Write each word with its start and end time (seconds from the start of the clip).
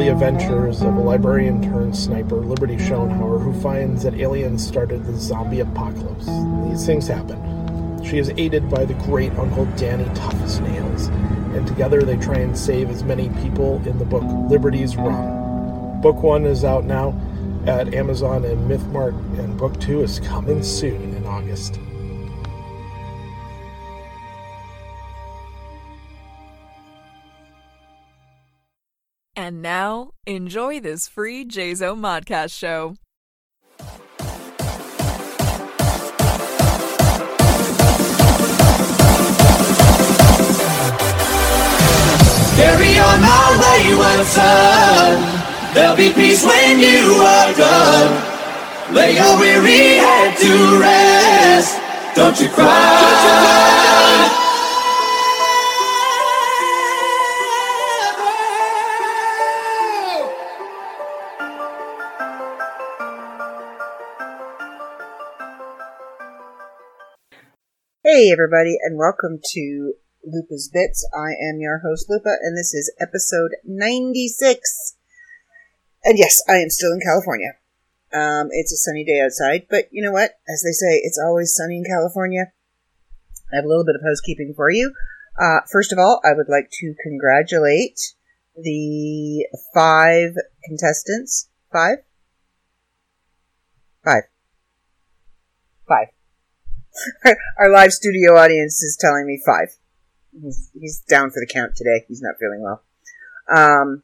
the 0.00 0.08
adventures 0.08 0.80
of 0.80 0.96
a 0.96 1.00
librarian 1.00 1.60
turned 1.60 1.94
sniper, 1.94 2.36
Liberty 2.36 2.78
Schoenhauer, 2.78 3.38
who 3.38 3.52
finds 3.60 4.02
that 4.02 4.14
aliens 4.14 4.66
started 4.66 5.04
the 5.04 5.14
zombie 5.14 5.60
apocalypse. 5.60 6.24
These 6.70 6.86
things 6.86 7.06
happen. 7.06 8.02
She 8.02 8.16
is 8.16 8.32
aided 8.38 8.70
by 8.70 8.86
the 8.86 8.94
great 8.94 9.30
Uncle 9.32 9.66
Danny 9.76 10.06
Tough 10.14 10.60
Nails, 10.62 11.08
and 11.54 11.66
together 11.66 12.00
they 12.00 12.16
try 12.16 12.38
and 12.38 12.56
save 12.56 12.88
as 12.88 13.04
many 13.04 13.28
people 13.42 13.76
in 13.86 13.98
the 13.98 14.06
book 14.06 14.24
Liberty's 14.50 14.96
Run. 14.96 16.00
Book 16.00 16.22
one 16.22 16.46
is 16.46 16.64
out 16.64 16.84
now 16.84 17.14
at 17.66 17.92
Amazon 17.92 18.46
and 18.46 18.70
MythMart, 18.70 19.12
and 19.38 19.58
book 19.58 19.78
two 19.80 20.00
is 20.00 20.18
coming 20.20 20.62
soon 20.62 21.14
in 21.14 21.26
August. 21.26 21.78
Now, 29.80 30.10
enjoy 30.26 30.78
this 30.78 31.08
free 31.08 31.42
JZO 31.42 31.96
Modcast 31.96 32.52
show. 32.52 32.96
Carry 42.56 42.92
on 43.08 43.18
my 43.22 43.46
wayward 43.62 44.26
son. 44.26 45.14
There'll 45.72 45.96
be 45.96 46.12
peace 46.12 46.44
when 46.44 46.78
you 46.78 47.00
are 47.34 47.52
gone. 47.56 48.12
Lay 48.94 49.14
your 49.14 49.38
weary 49.38 49.96
head 50.04 50.36
to 50.44 50.52
rest. 50.78 51.80
Don't 52.14 52.38
you 52.38 52.50
cry. 52.50 53.89
Hey, 68.20 68.30
everybody, 68.30 68.76
and 68.82 68.98
welcome 68.98 69.40
to 69.54 69.94
Lupa's 70.26 70.68
Bits. 70.70 71.08
I 71.16 71.30
am 71.30 71.58
your 71.58 71.78
host, 71.78 72.04
Lupa, 72.10 72.36
and 72.42 72.54
this 72.54 72.74
is 72.74 72.92
episode 73.00 73.52
96. 73.64 74.94
And 76.04 76.18
yes, 76.18 76.42
I 76.46 76.56
am 76.56 76.68
still 76.68 76.92
in 76.92 77.00
California. 77.00 77.52
Um, 78.12 78.48
it's 78.50 78.74
a 78.74 78.76
sunny 78.76 79.04
day 79.04 79.22
outside, 79.24 79.68
but 79.70 79.84
you 79.90 80.02
know 80.02 80.12
what? 80.12 80.32
As 80.46 80.62
they 80.62 80.72
say, 80.72 81.00
it's 81.02 81.18
always 81.18 81.54
sunny 81.54 81.78
in 81.78 81.84
California. 81.84 82.52
I 83.50 83.56
have 83.56 83.64
a 83.64 83.68
little 83.68 83.86
bit 83.86 83.96
of 83.96 84.02
housekeeping 84.06 84.52
for 84.54 84.70
you. 84.70 84.92
Uh, 85.40 85.60
first 85.72 85.90
of 85.90 85.98
all, 85.98 86.20
I 86.22 86.34
would 86.34 86.50
like 86.50 86.68
to 86.72 86.94
congratulate 87.02 87.98
the 88.54 89.46
five 89.72 90.34
contestants. 90.66 91.48
Five? 91.72 92.00
Five. 94.04 94.24
Five. 95.88 96.08
Our 97.58 97.70
live 97.70 97.92
studio 97.92 98.36
audience 98.36 98.82
is 98.82 98.96
telling 99.00 99.26
me 99.26 99.40
five. 99.44 99.76
He's, 100.40 100.70
he's 100.78 101.00
down 101.00 101.30
for 101.30 101.40
the 101.40 101.52
count 101.52 101.74
today. 101.76 102.04
He's 102.08 102.22
not 102.22 102.36
feeling 102.38 102.62
well. 102.62 102.82
Um, 103.50 104.02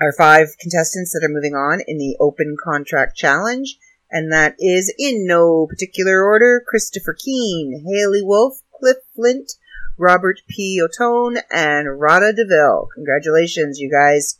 our 0.00 0.12
five 0.12 0.56
contestants 0.60 1.12
that 1.12 1.24
are 1.24 1.32
moving 1.32 1.54
on 1.54 1.80
in 1.86 1.98
the 1.98 2.16
open 2.20 2.56
contract 2.62 3.16
challenge, 3.16 3.78
and 4.10 4.32
that 4.32 4.54
is 4.58 4.94
in 4.98 5.26
no 5.26 5.66
particular 5.66 6.22
order 6.22 6.62
Christopher 6.66 7.14
Keene, 7.18 7.84
Haley 7.84 8.22
Wolf, 8.22 8.60
Cliff 8.78 8.98
Flint, 9.14 9.52
Robert 9.98 10.42
P. 10.48 10.80
Otone, 10.80 11.38
and 11.50 11.98
Rada 11.98 12.32
DeVille. 12.32 12.88
Congratulations, 12.94 13.80
you 13.80 13.90
guys. 13.90 14.38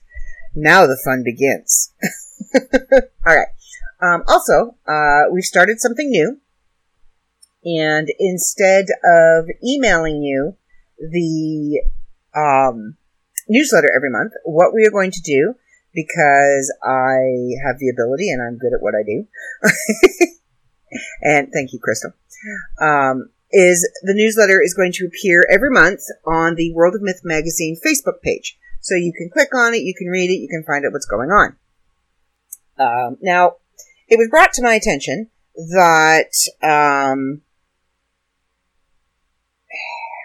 Now 0.55 0.87
the 0.87 0.99
fun 1.03 1.23
begins. 1.25 1.93
All 3.27 3.35
right. 3.35 3.49
Um, 4.01 4.23
also, 4.29 4.77
uh, 4.87 5.31
we've 5.33 5.45
started 5.45 5.81
something 5.81 6.11
new. 6.11 6.39
And 7.67 8.09
instead 8.21 8.87
of 9.05 9.47
emailing 9.67 10.23
you 10.23 10.55
the 11.01 11.83
um, 12.33 12.97
newsletter 13.49 13.91
every 13.95 14.11
month, 14.11 14.35
what 14.45 14.73
we 14.73 14.87
are 14.87 14.93
going 14.93 15.11
to 15.11 15.21
do, 15.21 15.55
because 15.93 16.73
I 16.85 17.59
have 17.67 17.79
the 17.81 17.91
ability 17.93 18.31
and 18.31 18.41
I'm 18.41 18.57
good 18.57 18.73
at 18.73 18.81
what 18.81 18.95
I 18.95 19.03
do, 19.03 19.27
and 21.23 21.49
thank 21.53 21.73
you, 21.73 21.81
Crystal, 21.83 22.13
um, 22.81 23.31
is 23.51 23.89
the 24.03 24.15
newsletter 24.15 24.63
is 24.63 24.75
going 24.75 24.93
to 24.93 25.07
appear 25.07 25.45
every 25.51 25.71
month 25.71 26.03
on 26.25 26.55
the 26.55 26.73
World 26.73 26.95
of 26.95 27.03
Myth 27.03 27.23
magazine 27.25 27.77
Facebook 27.85 28.23
page. 28.23 28.57
So 28.81 28.95
you 28.95 29.13
can 29.13 29.29
click 29.29 29.53
on 29.57 29.75
it, 29.75 29.79
you 29.79 29.95
can 29.99 30.07
read 30.07 30.31
it, 30.31 30.39
you 30.39 30.49
can 30.49 30.63
find 30.63 30.87
out 30.87 30.93
what's 30.93 31.07
going 31.07 31.31
on. 31.31 31.57
Um, 32.79 33.19
now, 33.21 33.57
it 34.07 34.19
was 34.19 34.29
brought 34.31 34.53
to 34.53 34.63
my 34.63 34.75
attention 34.75 35.31
that 35.57 36.31
um, 36.63 37.43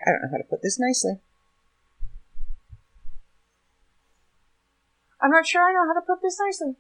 I 0.06 0.12
don't 0.12 0.22
know 0.23 0.29
how 0.31 0.38
to 0.38 0.50
put 0.50 0.62
this 0.62 0.79
nicely. 0.79 1.19
I'm 5.22 5.31
not 5.31 5.45
sure 5.45 5.62
I 5.62 5.73
know 5.73 5.88
how 5.88 6.00
to 6.00 6.06
put 6.06 6.22
this 6.22 6.39
nicely. 6.39 6.75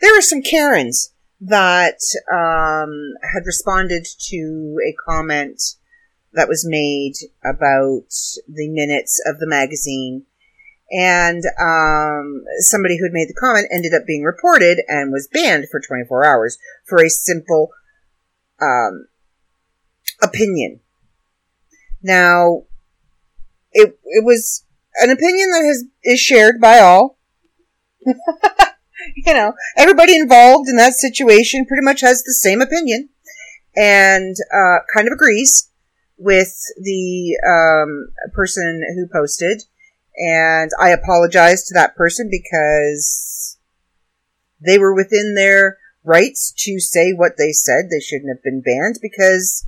There 0.00 0.14
were 0.14 0.20
some 0.20 0.42
Karens 0.42 1.12
that 1.40 1.98
um, 2.32 3.14
had 3.32 3.46
responded 3.46 4.06
to 4.30 4.76
a 4.86 4.94
comment 5.08 5.60
that 6.32 6.48
was 6.48 6.64
made 6.66 7.14
about 7.44 8.08
the 8.46 8.68
minutes 8.68 9.20
of 9.26 9.38
the 9.38 9.46
magazine. 9.46 10.24
And 10.90 11.42
um, 11.60 12.44
somebody 12.60 12.96
who 12.98 13.04
had 13.04 13.12
made 13.12 13.28
the 13.28 13.38
comment 13.38 13.68
ended 13.72 13.92
up 13.92 14.06
being 14.06 14.22
reported 14.22 14.80
and 14.88 15.12
was 15.12 15.28
banned 15.32 15.66
for 15.70 15.80
24 15.80 16.24
hours 16.24 16.58
for 16.86 17.02
a 17.02 17.10
simple 17.10 17.70
um, 18.60 19.08
opinion. 20.22 20.80
Now, 22.02 22.64
it 23.72 23.98
it 24.04 24.24
was 24.24 24.64
an 25.00 25.10
opinion 25.10 25.50
that 25.50 25.64
has 25.64 25.84
is 26.04 26.20
shared 26.20 26.60
by 26.60 26.78
all. 26.78 27.18
you 28.06 29.34
know, 29.34 29.52
everybody 29.76 30.16
involved 30.16 30.68
in 30.68 30.76
that 30.76 30.94
situation 30.94 31.66
pretty 31.66 31.84
much 31.84 32.00
has 32.00 32.22
the 32.22 32.32
same 32.32 32.60
opinion 32.60 33.08
and 33.76 34.36
uh, 34.52 34.78
kind 34.94 35.06
of 35.06 35.12
agrees 35.12 35.70
with 36.16 36.54
the 36.80 37.38
um, 37.46 38.08
person 38.32 38.82
who 38.94 39.06
posted. 39.12 39.62
And 40.16 40.70
I 40.80 40.90
apologize 40.90 41.64
to 41.64 41.74
that 41.74 41.94
person 41.94 42.28
because 42.30 43.56
they 44.60 44.78
were 44.78 44.94
within 44.94 45.34
their 45.34 45.78
rights 46.02 46.52
to 46.58 46.80
say 46.80 47.12
what 47.12 47.32
they 47.38 47.52
said. 47.52 47.84
They 47.90 48.00
shouldn't 48.00 48.30
have 48.34 48.42
been 48.42 48.62
banned 48.62 48.98
because 49.00 49.64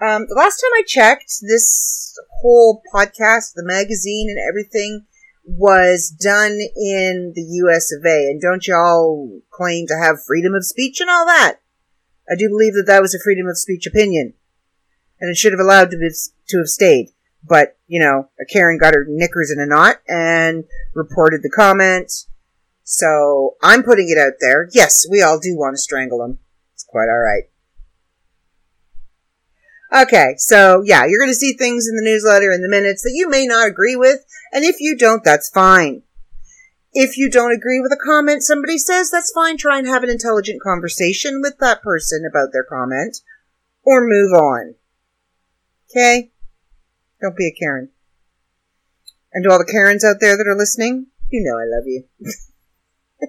um, 0.00 0.26
the 0.28 0.34
last 0.34 0.60
time 0.60 0.70
I 0.74 0.82
checked, 0.86 1.40
this 1.42 2.16
whole 2.40 2.82
podcast, 2.92 3.54
the 3.54 3.64
magazine, 3.64 4.28
and 4.28 4.38
everything 4.48 5.06
was 5.46 6.08
done 6.08 6.52
in 6.52 7.32
the 7.34 7.44
US 7.64 7.92
of 7.92 8.04
A. 8.04 8.30
And 8.30 8.40
don't 8.40 8.66
y'all 8.66 9.40
claim 9.50 9.86
to 9.88 9.96
have 9.96 10.24
freedom 10.26 10.54
of 10.54 10.64
speech 10.64 11.00
and 11.00 11.10
all 11.10 11.26
that? 11.26 11.56
I 12.28 12.34
do 12.36 12.48
believe 12.48 12.74
that 12.74 12.86
that 12.86 13.02
was 13.02 13.14
a 13.14 13.22
freedom 13.22 13.46
of 13.46 13.58
speech 13.58 13.86
opinion. 13.86 14.34
And 15.20 15.30
it 15.30 15.36
should 15.36 15.52
have 15.52 15.60
allowed 15.60 15.90
to, 15.90 15.98
be, 15.98 16.10
to 16.48 16.58
have 16.58 16.68
stayed. 16.68 17.10
But, 17.46 17.76
you 17.86 18.00
know, 18.00 18.30
a 18.40 18.44
Karen 18.46 18.78
got 18.78 18.94
her 18.94 19.04
knickers 19.06 19.52
in 19.54 19.62
a 19.62 19.66
knot 19.66 19.96
and 20.08 20.64
reported 20.94 21.42
the 21.42 21.50
comment. 21.50 22.10
So 22.82 23.56
I'm 23.62 23.82
putting 23.82 24.08
it 24.08 24.18
out 24.18 24.34
there. 24.40 24.68
Yes, 24.72 25.06
we 25.10 25.22
all 25.22 25.38
do 25.38 25.56
want 25.56 25.74
to 25.74 25.78
strangle 25.78 26.18
them. 26.18 26.38
It's 26.72 26.84
quite 26.84 27.08
alright. 27.08 27.44
Okay, 29.94 30.34
so 30.38 30.82
yeah, 30.84 31.04
you're 31.06 31.20
going 31.20 31.30
to 31.30 31.36
see 31.36 31.52
things 31.52 31.86
in 31.86 31.94
the 31.94 32.02
newsletter 32.02 32.50
in 32.50 32.62
the 32.62 32.68
minutes 32.68 33.02
that 33.02 33.12
you 33.14 33.28
may 33.28 33.46
not 33.46 33.68
agree 33.68 33.94
with, 33.94 34.24
and 34.52 34.64
if 34.64 34.80
you 34.80 34.96
don't, 34.96 35.22
that's 35.22 35.48
fine. 35.48 36.02
If 36.92 37.16
you 37.16 37.30
don't 37.30 37.54
agree 37.54 37.80
with 37.80 37.92
a 37.92 38.04
comment 38.04 38.42
somebody 38.42 38.76
says, 38.76 39.10
that's 39.10 39.32
fine. 39.32 39.56
Try 39.56 39.78
and 39.78 39.86
have 39.86 40.02
an 40.02 40.10
intelligent 40.10 40.60
conversation 40.62 41.40
with 41.40 41.58
that 41.58 41.80
person 41.82 42.24
about 42.28 42.48
their 42.52 42.64
comment, 42.64 43.18
or 43.84 44.04
move 44.04 44.32
on. 44.32 44.74
Okay? 45.90 46.32
Don't 47.20 47.36
be 47.36 47.46
a 47.46 47.52
Karen. 47.52 47.90
And 49.32 49.44
to 49.44 49.50
all 49.50 49.58
the 49.58 49.64
Karens 49.64 50.04
out 50.04 50.16
there 50.20 50.36
that 50.36 50.46
are 50.46 50.56
listening, 50.56 51.06
you 51.30 51.44
know 51.44 51.56
I 51.56 51.66
love 51.66 51.86
you. 51.86 52.04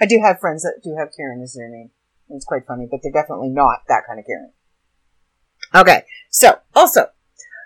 I 0.00 0.06
do 0.06 0.20
have 0.24 0.38
friends 0.38 0.62
that 0.62 0.82
do 0.84 0.94
have 0.96 1.10
Karen 1.16 1.42
as 1.42 1.54
their 1.54 1.68
name. 1.68 1.90
It's 2.28 2.44
quite 2.44 2.66
funny, 2.66 2.86
but 2.88 3.00
they're 3.02 3.10
definitely 3.10 3.48
not 3.48 3.82
that 3.88 4.04
kind 4.06 4.20
of 4.20 4.26
Karen. 4.26 4.52
Okay, 5.74 6.02
so 6.30 6.58
also, 6.74 7.10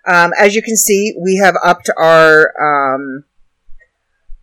um, 0.07 0.33
as 0.39 0.55
you 0.55 0.63
can 0.63 0.77
see, 0.77 1.15
we 1.21 1.37
have 1.37 1.57
upped 1.65 1.91
our 1.97 2.53
um, 2.61 3.25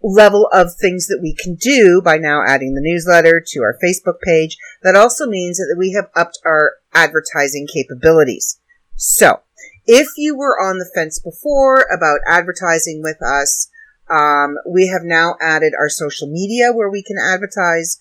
level 0.02 0.48
of 0.52 0.74
things 0.76 1.08
that 1.08 1.20
we 1.22 1.36
can 1.36 1.56
do 1.56 2.02
by 2.04 2.18
now 2.18 2.44
adding 2.46 2.74
the 2.74 2.82
newsletter 2.82 3.44
to 3.46 3.62
our 3.62 3.78
Facebook 3.84 4.20
page. 4.24 4.58
That 4.84 4.96
also 4.96 5.28
means 5.28 5.58
that 5.58 5.76
we 5.78 5.94
have 5.94 6.10
upped 6.16 6.40
our 6.46 6.74
advertising 6.94 7.68
capabilities. 7.72 8.60
So, 8.96 9.42
if 9.86 10.08
you 10.18 10.38
were 10.38 10.60
on 10.60 10.78
the 10.78 10.90
fence 10.96 11.20
before 11.20 11.86
about 11.92 12.20
advertising 12.28 13.02
with 13.04 13.22
us, 13.22 13.70
Um, 14.12 14.58
we 14.68 14.88
have 14.88 15.04
now 15.06 15.36
added 15.40 15.72
our 15.80 15.88
social 15.88 16.28
media 16.28 16.74
where 16.74 16.90
we 16.90 17.02
can 17.02 17.16
advertise 17.18 17.98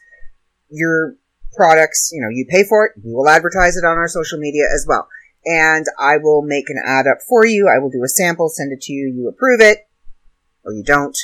your 0.69 1.15
products. 1.55 2.11
You 2.12 2.21
know, 2.21 2.31
you 2.31 2.47
pay 2.51 2.65
for 2.65 2.87
it, 2.87 2.93
we 3.05 3.12
will 3.15 3.29
advertise 3.29 3.77
it 3.77 3.85
on 3.85 3.97
our 3.97 4.09
social 4.09 4.41
media 4.41 4.65
as 4.75 4.85
well. 4.89 5.07
And 5.44 5.87
I 5.98 6.19
will 6.19 6.42
make 6.42 6.69
an 6.69 6.82
ad 6.84 7.06
up 7.06 7.19
for 7.26 7.46
you. 7.46 7.69
I 7.69 7.78
will 7.78 7.90
do 7.90 8.04
a 8.04 8.08
sample, 8.08 8.48
send 8.48 8.72
it 8.72 8.82
to 8.82 8.92
you, 8.92 9.12
you 9.14 9.28
approve 9.28 9.60
it, 9.60 9.88
or 10.64 10.72
you 10.72 10.82
don't, 10.84 11.16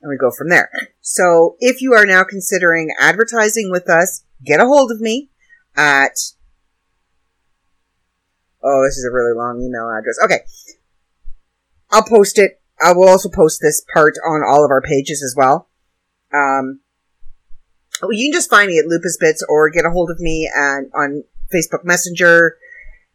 and 0.00 0.08
we 0.08 0.16
go 0.16 0.30
from 0.30 0.48
there. 0.48 0.70
So 1.00 1.56
if 1.58 1.82
you 1.82 1.92
are 1.94 2.06
now 2.06 2.24
considering 2.24 2.88
advertising 2.98 3.70
with 3.70 3.88
us, 3.88 4.24
get 4.44 4.60
a 4.60 4.66
hold 4.66 4.90
of 4.90 5.00
me 5.00 5.30
at 5.76 6.12
Oh, 8.62 8.82
this 8.84 8.98
is 8.98 9.06
a 9.08 9.14
really 9.14 9.36
long 9.36 9.60
email 9.62 9.88
address. 9.88 10.18
Okay. 10.24 10.40
I'll 11.90 12.02
post 12.02 12.38
it. 12.38 12.60
I 12.80 12.92
will 12.92 13.08
also 13.08 13.28
post 13.28 13.60
this 13.62 13.84
part 13.92 14.14
on 14.26 14.42
all 14.46 14.64
of 14.64 14.70
our 14.70 14.82
pages 14.82 15.22
as 15.22 15.34
well. 15.36 15.68
Um, 16.32 16.80
you 18.10 18.30
can 18.30 18.38
just 18.38 18.50
find 18.50 18.68
me 18.68 18.78
at 18.78 18.86
Lupa's 18.86 19.16
Bits 19.18 19.44
or 19.48 19.70
get 19.70 19.84
a 19.84 19.90
hold 19.90 20.10
of 20.10 20.20
me 20.20 20.50
and 20.54 20.90
on 20.94 21.24
Facebook 21.52 21.84
Messenger 21.84 22.56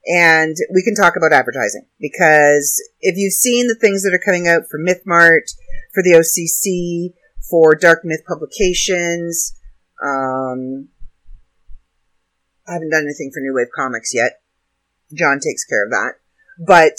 and 0.05 0.55
we 0.73 0.83
can 0.83 0.95
talk 0.95 1.15
about 1.15 1.31
advertising 1.31 1.85
because 1.99 2.81
if 3.01 3.15
you've 3.17 3.33
seen 3.33 3.67
the 3.67 3.77
things 3.79 4.03
that 4.03 4.13
are 4.13 4.23
coming 4.23 4.47
out 4.47 4.63
for 4.69 4.79
MythMart, 4.79 5.53
for 5.93 6.03
the 6.03 6.15
OCC, 6.17 7.13
for 7.49 7.75
Dark 7.75 8.01
Myth 8.03 8.23
Publications, 8.27 9.53
um, 10.03 10.89
I 12.67 12.73
haven't 12.73 12.91
done 12.91 13.03
anything 13.03 13.31
for 13.33 13.39
New 13.39 13.53
Wave 13.53 13.67
Comics 13.75 14.13
yet. 14.13 14.41
John 15.13 15.39
takes 15.39 15.63
care 15.63 15.85
of 15.85 15.91
that. 15.91 16.13
But 16.59 16.97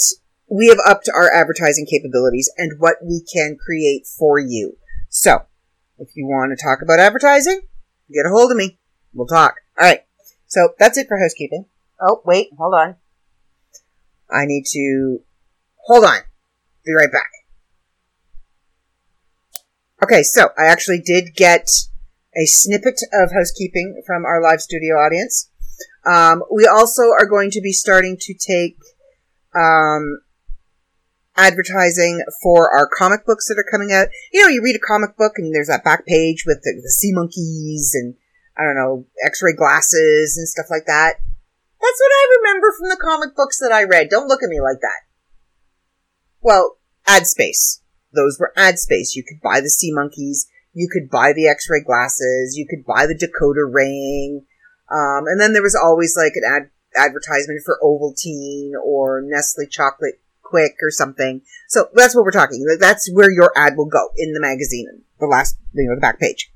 we 0.48 0.68
have 0.68 0.78
upped 0.86 1.08
our 1.14 1.32
advertising 1.32 1.86
capabilities 1.90 2.50
and 2.56 2.78
what 2.78 2.96
we 3.02 3.24
can 3.34 3.56
create 3.56 4.06
for 4.06 4.38
you. 4.38 4.76
So, 5.08 5.42
if 5.98 6.08
you 6.16 6.26
want 6.26 6.56
to 6.56 6.62
talk 6.62 6.80
about 6.82 7.00
advertising, 7.00 7.60
get 8.12 8.26
a 8.26 8.30
hold 8.30 8.50
of 8.50 8.56
me. 8.56 8.78
We'll 9.12 9.26
talk. 9.26 9.56
All 9.78 9.86
right. 9.86 10.00
So 10.46 10.70
that's 10.78 10.98
it 10.98 11.08
for 11.08 11.18
housekeeping. 11.18 11.66
Oh, 12.06 12.20
wait, 12.24 12.48
hold 12.58 12.74
on. 12.74 12.96
I 14.30 14.44
need 14.44 14.64
to 14.72 15.20
hold 15.86 16.04
on. 16.04 16.18
Be 16.84 16.92
right 16.92 17.10
back. 17.10 17.30
Okay, 20.02 20.22
so 20.22 20.50
I 20.58 20.66
actually 20.66 21.00
did 21.00 21.34
get 21.34 21.66
a 22.36 22.44
snippet 22.44 23.00
of 23.12 23.32
housekeeping 23.32 24.02
from 24.06 24.26
our 24.26 24.42
live 24.42 24.60
studio 24.60 24.96
audience. 24.96 25.50
Um, 26.04 26.42
we 26.52 26.66
also 26.66 27.04
are 27.18 27.26
going 27.26 27.50
to 27.52 27.62
be 27.62 27.72
starting 27.72 28.18
to 28.20 28.34
take 28.34 28.76
um, 29.54 30.20
advertising 31.36 32.22
for 32.42 32.70
our 32.70 32.86
comic 32.86 33.24
books 33.24 33.48
that 33.48 33.58
are 33.58 33.70
coming 33.70 33.92
out. 33.92 34.08
You 34.32 34.42
know, 34.42 34.48
you 34.48 34.62
read 34.62 34.76
a 34.76 34.86
comic 34.86 35.16
book 35.16 35.32
and 35.36 35.54
there's 35.54 35.68
that 35.68 35.84
back 35.84 36.04
page 36.04 36.44
with 36.46 36.60
the, 36.62 36.80
the 36.82 36.90
sea 36.90 37.12
monkeys 37.14 37.92
and 37.94 38.14
I 38.58 38.64
don't 38.64 38.76
know, 38.76 39.06
X-ray 39.24 39.54
glasses 39.54 40.36
and 40.36 40.46
stuff 40.46 40.66
like 40.70 40.84
that. 40.86 41.14
That's 41.84 42.00
what 42.00 42.12
I 42.12 42.38
remember 42.40 42.72
from 42.72 42.88
the 42.88 42.96
comic 42.96 43.36
books 43.36 43.58
that 43.58 43.70
I 43.70 43.84
read. 43.84 44.08
Don't 44.08 44.26
look 44.26 44.42
at 44.42 44.48
me 44.48 44.58
like 44.58 44.80
that. 44.80 45.04
Well, 46.40 46.78
ad 47.06 47.26
space. 47.26 47.82
Those 48.14 48.38
were 48.40 48.54
ad 48.56 48.78
space. 48.78 49.14
You 49.14 49.22
could 49.22 49.42
buy 49.42 49.60
the 49.60 49.68
sea 49.68 49.92
monkeys. 49.92 50.46
You 50.72 50.88
could 50.90 51.10
buy 51.10 51.34
the 51.34 51.46
X-ray 51.46 51.82
glasses. 51.84 52.56
You 52.56 52.66
could 52.66 52.86
buy 52.86 53.06
the 53.06 53.14
decoder 53.14 53.70
ring. 53.70 54.46
Um, 54.90 55.24
and 55.26 55.38
then 55.38 55.52
there 55.52 55.62
was 55.62 55.74
always 55.76 56.16
like 56.16 56.32
an 56.36 56.44
ad 56.44 56.70
advertisement 56.96 57.60
for 57.66 57.78
Ovaltine 57.82 58.72
or 58.82 59.20
Nestle 59.22 59.66
chocolate 59.70 60.22
quick 60.42 60.76
or 60.80 60.90
something. 60.90 61.42
So 61.68 61.88
that's 61.92 62.14
what 62.14 62.24
we're 62.24 62.30
talking. 62.30 62.64
That's 62.80 63.10
where 63.12 63.30
your 63.30 63.52
ad 63.56 63.76
will 63.76 63.88
go 63.88 64.08
in 64.16 64.32
the 64.32 64.40
magazine, 64.40 65.02
the 65.20 65.26
last, 65.26 65.58
you 65.74 65.88
know, 65.88 65.96
the 65.96 66.00
back 66.00 66.18
page. 66.18 66.50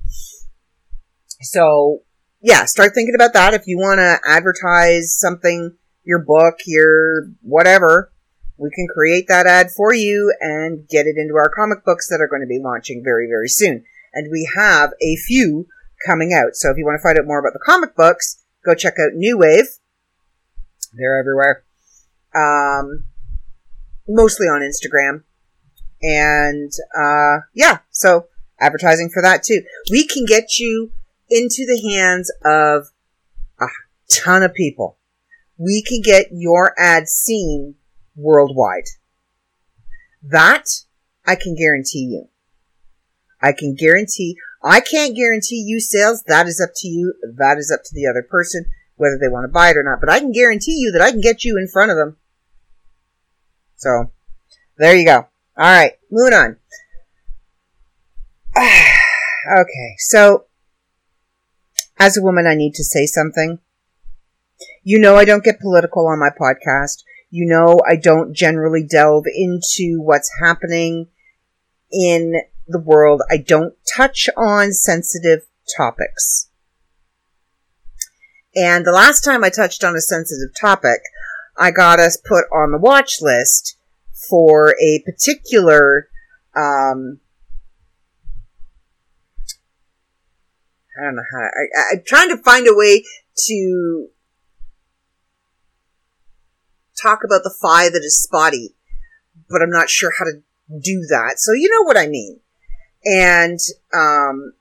So 1.43 2.03
yeah, 2.41 2.65
start 2.65 2.93
thinking 2.95 3.15
about 3.15 3.33
that. 3.33 3.55
If 3.55 3.67
you 3.67 3.79
want 3.79 3.99
to 3.99 4.19
advertise 4.27 5.19
something, 5.19 5.77
your 6.05 6.21
book, 6.21 6.57
your 6.67 7.31
whatever, 7.43 8.13
we 8.57 8.71
can 8.75 8.89
create 8.89 9.27
that 9.29 9.47
ad 9.47 9.69
for 9.77 9.95
you 9.95 10.35
and 10.41 10.89
get 10.89 11.07
it 11.07 11.17
into 11.17 11.37
our 11.37 11.49
comic 11.49 11.85
books 11.85 12.09
that 12.09 12.21
are 12.21 12.29
going 12.29 12.43
to 12.43 12.47
be 12.47 12.61
launching 12.63 13.03
very, 13.05 13.27
very 13.27 13.49
soon. 13.49 13.85
And 14.13 14.31
we 14.31 14.51
have 14.57 14.91
a 15.01 15.17
few 15.17 15.67
coming 16.07 16.33
out. 16.33 16.55
So 16.55 16.71
if 16.71 16.77
you 16.77 16.85
want 16.85 16.99
to 16.99 17.03
find 17.03 17.19
out 17.19 17.27
more 17.27 17.39
about 17.39 17.53
the 17.53 17.65
comic 17.65 17.95
books, 17.95 18.43
go 18.65 18.75
check 18.75 18.95
out 18.99 19.15
New 19.15 19.39
Wave. 19.39 19.67
They're 20.93 21.19
everywhere. 21.19 21.65
Um, 22.35 23.05
mostly 24.09 24.47
on 24.47 24.63
Instagram. 24.63 25.25
And, 26.03 26.73
uh, 26.97 27.43
yeah, 27.55 27.79
so 27.91 28.27
advertising 28.61 29.11
for 29.13 29.23
that 29.23 29.43
too. 29.43 29.63
We 29.91 30.07
can 30.07 30.25
get 30.25 30.59
you 30.59 30.93
into 31.31 31.67
the 31.67 31.95
hands 31.95 32.33
of 32.45 32.89
a 33.61 33.67
ton 34.11 34.43
of 34.43 34.55
people. 34.55 34.97
We 35.57 35.83
can 35.83 36.01
get 36.03 36.27
your 36.31 36.75
ad 36.79 37.09
seen 37.09 37.75
worldwide. 38.15 38.89
That 40.23 40.67
I 41.27 41.35
can 41.35 41.55
guarantee 41.55 42.05
you. 42.11 42.29
I 43.41 43.53
can 43.53 43.75
guarantee, 43.75 44.37
I 44.63 44.81
can't 44.81 45.15
guarantee 45.15 45.63
you 45.67 45.81
sales. 45.81 46.25
That 46.27 46.47
is 46.47 46.61
up 46.61 46.71
to 46.77 46.89
you. 46.89 47.15
That 47.37 47.59
is 47.59 47.71
up 47.73 47.85
to 47.85 47.95
the 47.95 48.07
other 48.07 48.27
person, 48.29 48.65
whether 48.97 49.19
they 49.21 49.29
want 49.29 49.45
to 49.45 49.53
buy 49.53 49.71
it 49.71 49.77
or 49.77 49.85
not. 49.85 50.01
But 50.01 50.11
I 50.11 50.19
can 50.19 50.33
guarantee 50.33 50.77
you 50.79 50.93
that 50.93 51.03
I 51.03 51.11
can 51.11 51.21
get 51.21 51.45
you 51.45 51.57
in 51.59 51.69
front 51.69 51.91
of 51.91 51.97
them. 51.97 52.17
So, 53.77 54.11
there 54.77 54.97
you 54.97 55.05
go. 55.05 55.29
Alright, 55.57 55.99
moving 56.11 56.35
on. 56.35 56.57
okay, 58.57 59.95
so 59.99 60.48
as 61.99 62.17
a 62.17 62.23
woman, 62.23 62.47
I 62.47 62.55
need 62.55 62.75
to 62.75 62.85
say 62.85 63.07
something. 63.07 63.59
You 64.83 64.99
know, 64.99 65.17
I 65.17 65.25
don't 65.25 65.45
get 65.45 65.61
political 65.61 66.07
on 66.07 66.19
my 66.19 66.31
podcast. 66.31 67.03
You 67.31 67.47
know, 67.47 67.81
I 67.89 67.97
don't 67.97 68.35
generally 68.35 68.87
delve 68.89 69.25
into 69.35 70.01
what's 70.01 70.31
happening 70.41 71.09
in 71.93 72.41
the 72.67 72.81
world. 72.81 73.23
I 73.31 73.39
don't 73.39 73.75
touch 73.97 74.29
on 74.37 74.73
sensitive 74.73 75.41
topics. 75.77 76.49
And 78.57 78.85
the 78.85 78.93
last 78.93 79.23
time 79.23 79.45
I 79.45 79.51
touched 79.51 79.85
on 79.85 79.95
a 79.95 80.01
sensitive 80.01 80.55
topic, 80.59 81.01
I 81.57 81.71
got 81.71 82.01
us 82.01 82.17
put 82.17 82.45
on 82.53 82.73
the 82.73 82.79
watch 82.79 83.17
list 83.21 83.77
for 84.29 84.75
a 84.81 85.03
particular 85.05 86.09
um, 86.57 87.21
I 90.99 91.05
don't 91.05 91.17
know 91.17 91.23
how. 91.33 91.39
I, 91.39 91.95
I'm 91.95 92.03
trying 92.05 92.29
to 92.31 92.43
find 92.43 92.67
a 92.67 92.75
way 92.75 93.05
to 93.47 94.09
talk 97.01 97.21
about 97.25 97.43
the 97.45 97.55
Fae 97.61 97.89
that 97.89 98.03
is 98.05 98.21
spotty, 98.21 98.75
but 99.49 99.63
I'm 99.63 99.71
not 99.71 99.89
sure 99.89 100.13
how 100.19 100.25
to 100.25 100.43
do 100.81 101.07
that. 101.09 101.35
So 101.39 101.53
you 101.53 101.69
know 101.71 101.85
what 101.85 101.97
I 101.97 102.09
mean. 102.09 102.41
And 103.05 103.59
um, 103.95 104.53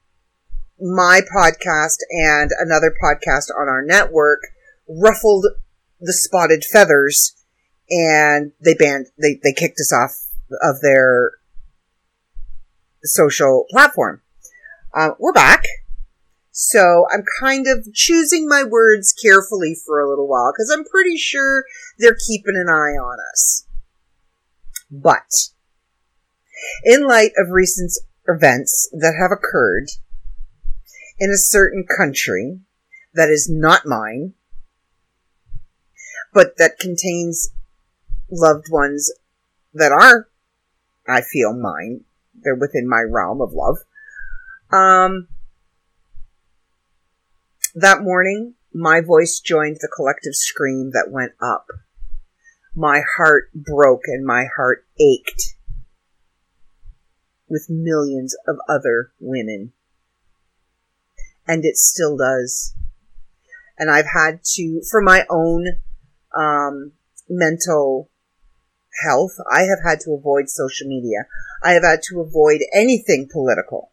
my 0.79 1.21
podcast 1.35 1.97
and 2.11 2.51
another 2.59 2.93
podcast 3.03 3.47
on 3.57 3.67
our 3.67 3.83
network 3.83 4.41
ruffled 4.87 5.47
the 5.99 6.13
spotted 6.13 6.63
feathers, 6.63 7.35
and 7.89 8.51
they 8.63 8.75
banned 8.75 9.07
they 9.19 9.39
they 9.43 9.53
kicked 9.53 9.79
us 9.79 9.91
off 9.91 10.27
of 10.61 10.81
their 10.81 11.31
social 13.03 13.65
platform. 13.69 14.21
Uh, 14.93 15.11
we're 15.19 15.33
back. 15.33 15.65
So 16.59 17.05
I'm 17.13 17.23
kind 17.39 17.67
of 17.67 17.93
choosing 17.93 18.47
my 18.47 18.63
words 18.63 19.13
carefully 19.13 19.75
for 19.75 20.01
a 20.01 20.09
little 20.09 20.27
while 20.27 20.51
because 20.51 20.71
I'm 20.73 20.85
pretty 20.85 21.15
sure 21.15 21.63
they're 21.99 22.17
keeping 22.27 22.55
an 22.55 22.67
eye 22.67 22.97
on 22.97 23.19
us. 23.31 23.67
But 24.89 25.49
in 26.83 27.07
light 27.07 27.33
of 27.37 27.51
recent 27.51 27.91
events 28.27 28.89
that 28.91 29.13
have 29.21 29.29
occurred 29.31 29.91
in 31.19 31.29
a 31.29 31.37
certain 31.37 31.85
country 31.85 32.59
that 33.13 33.29
is 33.29 33.47
not 33.47 33.85
mine, 33.85 34.33
but 36.33 36.57
that 36.57 36.79
contains 36.79 37.51
loved 38.31 38.65
ones 38.71 39.13
that 39.75 39.91
are, 39.91 40.27
I 41.07 41.21
feel, 41.21 41.53
mine. 41.53 42.01
They're 42.33 42.55
within 42.55 42.89
my 42.89 43.01
realm 43.07 43.41
of 43.41 43.53
love. 43.53 43.77
Um, 44.71 45.27
that 47.79 48.01
morning, 48.01 48.55
my 48.73 49.01
voice 49.01 49.39
joined 49.39 49.77
the 49.79 49.91
collective 49.95 50.33
scream 50.33 50.91
that 50.93 51.11
went 51.11 51.33
up. 51.39 51.67
My 52.75 53.01
heart 53.17 53.51
broke 53.53 54.01
and 54.05 54.25
my 54.25 54.45
heart 54.55 54.87
ached 54.99 55.55
with 57.47 57.67
millions 57.69 58.35
of 58.47 58.55
other 58.67 59.11
women. 59.19 59.73
And 61.47 61.63
it 61.63 61.77
still 61.77 62.17
does. 62.17 62.73
And 63.77 63.91
I've 63.91 64.09
had 64.11 64.43
to, 64.55 64.81
for 64.89 64.99
my 64.99 65.25
own 65.29 65.67
um, 66.35 66.93
mental 67.29 68.09
health, 69.03 69.33
I 69.51 69.61
have 69.61 69.83
had 69.85 69.99
to 70.01 70.13
avoid 70.13 70.49
social 70.49 70.87
media. 70.87 71.27
I 71.63 71.73
have 71.73 71.83
had 71.83 72.01
to 72.09 72.21
avoid 72.21 72.61
anything 72.73 73.29
political 73.31 73.91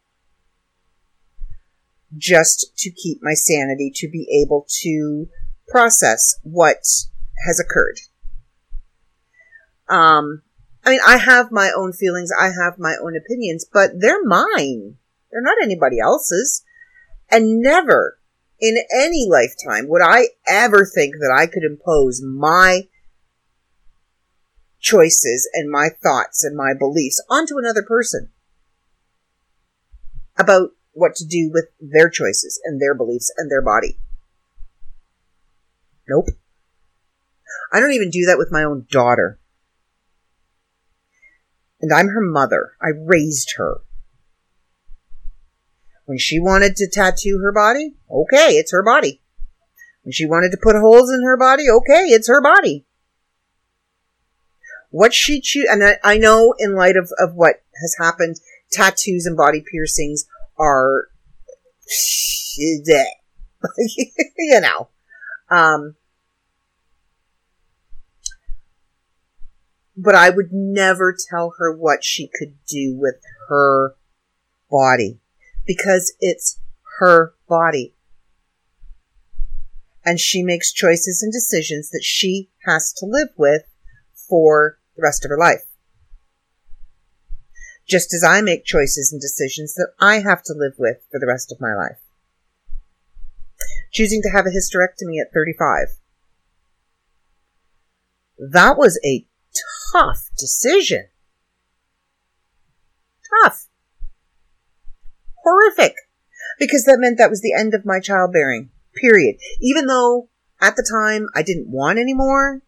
just 2.17 2.71
to 2.77 2.91
keep 2.91 3.19
my 3.21 3.33
sanity 3.33 3.91
to 3.95 4.09
be 4.09 4.27
able 4.43 4.65
to 4.81 5.27
process 5.67 6.39
what 6.43 6.77
has 7.45 7.59
occurred. 7.59 7.99
Um, 9.89 10.41
I 10.83 10.91
mean, 10.91 10.99
I 11.05 11.17
have 11.17 11.51
my 11.51 11.71
own 11.75 11.93
feelings, 11.93 12.29
I 12.39 12.45
have 12.45 12.77
my 12.77 12.95
own 13.01 13.15
opinions, 13.15 13.65
but 13.71 13.91
they're 13.97 14.23
mine. 14.23 14.97
They're 15.31 15.41
not 15.41 15.57
anybody 15.61 15.99
else's. 15.99 16.63
And 17.29 17.61
never 17.61 18.19
in 18.59 18.77
any 18.95 19.27
lifetime 19.29 19.87
would 19.89 20.01
I 20.01 20.27
ever 20.47 20.85
think 20.85 21.15
that 21.15 21.35
I 21.35 21.47
could 21.47 21.63
impose 21.63 22.21
my 22.23 22.87
choices 24.79 25.49
and 25.53 25.69
my 25.69 25.89
thoughts 26.03 26.43
and 26.43 26.55
my 26.55 26.73
beliefs 26.77 27.21
onto 27.29 27.57
another 27.57 27.83
person 27.83 28.29
about 30.37 30.69
what 30.95 31.13
to 31.15 31.25
do 31.25 31.51
with 31.53 31.65
their 31.79 32.09
choices 32.09 32.59
and 32.63 32.81
their 32.81 32.95
beliefs 32.95 33.31
and 33.37 33.51
their 33.51 33.61
body. 33.61 33.99
Nope. 36.07 36.29
I 37.71 37.79
don't 37.79 37.91
even 37.91 38.09
do 38.09 38.25
that 38.27 38.37
with 38.37 38.51
my 38.51 38.63
own 38.63 38.87
daughter. 38.89 39.37
And 41.81 41.91
I'm 41.93 42.07
her 42.07 42.21
mother. 42.21 42.71
I 42.81 42.89
raised 42.97 43.55
her. 43.57 43.81
When 46.05 46.17
she 46.17 46.39
wanted 46.39 46.77
to 46.77 46.89
tattoo 46.89 47.39
her 47.43 47.51
body, 47.51 47.95
okay, 48.09 48.53
it's 48.53 48.71
her 48.71 48.83
body. 48.83 49.21
When 50.03 50.13
she 50.13 50.25
wanted 50.25 50.51
to 50.51 50.59
put 50.61 50.75
holes 50.75 51.11
in 51.11 51.23
her 51.25 51.35
body, 51.35 51.65
okay, 51.69 52.07
it's 52.07 52.29
her 52.29 52.41
body. 52.41 52.85
What 54.91 55.13
she 55.13 55.41
choose, 55.41 55.67
and 55.69 55.83
I, 55.83 55.97
I 56.03 56.17
know 56.17 56.53
in 56.57 56.75
light 56.75 56.95
of, 56.95 57.11
of 57.19 57.35
what 57.35 57.63
has 57.81 57.95
happened, 57.99 58.37
tattoos 58.71 59.25
and 59.25 59.35
body 59.35 59.63
piercings 59.69 60.25
are, 60.57 61.07
you 62.57 62.83
know, 64.61 64.89
um, 65.49 65.95
but 69.97 70.15
I 70.15 70.29
would 70.29 70.51
never 70.51 71.15
tell 71.29 71.53
her 71.57 71.75
what 71.75 72.03
she 72.03 72.27
could 72.27 72.55
do 72.67 72.95
with 72.97 73.15
her 73.49 73.95
body 74.69 75.19
because 75.65 76.13
it's 76.19 76.59
her 76.99 77.33
body. 77.47 77.93
And 80.03 80.19
she 80.19 80.43
makes 80.43 80.71
choices 80.71 81.23
and 81.23 81.33
decisions 81.33 81.89
that 81.89 82.03
she 82.03 82.49
has 82.65 82.93
to 82.93 83.05
live 83.05 83.29
with 83.37 83.63
for 84.13 84.77
the 84.95 85.01
rest 85.01 85.25
of 85.25 85.29
her 85.29 85.37
life. 85.37 85.63
Just 87.87 88.13
as 88.13 88.23
I 88.23 88.41
make 88.41 88.65
choices 88.65 89.11
and 89.11 89.21
decisions 89.21 89.75
that 89.75 89.91
I 89.99 90.19
have 90.19 90.41
to 90.43 90.53
live 90.55 90.73
with 90.77 91.05
for 91.11 91.19
the 91.19 91.27
rest 91.27 91.51
of 91.51 91.61
my 91.61 91.73
life. 91.75 91.99
Choosing 93.91 94.21
to 94.23 94.29
have 94.29 94.45
a 94.45 94.49
hysterectomy 94.49 95.21
at 95.21 95.33
35. 95.33 95.89
That 98.37 98.77
was 98.77 98.99
a 99.05 99.25
tough 99.93 100.29
decision. 100.37 101.05
Tough. 103.43 103.67
Horrific. 105.43 105.93
Because 106.59 106.85
that 106.85 106.97
meant 106.99 107.17
that 107.17 107.29
was 107.29 107.41
the 107.41 107.53
end 107.57 107.73
of 107.73 107.85
my 107.85 107.99
childbearing. 107.99 108.71
Period. 108.95 109.35
Even 109.61 109.85
though 109.85 110.29
at 110.59 110.75
the 110.75 110.87
time 110.89 111.27
I 111.35 111.43
didn't 111.43 111.69
want 111.69 111.99
any 111.99 112.13
more, 112.13 112.61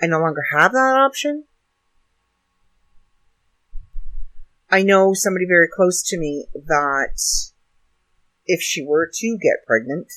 I 0.00 0.06
no 0.06 0.20
longer 0.20 0.42
have 0.52 0.72
that 0.72 0.96
option. 0.98 1.44
I 4.70 4.82
know 4.82 5.14
somebody 5.14 5.46
very 5.46 5.68
close 5.72 6.02
to 6.08 6.18
me 6.18 6.46
that 6.54 7.20
if 8.46 8.60
she 8.60 8.84
were 8.84 9.08
to 9.12 9.38
get 9.40 9.66
pregnant, 9.66 10.08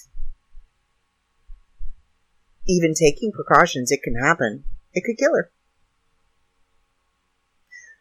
even 2.67 2.93
taking 2.93 3.31
precautions, 3.31 3.91
it 3.91 4.01
can 4.03 4.15
happen. 4.15 4.63
It 4.93 5.03
could 5.05 5.17
kill 5.17 5.35
her. 5.35 5.51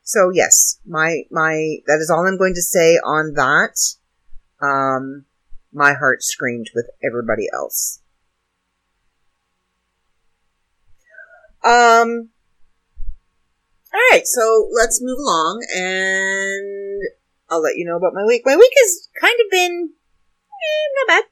So 0.03 0.31
yes, 0.33 0.81
my 0.87 1.25
my 1.31 1.77
that 1.87 1.99
is 2.01 2.11
all 2.11 2.27
I'm 2.27 2.39
going 2.39 2.55
to 2.55 2.63
say 2.63 2.97
on 2.97 3.35
that. 3.35 3.77
Um, 4.61 5.27
my 5.73 5.93
heart 5.93 6.23
screamed 6.23 6.71
with 6.75 6.87
everybody 7.05 7.47
else. 7.53 8.01
Um. 11.63 12.31
All 13.93 14.01
right, 14.13 14.27
so 14.27 14.69
let's 14.77 15.01
move 15.03 15.19
along, 15.19 15.67
and 15.75 17.03
I'll 17.49 17.63
let 17.63 17.77
you 17.77 17.87
know 17.87 17.97
about 17.97 18.13
my 18.15 18.25
week. 18.25 18.43
My 18.45 18.57
week 18.57 18.73
has 18.77 19.09
kind 19.21 19.35
of 19.45 19.51
been 19.51 19.91
eh, 19.91 20.89
not 21.01 21.09
bad, 21.09 21.25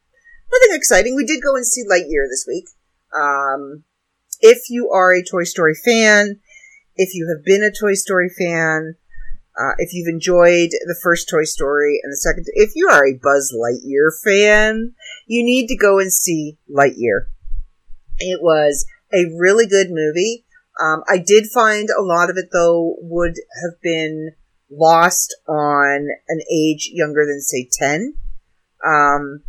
nothing 0.51 0.77
exciting. 0.77 1.15
We 1.15 1.27
did 1.27 1.43
go 1.43 1.55
and 1.55 1.67
see 1.67 1.85
Lightyear 1.85 2.29
this 2.31 2.47
week. 2.49 2.65
Um, 3.15 3.85
if 4.41 4.71
you 4.71 4.91
are 4.91 5.15
a 5.15 5.23
Toy 5.23 5.45
Story 5.45 5.75
fan, 5.75 6.41
if 6.97 7.15
you 7.15 7.29
have 7.29 7.45
been 7.45 7.63
a 7.63 7.71
Toy 7.71 7.93
Story 7.93 8.31
fan, 8.31 8.97
uh, 9.59 9.73
if 9.77 9.93
you've 9.93 10.09
enjoyed 10.09 10.71
the 10.71 10.99
first 11.03 11.29
Toy 11.29 11.45
Story 11.45 12.01
and 12.03 12.11
the 12.11 12.17
second, 12.17 12.47
if 12.55 12.73
you 12.75 12.89
are 12.89 13.07
a 13.07 13.19
Buzz 13.23 13.55
Lightyear 13.55 14.11
fan, 14.25 14.95
you 15.27 15.45
need 15.45 15.67
to 15.69 15.77
go 15.77 15.99
and 15.99 16.11
see 16.11 16.57
Lightyear. 16.75 17.27
It 18.19 18.41
was 18.43 18.87
a 19.13 19.27
really 19.39 19.67
good 19.67 19.89
movie. 19.91 20.46
Um, 20.81 21.03
I 21.09 21.19
did 21.19 21.47
find 21.47 21.89
a 21.97 22.03
lot 22.03 22.31
of 22.31 22.37
it 22.37 22.51
though 22.53 22.97
would 22.99 23.35
have 23.63 23.81
been 23.83 24.33
lost 24.71 25.35
on 25.49 26.09
an 26.29 26.41
age 26.53 26.91
younger 26.93 27.25
than 27.27 27.41
say 27.41 27.69
10. 27.73 28.15
Um, 28.85 29.43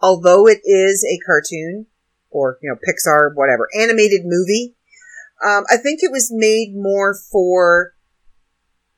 although 0.00 0.46
it 0.46 0.60
is 0.64 1.04
a 1.04 1.18
cartoon 1.24 1.86
or, 2.30 2.58
you 2.62 2.68
know, 2.68 2.76
Pixar, 2.76 3.34
whatever, 3.34 3.68
animated 3.78 4.22
movie, 4.24 4.74
um, 5.44 5.64
I 5.70 5.76
think 5.76 6.00
it 6.02 6.12
was 6.12 6.30
made 6.32 6.74
more 6.74 7.14
for 7.14 7.94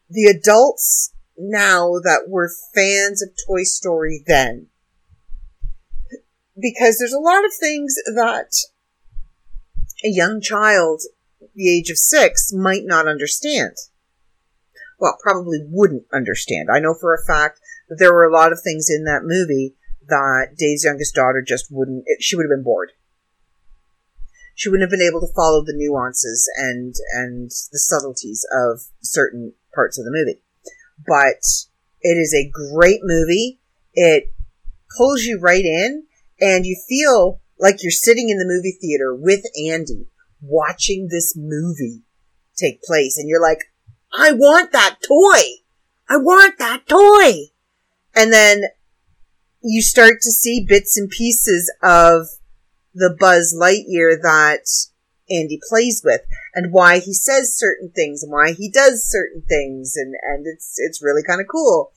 the 0.09 0.25
adults 0.25 1.13
now 1.39 1.95
that 2.03 2.25
were 2.29 2.51
fans 2.75 3.23
of 3.23 3.31
Toy 3.47 3.63
Story 3.63 4.23
then. 4.27 4.69
Because 6.59 6.97
there's 6.99 7.13
a 7.13 7.21
lot 7.21 7.45
of 7.45 7.53
things 7.61 7.95
that 8.07 8.49
a 10.05 10.09
young 10.09 10.41
child, 10.41 11.03
the 11.55 11.71
age 11.71 11.91
of 11.91 11.99
six, 11.99 12.53
might 12.53 12.85
not 12.85 13.09
understand. 13.09 13.77
Well, 14.99 15.19
probably 15.23 15.59
wouldn't 15.69 16.05
understand. 16.13 16.69
I 16.73 16.81
know 16.81 16.95
for 16.95 17.15
a 17.15 17.25
fact 17.25 17.61
that 17.89 17.97
there 17.99 18.15
were 18.15 18.25
a 18.25 18.33
lot 18.33 18.53
of 18.53 18.61
things 18.63 18.89
in 18.89 19.05
that 19.05 19.23
movie 19.25 19.75
that 20.09 20.55
Dave's 20.57 20.85
youngest 20.85 21.15
daughter 21.15 21.43
just 21.47 21.67
wouldn't, 21.71 22.05
she 22.21 22.37
would 22.37 22.45
have 22.45 22.57
been 22.57 22.65
bored 22.65 22.93
she 24.57 24.71
wouldn't 24.71 24.91
have 24.91 24.99
been 24.99 25.07
able 25.07 25.21
to 25.21 25.33
follow 25.35 25.63
the 25.63 25.77
nuances 25.77 26.51
and 26.57 26.95
and 27.13 27.51
the 27.51 27.79
subtleties 27.79 28.45
of 28.51 28.81
certain 29.03 29.53
parts 29.73 29.99
of 29.99 30.05
the 30.05 30.11
movie. 30.11 30.41
But 31.07 31.45
it 32.01 32.17
is 32.17 32.35
a 32.35 32.51
great 32.51 33.01
movie. 33.03 33.61
It 33.93 34.33
pulls 34.97 35.25
you 35.25 35.39
right 35.39 35.65
in 35.65 36.05
and 36.41 36.65
you 36.65 36.83
feel 36.89 37.41
like 37.59 37.83
you're 37.83 37.91
sitting 37.91 38.29
in 38.31 38.39
the 38.39 38.45
movie 38.47 38.77
theater 38.81 39.15
with 39.15 39.45
Andy 39.69 40.07
watching 40.41 41.09
this 41.11 41.35
movie 41.37 42.03
take 42.57 42.83
place 42.83 43.19
and 43.19 43.29
you're 43.29 43.43
like, 43.43 43.59
I 44.13 44.33
want 44.33 44.73
that 44.73 44.99
toy. 45.07 45.43
I 46.09 46.17
want 46.17 46.59
that 46.59 46.87
toy. 46.87 47.51
And 48.15 48.33
then 48.33 48.65
you 49.63 49.83
start 49.83 50.21
to 50.23 50.31
see 50.31 50.65
bits 50.67 50.97
and 50.97 51.11
pieces 51.11 51.73
of 51.83 52.27
the 52.95 53.15
Buzz 53.19 53.55
Lightyear 53.59 54.21
that 54.23 54.67
Andy 55.29 55.59
plays 55.69 56.03
with 56.05 56.23
and 56.55 56.73
why 56.73 57.01
he 57.01 57.13
says 57.13 57.57
certain 57.57 57.91
things 57.95 58.23
and 58.23 58.33
why 58.33 58.53
he 58.53 58.71
does 58.71 59.05
certain 59.07 59.43
things 59.49 59.95
and, 59.97 60.15
and 60.23 60.47
it's 60.47 60.77
it's 60.79 61.03
really 61.03 61.23
kind 61.23 61.41
of 61.41 61.47
cool. 61.51 61.93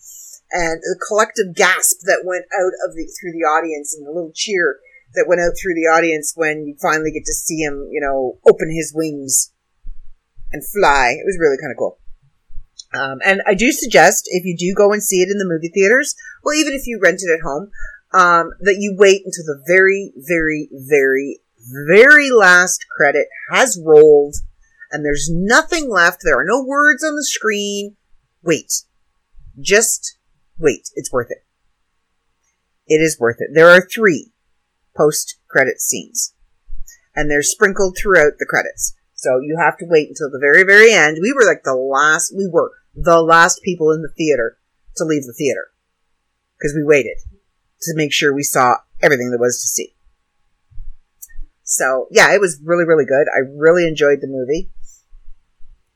And 0.52 0.82
the 0.82 1.00
collective 1.08 1.56
gasp 1.56 2.00
that 2.06 2.24
went 2.26 2.46
out 2.60 2.74
of 2.88 2.96
the 2.96 3.06
through 3.06 3.34
the 3.34 3.46
audience 3.46 3.96
and 3.96 4.06
the 4.06 4.12
little 4.12 4.34
cheer 4.34 4.80
that 5.16 5.26
went 5.28 5.42
out 5.42 5.54
through 5.58 5.76
the 5.76 5.90
audience 5.90 6.34
when 6.36 6.66
you 6.66 6.76
finally 6.82 7.12
get 7.12 7.26
to 7.26 7.34
see 7.34 7.58
him, 7.58 7.88
you 7.92 8.02
know, 8.02 8.38
open 8.48 8.70
his 8.70 8.94
wings 8.96 9.52
and 10.52 10.64
fly. 10.66 11.16
It 11.18 11.26
was 11.26 11.38
really 11.40 11.58
kind 11.58 11.72
of 11.72 11.78
cool. 11.78 12.00
Um, 12.94 13.20
and 13.26 13.42
I 13.46 13.54
do 13.54 13.72
suggest 13.72 14.26
if 14.28 14.46
you 14.46 14.56
do 14.58 14.74
go 14.76 14.92
and 14.92 15.04
see 15.04 15.18
it 15.18 15.30
in 15.30 15.38
the 15.38 15.46
movie 15.46 15.70
theaters, 15.70 16.16
well, 16.44 16.56
even 16.56 16.74
if 16.74 16.88
you 16.88 17.00
rent 17.02 17.22
it 17.22 17.32
at 17.32 17.44
home, 17.44 17.70
um, 18.14 18.52
that 18.62 18.78
you 18.80 18.96
wait 18.98 19.22
until 19.26 19.46
the 19.46 19.64
very, 19.68 20.12
very, 20.16 20.70
very, 20.72 21.40
very 21.88 22.32
last 22.32 22.86
credit 22.98 23.28
has 23.52 23.80
rolled 23.84 24.36
and 24.92 25.06
there's 25.06 25.30
nothing 25.32 25.90
left. 25.90 26.22
There 26.24 26.40
are 26.40 26.46
no 26.46 26.64
words 26.64 27.04
on 27.04 27.16
the 27.16 27.24
screen. 27.24 27.96
Wait. 28.42 28.72
Just 29.60 30.18
wait. 30.58 30.90
It's 30.96 31.12
worth 31.12 31.30
it. 31.30 31.46
It 32.88 33.02
is 33.02 33.20
worth 33.20 33.38
it. 33.40 33.50
There 33.54 33.70
are 33.70 33.88
three 33.94 34.32
post 35.00 35.40
credit 35.50 35.80
scenes 35.80 36.34
and 37.16 37.32
they're 37.32 37.42
sprinkled 37.42 37.98
throughout 37.98 38.34
the 38.38 38.46
credits. 38.46 38.96
So 39.14 39.40
you 39.40 39.58
have 39.60 39.78
to 39.80 39.86
wait 39.88 40.10
until 40.10 40.30
the 40.30 40.40
very, 40.40 40.64
very 40.64 40.94
end. 40.94 41.18
We 41.22 41.34
were 41.34 41.48
like 41.48 41.64
the 41.64 41.76
last, 41.76 42.34
we 42.36 42.48
were 42.52 42.72
the 42.96 43.22
last 43.22 43.62
people 43.64 43.92
in 43.92 44.02
the 44.02 44.14
theater 44.18 44.58
to 44.98 45.06
leave 45.06 45.24
the 45.24 45.34
theater 45.34 45.72
because 46.58 46.76
we 46.76 46.84
waited 46.84 47.18
to 47.82 47.96
make 47.96 48.14
sure 48.14 48.34
we 48.34 48.44
saw 48.44 48.76
everything 49.02 49.30
there 49.30 49.40
was 49.40 49.62
to 49.62 49.68
see. 49.68 49.96
So 51.64 52.08
yeah, 52.12 52.34
it 52.34 52.42
was 52.42 52.62
really, 52.64 52.86
really 52.86 53.06
good. 53.06 53.28
I 53.34 53.48
really 53.56 53.88
enjoyed 53.88 54.20
the 54.22 54.28
movie. 54.28 54.72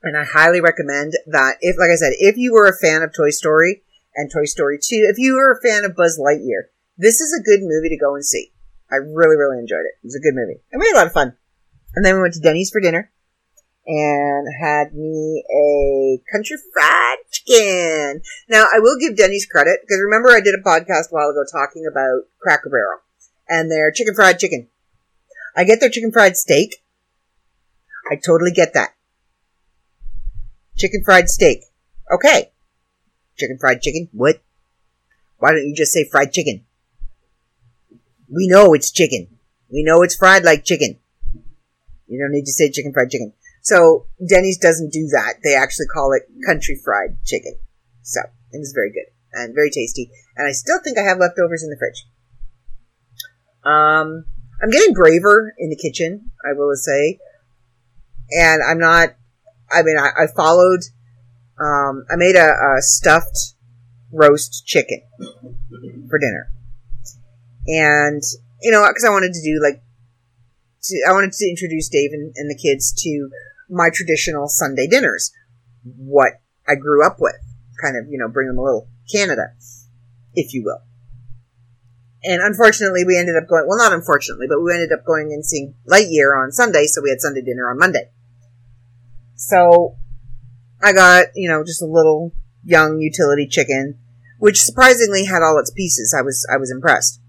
And 0.03 0.17
I 0.17 0.25
highly 0.25 0.59
recommend 0.59 1.13
that 1.27 1.55
if, 1.61 1.77
like 1.79 1.89
I 1.89 1.95
said, 1.95 2.11
if 2.19 2.35
you 2.35 2.51
were 2.51 2.67
a 2.67 2.77
fan 2.77 3.03
of 3.03 3.15
Toy 3.15 3.29
Story 3.29 3.83
and 4.15 4.29
Toy 4.29 4.43
Story 4.43 4.77
2, 4.77 5.07
if 5.09 5.17
you 5.17 5.35
were 5.35 5.53
a 5.53 5.67
fan 5.67 5.85
of 5.85 5.95
Buzz 5.95 6.19
Lightyear, 6.19 6.67
this 6.97 7.21
is 7.21 7.33
a 7.33 7.43
good 7.43 7.61
movie 7.63 7.89
to 7.89 7.97
go 7.97 8.13
and 8.13 8.25
see. 8.25 8.52
I 8.93 8.97
really, 8.97 9.35
really 9.35 9.57
enjoyed 9.57 9.89
it. 9.89 9.97
It 10.03 10.05
was 10.05 10.15
a 10.15 10.19
good 10.19 10.35
movie. 10.35 10.61
And 10.71 10.79
we 10.79 10.87
had 10.87 10.93
a 10.93 10.99
lot 11.01 11.07
of 11.07 11.13
fun. 11.13 11.33
And 11.95 12.05
then 12.05 12.15
we 12.15 12.21
went 12.21 12.35
to 12.35 12.39
Denny's 12.39 12.69
for 12.69 12.79
dinner 12.79 13.11
and 13.85 14.47
had 14.61 14.93
me 14.93 15.43
a 15.51 16.21
country 16.31 16.57
fried 16.71 17.17
chicken. 17.31 18.21
Now, 18.47 18.63
I 18.63 18.79
will 18.79 18.97
give 18.99 19.17
Denny's 19.17 19.47
credit 19.47 19.79
because 19.81 19.99
remember 19.99 20.29
I 20.29 20.41
did 20.41 20.53
a 20.53 20.61
podcast 20.61 21.09
a 21.09 21.13
while 21.13 21.29
ago 21.29 21.43
talking 21.51 21.85
about 21.89 22.21
Cracker 22.39 22.69
Barrel 22.69 22.99
and 23.49 23.71
their 23.71 23.91
chicken 23.91 24.13
fried 24.13 24.37
chicken. 24.37 24.69
I 25.55 25.63
get 25.63 25.79
their 25.79 25.89
chicken 25.89 26.11
fried 26.11 26.37
steak. 26.37 26.83
I 28.11 28.15
totally 28.15 28.51
get 28.51 28.73
that. 28.73 28.95
Chicken 30.77 31.03
fried 31.03 31.29
steak. 31.29 31.63
Okay. 32.13 32.51
Chicken 33.37 33.57
fried 33.59 33.81
chicken? 33.81 34.09
What? 34.11 34.41
Why 35.37 35.51
don't 35.51 35.67
you 35.67 35.75
just 35.75 35.93
say 35.93 36.07
fried 36.09 36.31
chicken? 36.31 36.65
We 38.29 38.47
know 38.47 38.73
it's 38.73 38.91
chicken. 38.91 39.27
We 39.71 39.83
know 39.83 40.01
it's 40.01 40.15
fried 40.15 40.43
like 40.43 40.65
chicken. 40.65 40.99
You 42.07 42.19
don't 42.19 42.31
need 42.31 42.45
to 42.45 42.51
say 42.51 42.69
chicken 42.69 42.93
fried 42.93 43.09
chicken. 43.09 43.33
So 43.61 44.07
Denny's 44.27 44.57
doesn't 44.57 44.91
do 44.91 45.07
that. 45.07 45.35
They 45.43 45.55
actually 45.55 45.87
call 45.87 46.13
it 46.13 46.23
country 46.45 46.79
fried 46.83 47.17
chicken. 47.25 47.55
So 48.01 48.21
it 48.51 48.59
was 48.59 48.73
very 48.75 48.91
good 48.91 49.11
and 49.33 49.55
very 49.55 49.69
tasty. 49.69 50.11
And 50.35 50.47
I 50.47 50.51
still 50.51 50.79
think 50.83 50.97
I 50.97 51.03
have 51.03 51.17
leftovers 51.17 51.63
in 51.63 51.69
the 51.69 51.77
fridge. 51.77 52.05
Um, 53.63 54.25
I'm 54.61 54.69
getting 54.69 54.93
braver 54.93 55.53
in 55.57 55.69
the 55.69 55.75
kitchen, 55.75 56.31
I 56.45 56.53
will 56.53 56.75
say. 56.75 57.19
And 58.31 58.61
I'm 58.61 58.79
not, 58.79 59.15
I 59.71 59.81
mean, 59.81 59.97
I, 59.97 60.23
I 60.23 60.27
followed, 60.35 60.81
um, 61.59 62.05
I 62.11 62.15
made 62.15 62.35
a, 62.35 62.47
a 62.47 62.81
stuffed 62.81 63.55
roast 64.11 64.65
chicken 64.65 65.01
for 66.09 66.19
dinner. 66.19 66.51
And, 67.67 68.21
you 68.61 68.71
know, 68.71 68.85
because 68.87 69.05
I 69.05 69.09
wanted 69.09 69.33
to 69.33 69.41
do 69.41 69.61
like, 69.61 69.81
to, 70.83 71.05
I 71.07 71.13
wanted 71.13 71.31
to 71.31 71.49
introduce 71.49 71.89
Dave 71.89 72.11
and, 72.11 72.33
and 72.35 72.49
the 72.49 72.59
kids 72.61 72.93
to 73.03 73.29
my 73.69 73.89
traditional 73.93 74.47
Sunday 74.47 74.87
dinners, 74.87 75.31
what 75.83 76.41
I 76.67 76.75
grew 76.75 77.05
up 77.05 77.17
with, 77.19 77.35
kind 77.81 77.97
of, 77.97 78.05
you 78.09 78.17
know, 78.17 78.27
bring 78.27 78.47
them 78.47 78.57
a 78.57 78.63
little 78.63 78.87
Canada, 79.11 79.53
if 80.33 80.53
you 80.53 80.63
will. 80.63 80.81
And 82.25 82.41
unfortunately, 82.41 83.03
we 83.05 83.17
ended 83.17 83.35
up 83.35 83.49
going, 83.49 83.65
well, 83.67 83.77
not 83.77 83.91
unfortunately, 83.91 84.47
but 84.47 84.61
we 84.61 84.73
ended 84.73 84.93
up 84.93 85.05
going 85.05 85.33
and 85.33 85.45
seeing 85.45 85.75
Lightyear 85.87 86.41
on 86.41 86.51
Sunday, 86.51 86.85
so 86.85 87.01
we 87.01 87.09
had 87.09 87.19
Sunday 87.19 87.41
dinner 87.41 87.69
on 87.69 87.77
Monday. 87.77 88.11
So 89.35 89.97
I 90.81 90.93
got, 90.93 91.27
you 91.35 91.49
know, 91.49 91.63
just 91.63 91.81
a 91.81 91.85
little 91.85 92.31
young 92.63 92.99
utility 92.99 93.47
chicken, 93.47 93.99
which 94.39 94.61
surprisingly 94.61 95.25
had 95.25 95.41
all 95.41 95.59
its 95.59 95.71
pieces. 95.71 96.15
I 96.17 96.21
was, 96.21 96.47
I 96.53 96.57
was 96.57 96.71
impressed. 96.71 97.19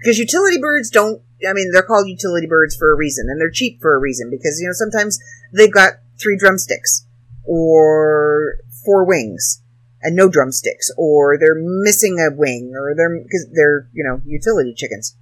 Because 0.00 0.18
utility 0.18 0.58
birds 0.58 0.90
don't 0.90 1.22
I 1.48 1.52
mean, 1.52 1.70
they're 1.72 1.82
called 1.82 2.08
utility 2.08 2.46
birds 2.46 2.76
for 2.76 2.92
a 2.92 2.96
reason, 2.96 3.26
and 3.28 3.40
they're 3.40 3.50
cheap 3.50 3.80
for 3.80 3.94
a 3.94 3.98
reason 3.98 4.30
because 4.30 4.58
you 4.60 4.66
know 4.66 4.72
sometimes 4.72 5.18
they've 5.52 5.72
got 5.72 5.94
three 6.20 6.36
drumsticks 6.36 7.06
or 7.44 8.58
four 8.84 9.04
wings 9.04 9.62
and 10.02 10.16
no 10.16 10.28
drumsticks, 10.28 10.90
or 10.96 11.38
they're 11.38 11.58
missing 11.58 12.18
a 12.18 12.34
wing, 12.34 12.72
or 12.74 12.94
they're 12.94 13.20
because 13.22 13.46
they're 13.54 13.88
you 13.92 14.04
know 14.04 14.20
utility 14.24 14.74
chickens. 14.74 15.16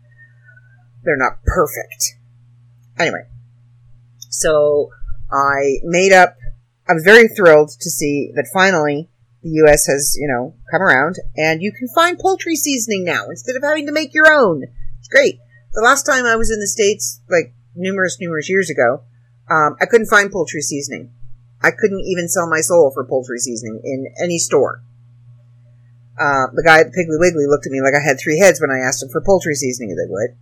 They're 1.05 1.17
not 1.17 1.43
perfect. 1.45 2.17
Anyway, 2.99 3.27
so 4.29 4.91
I 5.31 5.79
made 5.85 6.13
up. 6.13 6.37
I 6.89 6.95
was 6.95 7.05
very 7.05 7.29
thrilled 7.29 7.71
to 7.81 7.91
see 7.91 8.33
that 8.35 8.49
finally 8.53 9.09
the 9.43 9.51
U.S. 9.65 9.87
has 9.87 10.17
you 10.19 10.29
know 10.29 10.55
come 10.71 10.83
around, 10.83 11.17
and 11.37 11.63
you 11.63 11.73
can 11.73 11.89
find 11.95 12.19
poultry 12.19 12.57
seasoning 12.57 13.05
now 13.05 13.27
instead 13.29 13.57
of 13.57 13.63
having 13.63 13.87
to 13.87 13.93
make 13.93 14.15
your 14.15 14.33
own. 14.33 14.65
It's 14.99 15.09
great. 15.09 15.39
The 15.73 15.83
last 15.83 16.05
time 16.05 16.27
I 16.27 16.37
was 16.37 16.51
in 16.51 16.61
the 16.61 16.67
States, 16.67 17.21
like 17.31 17.55
numerous, 17.75 18.19
numerous 18.21 18.49
years 18.49 18.71
ago, 18.71 19.03
um, 19.51 19.77
I 19.81 19.87
couldn't 19.87 20.09
find 20.09 20.31
poultry 20.31 20.61
seasoning. 20.61 21.13
I 21.63 21.71
couldn't 21.71 22.05
even 22.07 22.29
sell 22.29 22.49
my 22.49 22.61
soul 22.61 22.91
for 22.93 23.05
poultry 23.05 23.39
seasoning 23.39 23.81
in 23.85 24.07
any 24.23 24.39
store. 24.39 24.83
Uh, 26.19 26.51
the 26.53 26.63
guy 26.65 26.81
at 26.81 26.87
Piggly 26.87 27.19
Wiggly 27.19 27.47
looked 27.47 27.67
at 27.67 27.73
me 27.73 27.81
like 27.81 27.95
I 27.95 28.05
had 28.05 28.19
three 28.19 28.39
heads 28.39 28.61
when 28.61 28.71
I 28.71 28.79
asked 28.79 29.03
him 29.03 29.09
for 29.09 29.21
poultry 29.21 29.55
seasoning. 29.55 29.95
They 29.95 30.09
would. 30.09 30.37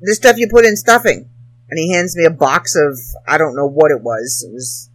This 0.00 0.16
stuff 0.16 0.38
you 0.38 0.48
put 0.48 0.64
in 0.64 0.76
stuffing. 0.76 1.28
And 1.70 1.78
he 1.78 1.92
hands 1.92 2.16
me 2.16 2.24
a 2.24 2.30
box 2.30 2.74
of, 2.74 2.98
I 3.26 3.36
don't 3.36 3.54
know 3.54 3.68
what 3.68 3.90
it 3.90 4.02
was. 4.02 4.44
It 4.46 4.52
was 4.52 4.88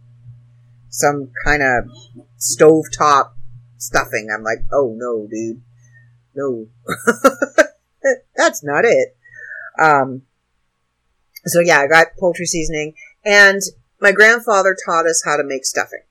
some 0.94 1.32
kind 1.44 1.60
of 1.60 1.90
stovetop 2.38 3.32
stuffing. 3.78 4.28
I'm 4.32 4.44
like, 4.44 4.64
oh 4.72 4.94
no, 4.96 5.26
dude. 5.28 5.60
No. 6.36 6.66
that's 8.36 8.62
not 8.62 8.84
it. 8.84 9.16
Um, 9.80 10.22
so 11.46 11.60
yeah, 11.60 11.80
I 11.80 11.88
got 11.88 12.16
poultry 12.18 12.46
seasoning, 12.46 12.94
and 13.24 13.60
my 14.00 14.12
grandfather 14.12 14.76
taught 14.86 15.06
us 15.06 15.22
how 15.24 15.36
to 15.36 15.42
make 15.44 15.64
stuffing. 15.64 16.02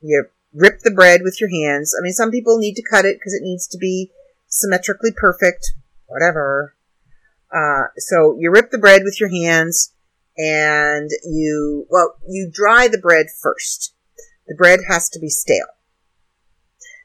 You 0.00 0.26
rip 0.52 0.80
the 0.80 0.90
bread 0.90 1.20
with 1.22 1.40
your 1.40 1.50
hands. 1.50 1.94
I 1.96 2.02
mean, 2.02 2.12
some 2.12 2.32
people 2.32 2.58
need 2.58 2.74
to 2.74 2.88
cut 2.90 3.04
it 3.04 3.18
because 3.18 3.32
it 3.32 3.44
needs 3.44 3.68
to 3.68 3.78
be 3.78 4.10
symmetrically 4.48 5.12
perfect. 5.16 5.72
Whatever. 6.06 6.74
Uh, 7.54 7.84
so 7.96 8.36
you 8.38 8.50
rip 8.50 8.70
the 8.70 8.78
bread 8.78 9.02
with 9.04 9.20
your 9.20 9.30
hands, 9.30 9.94
and 10.42 11.10
you 11.24 11.86
well, 11.88 12.16
you 12.28 12.50
dry 12.52 12.88
the 12.88 12.98
bread 12.98 13.26
first. 13.42 13.94
The 14.48 14.56
bread 14.56 14.80
has 14.88 15.08
to 15.10 15.20
be 15.20 15.28
stale. 15.28 15.66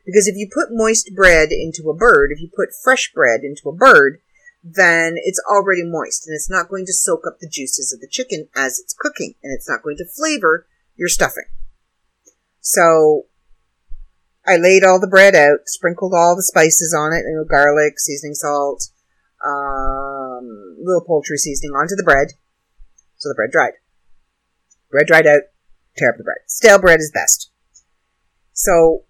Because 0.06 0.28
if 0.28 0.36
you 0.36 0.50
put 0.52 0.69
moist 0.71 1.12
bread 1.15 1.50
into 1.52 1.89
a 1.89 1.95
bird, 1.95 2.32
if 2.32 2.41
you 2.41 2.50
put 2.56 2.69
fresh 2.84 3.12
bread 3.13 3.41
into 3.43 3.69
a 3.69 3.76
bird, 3.76 4.21
then 4.63 5.15
it's 5.17 5.41
already 5.50 5.84
moist 5.84 6.26
and 6.26 6.34
it's 6.34 6.50
not 6.50 6.69
going 6.69 6.86
to 6.86 6.93
soak 6.93 7.28
up 7.28 7.39
the 7.39 7.50
juices 7.50 7.93
of 7.93 8.00
the 8.00 8.08
chicken 8.10 8.47
as 8.56 8.80
it's 8.80 8.95
cooking 8.97 9.36
and 9.43 9.54
it's 9.54 9.69
not 9.69 9.84
going 9.84 9.97
to 9.97 10.06
flavor 10.06 10.65
your 10.95 11.10
stuffing. 11.10 11.45
So 12.62 13.26
I 14.45 14.58
laid 14.58 14.84
all 14.84 15.00
the 15.00 15.08
bread 15.08 15.36
out, 15.36 15.67
sprinkled 15.67 16.13
all 16.15 16.36
the 16.36 16.43
spices 16.43 16.95
on 16.97 17.13
it, 17.13 17.23
you 17.28 17.36
know, 17.36 17.43
garlic, 17.43 18.00
seasoning 18.00 18.34
salt, 18.34 18.89
um, 19.45 20.78
little 20.82 21.04
poultry 21.06 21.38
seasoning 21.38 21.71
onto 21.76 21.95
the 21.95 22.04
bread. 22.04 22.34
So 23.17 23.30
the 23.30 23.36
bread 23.36 23.51
dried. 23.51 23.73
Bread 24.91 25.08
dried 25.08 25.27
out, 25.27 25.41
tear 25.97 26.12
up 26.12 26.17
the 26.17 26.23
bread. 26.23 26.38
Stale 26.47 26.80
bread 26.80 26.99
is 26.99 27.12
best. 27.13 27.51
So 28.53 29.03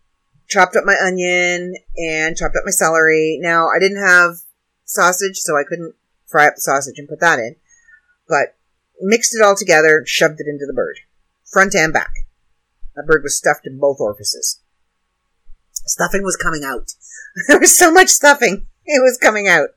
chopped 0.47 0.75
up 0.75 0.85
my 0.85 0.95
onion 1.01 1.75
and 1.97 2.35
chopped 2.35 2.55
up 2.55 2.63
my 2.65 2.71
celery. 2.71 3.37
Now, 3.41 3.67
I 3.67 3.79
didn't 3.79 4.05
have 4.05 4.37
sausage, 4.85 5.37
so 5.37 5.57
I 5.57 5.63
couldn't 5.67 5.95
fry 6.25 6.47
up 6.47 6.55
the 6.55 6.61
sausage 6.61 6.97
and 6.97 7.07
put 7.07 7.19
that 7.19 7.39
in, 7.39 7.55
but 8.27 8.55
mixed 9.01 9.35
it 9.35 9.43
all 9.43 9.55
together, 9.55 10.03
shoved 10.05 10.39
it 10.39 10.47
into 10.47 10.65
the 10.65 10.73
bird, 10.73 10.99
front 11.45 11.75
and 11.75 11.93
back. 11.93 12.11
That 12.95 13.05
bird 13.05 13.21
was 13.23 13.37
stuffed 13.37 13.67
in 13.67 13.79
both 13.79 13.97
orifices. 13.99 14.61
Stuffing 15.73 16.23
was 16.23 16.35
coming 16.35 16.63
out. 16.65 16.93
there 17.47 17.59
was 17.59 17.77
so 17.77 17.91
much 17.91 18.09
stuffing. 18.09 18.67
It 18.85 19.01
was 19.01 19.17
coming 19.21 19.47
out. 19.47 19.69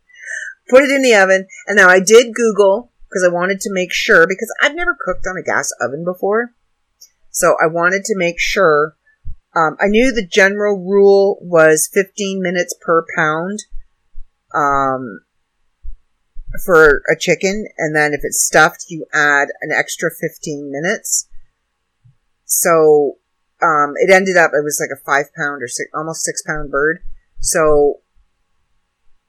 Put 0.68 0.84
it 0.84 0.90
in 0.90 1.02
the 1.02 1.14
oven, 1.14 1.46
and 1.66 1.76
now 1.76 1.88
I 1.88 2.00
did 2.00 2.34
Google 2.34 2.89
because 3.10 3.26
I 3.28 3.32
wanted 3.32 3.60
to 3.60 3.72
make 3.72 3.92
sure 3.92 4.26
because 4.26 4.52
I've 4.62 4.74
never 4.74 4.96
cooked 4.98 5.26
on 5.26 5.36
a 5.36 5.42
gas 5.42 5.70
oven 5.80 6.04
before. 6.04 6.54
So 7.30 7.56
I 7.62 7.66
wanted 7.66 8.04
to 8.04 8.16
make 8.16 8.38
sure 8.38 8.96
um, 9.56 9.76
I 9.80 9.88
knew 9.88 10.12
the 10.12 10.26
general 10.26 10.78
rule 10.78 11.38
was 11.40 11.90
15 11.92 12.40
minutes 12.40 12.74
per 12.80 13.04
pound 13.16 13.64
um, 14.54 15.20
for 16.64 17.02
a 17.10 17.18
chicken, 17.18 17.66
and 17.78 17.94
then 17.94 18.12
if 18.12 18.20
it's 18.22 18.44
stuffed, 18.44 18.86
you 18.88 19.06
add 19.12 19.48
an 19.60 19.70
extra 19.76 20.10
15 20.10 20.70
minutes. 20.70 21.28
So 22.44 23.18
um, 23.62 23.94
it 23.96 24.12
ended 24.12 24.36
up, 24.36 24.52
it 24.54 24.64
was 24.64 24.80
like 24.80 24.96
a 24.96 25.04
five 25.04 25.32
pound 25.36 25.62
or 25.62 25.68
six, 25.68 25.90
almost 25.94 26.22
six 26.22 26.42
pound 26.42 26.70
bird. 26.70 27.00
So 27.40 28.00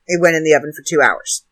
it 0.06 0.22
went 0.22 0.36
in 0.36 0.44
the 0.44 0.54
oven 0.54 0.72
for 0.76 0.84
two 0.86 1.02
hours. 1.02 1.46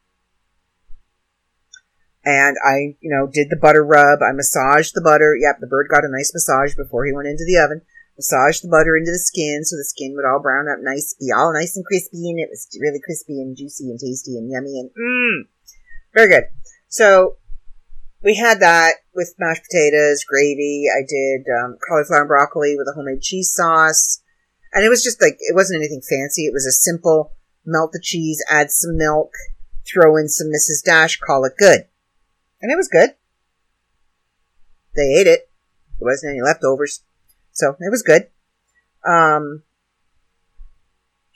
And 2.29 2.57
I, 2.61 2.93
you 3.01 3.09
know, 3.09 3.25
did 3.25 3.49
the 3.49 3.57
butter 3.57 3.83
rub. 3.83 4.21
I 4.21 4.37
massaged 4.37 4.93
the 4.93 5.01
butter. 5.01 5.33
Yep, 5.33 5.57
the 5.61 5.67
bird 5.67 5.87
got 5.89 6.05
a 6.05 6.13
nice 6.13 6.29
massage 6.29 6.75
before 6.75 7.05
he 7.05 7.13
went 7.13 7.27
into 7.27 7.41
the 7.41 7.57
oven 7.57 7.81
Massaged 8.19 8.65
the 8.65 8.67
butter 8.67 8.97
into 8.97 9.15
the 9.15 9.17
skin 9.17 9.63
so 9.63 9.77
the 9.77 9.85
skin 9.87 10.11
would 10.13 10.27
all 10.27 10.43
brown 10.43 10.67
up 10.67 10.83
nice, 10.83 11.15
be 11.17 11.31
all 11.31 11.53
nice 11.53 11.77
and 11.77 11.85
crispy, 11.85 12.29
and 12.29 12.37
it 12.37 12.49
was 12.51 12.67
really 12.77 12.99
crispy 12.99 13.39
and 13.39 13.55
juicy 13.55 13.89
and 13.89 13.97
tasty 13.97 14.35
and 14.35 14.51
yummy 14.51 14.77
and 14.77 14.91
mmm, 14.91 15.47
very 16.13 16.27
good. 16.27 16.43
So 16.89 17.37
we 18.21 18.35
had 18.35 18.59
that 18.59 18.95
with 19.15 19.39
mashed 19.39 19.63
potatoes, 19.63 20.25
gravy. 20.27 20.87
I 20.91 21.07
did 21.07 21.47
um, 21.63 21.77
cauliflower 21.87 22.19
and 22.19 22.27
broccoli 22.27 22.75
with 22.75 22.89
a 22.91 22.93
homemade 22.93 23.21
cheese 23.21 23.53
sauce. 23.53 24.21
And 24.73 24.83
it 24.83 24.89
was 24.89 25.01
just 25.01 25.21
like, 25.21 25.37
it 25.39 25.55
wasn't 25.55 25.79
anything 25.79 26.01
fancy. 26.01 26.43
It 26.43 26.53
was 26.53 26.65
a 26.65 26.75
simple 26.75 27.31
melt 27.65 27.93
the 27.93 28.01
cheese, 28.03 28.43
add 28.49 28.69
some 28.69 28.97
milk, 28.97 29.31
throw 29.87 30.17
in 30.17 30.27
some 30.27 30.47
Mrs. 30.47 30.83
Dash, 30.83 31.17
call 31.17 31.45
it 31.45 31.53
good. 31.57 31.85
And 32.61 32.71
it 32.71 32.75
was 32.75 32.87
good. 32.87 33.11
They 34.95 35.15
ate 35.19 35.27
it. 35.27 35.49
There 35.99 36.07
wasn't 36.07 36.31
any 36.31 36.41
leftovers. 36.41 37.03
So 37.51 37.75
it 37.79 37.91
was 37.91 38.03
good. 38.03 38.27
Um, 39.05 39.63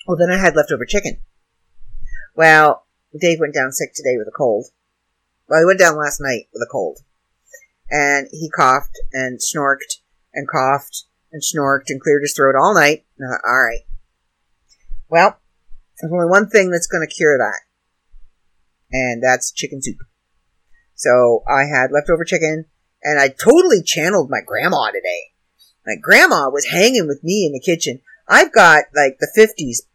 well, 0.07 0.17
then 0.17 0.31
I 0.31 0.38
had 0.38 0.55
leftover 0.55 0.86
chicken. 0.86 1.21
Well, 2.36 2.86
Dave 3.19 3.39
went 3.39 3.53
down 3.53 3.71
sick 3.71 3.93
today 3.93 4.17
with 4.17 4.27
a 4.27 4.36
cold. 4.36 4.67
Well, 5.47 5.59
he 5.59 5.65
went 5.65 5.79
down 5.79 5.97
last 5.97 6.19
night 6.19 6.47
with 6.53 6.62
a 6.62 6.71
cold. 6.71 6.99
And 7.89 8.27
he 8.31 8.49
coughed 8.49 8.99
and 9.12 9.41
snorked 9.41 10.01
and 10.33 10.47
coughed 10.49 11.05
and 11.31 11.43
snorked 11.43 11.89
and 11.89 12.01
cleared 12.01 12.23
his 12.23 12.33
throat 12.33 12.55
all 12.55 12.73
night. 12.73 13.05
Uh, 13.19 13.38
all 13.45 13.63
right. 13.63 13.81
Well, 15.09 15.38
there's 16.01 16.12
only 16.12 16.29
one 16.29 16.49
thing 16.49 16.71
that's 16.71 16.88
going 16.88 17.05
to 17.07 17.13
cure 17.13 17.38
that. 17.38 17.59
And 18.91 19.21
that's 19.23 19.51
chicken 19.51 19.81
soup. 19.81 19.97
So 21.04 21.44
I 21.48 21.63
had 21.66 21.92
leftover 21.92 22.24
chicken 22.24 22.66
and 23.04 23.20
I 23.20 23.28
totally 23.30 23.84
channeled 23.84 24.30
my 24.30 24.39
grandma 24.46 24.88
today. 24.88 25.34
My 25.86 25.96
grandma 26.02 26.50
was 26.50 26.66
hanging 26.66 27.08
with 27.08 27.24
me 27.24 27.46
in 27.46 27.52
the 27.52 27.60
kitchen. 27.60 28.00
I've 28.28 28.54
got 28.54 28.86
like 28.96 29.18
the 29.20 29.32
50s, 29.38 29.86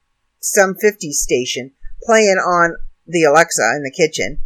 some 0.40 0.74
50s 0.74 1.12
station 1.12 1.72
playing 2.02 2.36
on 2.36 2.76
the 3.06 3.24
Alexa 3.24 3.62
in 3.76 3.82
the 3.82 3.94
kitchen 3.96 4.40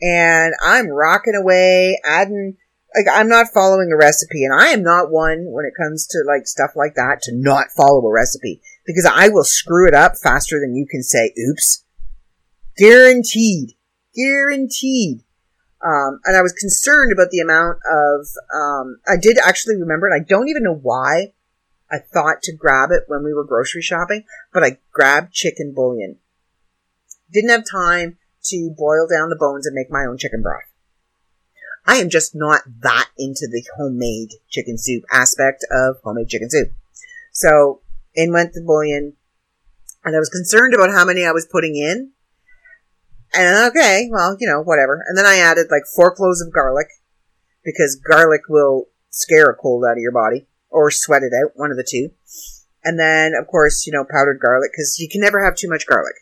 and 0.00 0.54
I'm 0.62 0.88
rocking 0.88 1.34
away, 1.34 1.98
adding, 2.04 2.56
like, 2.94 3.06
I'm 3.12 3.28
not 3.28 3.48
following 3.52 3.90
a 3.92 3.96
recipe, 3.96 4.44
and 4.44 4.54
I 4.58 4.68
am 4.68 4.82
not 4.82 5.10
one 5.10 5.46
when 5.48 5.64
it 5.64 5.80
comes 5.80 6.06
to, 6.08 6.18
like, 6.26 6.46
stuff 6.46 6.70
like 6.76 6.94
that 6.94 7.22
to 7.22 7.32
not 7.34 7.66
follow 7.76 8.04
a 8.06 8.12
recipe, 8.12 8.60
because 8.86 9.10
I 9.12 9.28
will 9.28 9.44
screw 9.44 9.88
it 9.88 9.94
up 9.94 10.12
faster 10.16 10.60
than 10.60 10.76
you 10.76 10.86
can 10.88 11.02
say, 11.02 11.32
oops. 11.50 11.84
Guaranteed. 12.76 13.70
Guaranteed. 14.14 15.24
Um, 15.84 16.20
and 16.24 16.36
I 16.36 16.42
was 16.42 16.52
concerned 16.52 17.12
about 17.12 17.30
the 17.30 17.38
amount 17.38 17.78
of, 17.88 18.26
um, 18.52 18.98
I 19.06 19.16
did 19.20 19.38
actually 19.38 19.76
remember, 19.76 20.08
and 20.08 20.20
I 20.20 20.24
don't 20.26 20.48
even 20.48 20.64
know 20.64 20.74
why 20.74 21.32
I 21.90 21.98
thought 21.98 22.42
to 22.42 22.56
grab 22.56 22.90
it 22.90 23.04
when 23.06 23.22
we 23.22 23.32
were 23.32 23.44
grocery 23.44 23.82
shopping, 23.82 24.24
but 24.52 24.64
I 24.64 24.78
grabbed 24.92 25.32
chicken 25.32 25.72
bouillon. 25.74 26.16
Didn't 27.32 27.50
have 27.50 27.64
time 27.70 28.18
to 28.44 28.74
boil 28.76 29.06
down 29.06 29.30
the 29.30 29.36
bones 29.36 29.66
and 29.66 29.74
make 29.74 29.90
my 29.90 30.04
own 30.04 30.18
chicken 30.18 30.42
broth. 30.42 30.62
I 31.86 31.96
am 31.96 32.10
just 32.10 32.34
not 32.34 32.62
that 32.80 33.08
into 33.16 33.48
the 33.50 33.64
homemade 33.76 34.32
chicken 34.50 34.76
soup 34.78 35.04
aspect 35.12 35.64
of 35.70 35.96
homemade 36.04 36.28
chicken 36.28 36.50
soup. 36.50 36.72
So 37.32 37.80
in 38.14 38.32
went 38.32 38.52
the 38.52 38.60
bouillon, 38.60 39.14
and 40.04 40.16
I 40.16 40.18
was 40.18 40.28
concerned 40.28 40.74
about 40.74 40.90
how 40.90 41.04
many 41.04 41.24
I 41.24 41.32
was 41.32 41.48
putting 41.50 41.76
in. 41.76 42.10
And 43.34 43.70
okay, 43.70 44.08
well, 44.10 44.36
you 44.38 44.48
know, 44.48 44.62
whatever. 44.62 45.04
And 45.06 45.16
then 45.16 45.26
I 45.26 45.36
added 45.36 45.66
like 45.70 45.82
four 45.94 46.14
cloves 46.14 46.40
of 46.40 46.52
garlic 46.52 46.88
because 47.64 47.96
garlic 47.96 48.42
will 48.48 48.88
scare 49.10 49.50
a 49.50 49.54
cold 49.54 49.84
out 49.84 49.92
of 49.92 50.02
your 50.02 50.12
body 50.12 50.46
or 50.70 50.90
sweat 50.90 51.22
it 51.22 51.32
out, 51.34 51.52
one 51.54 51.70
of 51.70 51.76
the 51.76 51.86
two. 51.88 52.10
And 52.84 52.98
then, 52.98 53.32
of 53.38 53.46
course, 53.46 53.86
you 53.86 53.92
know, 53.92 54.04
powdered 54.04 54.40
garlic 54.40 54.70
because 54.72 54.98
you 54.98 55.08
can 55.08 55.20
never 55.20 55.44
have 55.44 55.56
too 55.56 55.68
much 55.68 55.86
garlic 55.86 56.14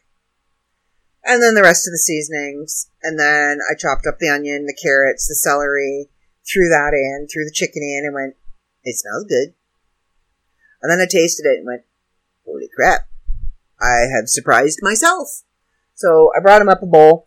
and 1.27 1.43
then 1.43 1.55
the 1.55 1.63
rest 1.63 1.87
of 1.87 1.93
the 1.93 1.99
seasonings. 1.99 2.89
And 3.03 3.19
then 3.19 3.59
I 3.69 3.75
chopped 3.75 4.07
up 4.07 4.19
the 4.19 4.31
onion, 4.31 4.67
the 4.67 4.79
carrots, 4.81 5.27
the 5.27 5.35
celery, 5.35 6.09
threw 6.47 6.69
that 6.71 6.95
in, 6.95 7.27
threw 7.27 7.45
the 7.45 7.51
chicken 7.53 7.83
in, 7.83 8.05
and 8.07 8.15
went, 8.15 8.37
it 8.85 8.97
smells 8.97 9.25
good. 9.25 9.53
And 10.81 10.91
then 10.91 11.01
I 11.01 11.11
tasted 11.11 11.47
it 11.47 11.59
and 11.59 11.67
went, 11.67 11.83
holy 12.47 12.69
crap, 12.75 13.09
I 13.81 14.07
have 14.15 14.29
surprised 14.29 14.79
myself. 14.83 15.43
So 15.97 16.31
I 16.37 16.41
brought 16.41 16.61
him 16.61 16.69
up 16.69 16.83
a 16.83 16.87
bowl. 16.87 17.27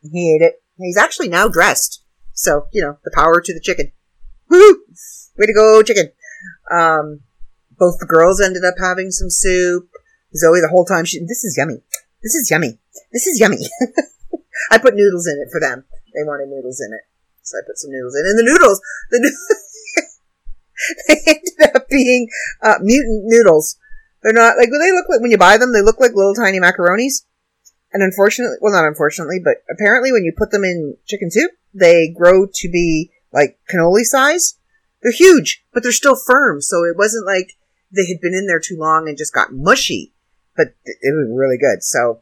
He 0.00 0.34
ate 0.34 0.44
it. 0.44 0.62
He's 0.78 0.96
actually 0.96 1.28
now 1.28 1.48
dressed. 1.48 2.02
So, 2.32 2.66
you 2.72 2.80
know, 2.80 2.98
the 3.04 3.12
power 3.14 3.40
to 3.40 3.54
the 3.54 3.60
chicken. 3.60 3.92
Woo! 4.48 4.84
Way 5.36 5.46
to 5.46 5.52
go, 5.52 5.82
chicken. 5.82 6.10
Um, 6.70 7.20
both 7.78 7.98
the 7.98 8.06
girls 8.06 8.40
ended 8.40 8.64
up 8.64 8.74
having 8.78 9.10
some 9.10 9.30
soup. 9.30 9.88
Zoe, 10.34 10.60
the 10.60 10.68
whole 10.70 10.84
time, 10.84 11.04
she, 11.04 11.20
this 11.20 11.44
is 11.44 11.56
yummy. 11.56 11.82
This 12.22 12.34
is 12.34 12.50
yummy. 12.50 12.78
This 13.12 13.26
is 13.26 13.38
yummy. 13.38 13.58
I 14.70 14.78
put 14.78 14.94
noodles 14.94 15.26
in 15.26 15.40
it 15.40 15.48
for 15.50 15.60
them. 15.60 15.84
They 16.14 16.22
wanted 16.22 16.48
noodles 16.48 16.80
in 16.80 16.92
it. 16.92 17.02
So 17.42 17.58
I 17.58 17.66
put 17.66 17.78
some 17.78 17.90
noodles 17.90 18.14
in. 18.14 18.26
And 18.26 18.38
the 18.38 18.44
noodles, 18.44 18.80
the 19.10 19.20
no- 19.20 20.14
they 21.08 21.20
ended 21.26 21.76
up 21.76 21.88
being 21.88 22.28
uh, 22.62 22.78
mutant 22.80 23.24
noodles. 23.26 23.76
They're 24.22 24.32
not 24.32 24.56
like 24.56 24.70
they 24.70 24.92
look 24.92 25.06
like 25.08 25.20
when 25.20 25.30
you 25.30 25.38
buy 25.38 25.58
them. 25.58 25.72
They 25.72 25.82
look 25.82 26.00
like 26.00 26.14
little 26.14 26.34
tiny 26.34 26.58
macaronis. 26.58 27.24
And 27.94 28.02
unfortunately, 28.02 28.58
well, 28.60 28.74
not 28.74 28.86
unfortunately, 28.86 29.40
but 29.42 29.64
apparently, 29.70 30.12
when 30.12 30.24
you 30.24 30.32
put 30.36 30.50
them 30.50 30.64
in 30.64 30.96
chicken 31.06 31.30
soup, 31.30 31.52
they 31.72 32.08
grow 32.08 32.46
to 32.52 32.68
be 32.68 33.10
like 33.32 33.58
cannoli 33.72 34.02
size. 34.02 34.58
They're 35.02 35.12
huge, 35.12 35.64
but 35.72 35.82
they're 35.82 35.92
still 35.92 36.16
firm. 36.16 36.60
So 36.60 36.84
it 36.84 36.96
wasn't 36.98 37.26
like 37.26 37.56
they 37.94 38.06
had 38.06 38.20
been 38.20 38.34
in 38.34 38.46
there 38.46 38.60
too 38.60 38.76
long 38.76 39.08
and 39.08 39.16
just 39.16 39.32
got 39.32 39.52
mushy 39.52 40.14
but 40.56 40.68
it 40.84 41.14
was 41.14 41.28
really 41.32 41.58
good. 41.58 41.82
So 41.82 42.20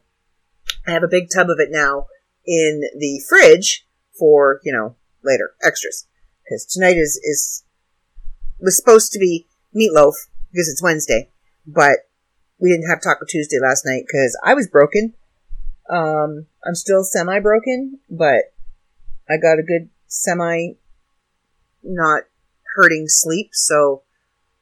I 0.87 0.91
have 0.91 1.03
a 1.03 1.07
big 1.07 1.27
tub 1.33 1.49
of 1.49 1.59
it 1.59 1.69
now 1.71 2.07
in 2.45 2.81
the 2.97 3.21
fridge 3.27 3.85
for, 4.17 4.59
you 4.63 4.73
know, 4.73 4.95
later 5.23 5.51
extras. 5.63 6.07
Cause 6.49 6.65
tonight 6.65 6.97
is, 6.97 7.19
is, 7.23 7.63
was 8.59 8.77
supposed 8.77 9.11
to 9.13 9.19
be 9.19 9.47
meatloaf 9.75 10.13
because 10.51 10.67
it's 10.67 10.83
Wednesday, 10.83 11.29
but 11.65 12.09
we 12.59 12.69
didn't 12.69 12.89
have 12.89 13.01
Taco 13.01 13.25
Tuesday 13.27 13.57
last 13.61 13.85
night 13.85 14.03
because 14.05 14.37
I 14.43 14.53
was 14.53 14.67
broken. 14.67 15.13
Um, 15.89 16.47
I'm 16.65 16.75
still 16.75 17.03
semi 17.03 17.39
broken, 17.39 17.99
but 18.09 18.53
I 19.29 19.37
got 19.37 19.59
a 19.59 19.63
good 19.63 19.89
semi 20.07 20.73
not 21.83 22.23
hurting 22.75 23.05
sleep, 23.07 23.49
so 23.53 24.03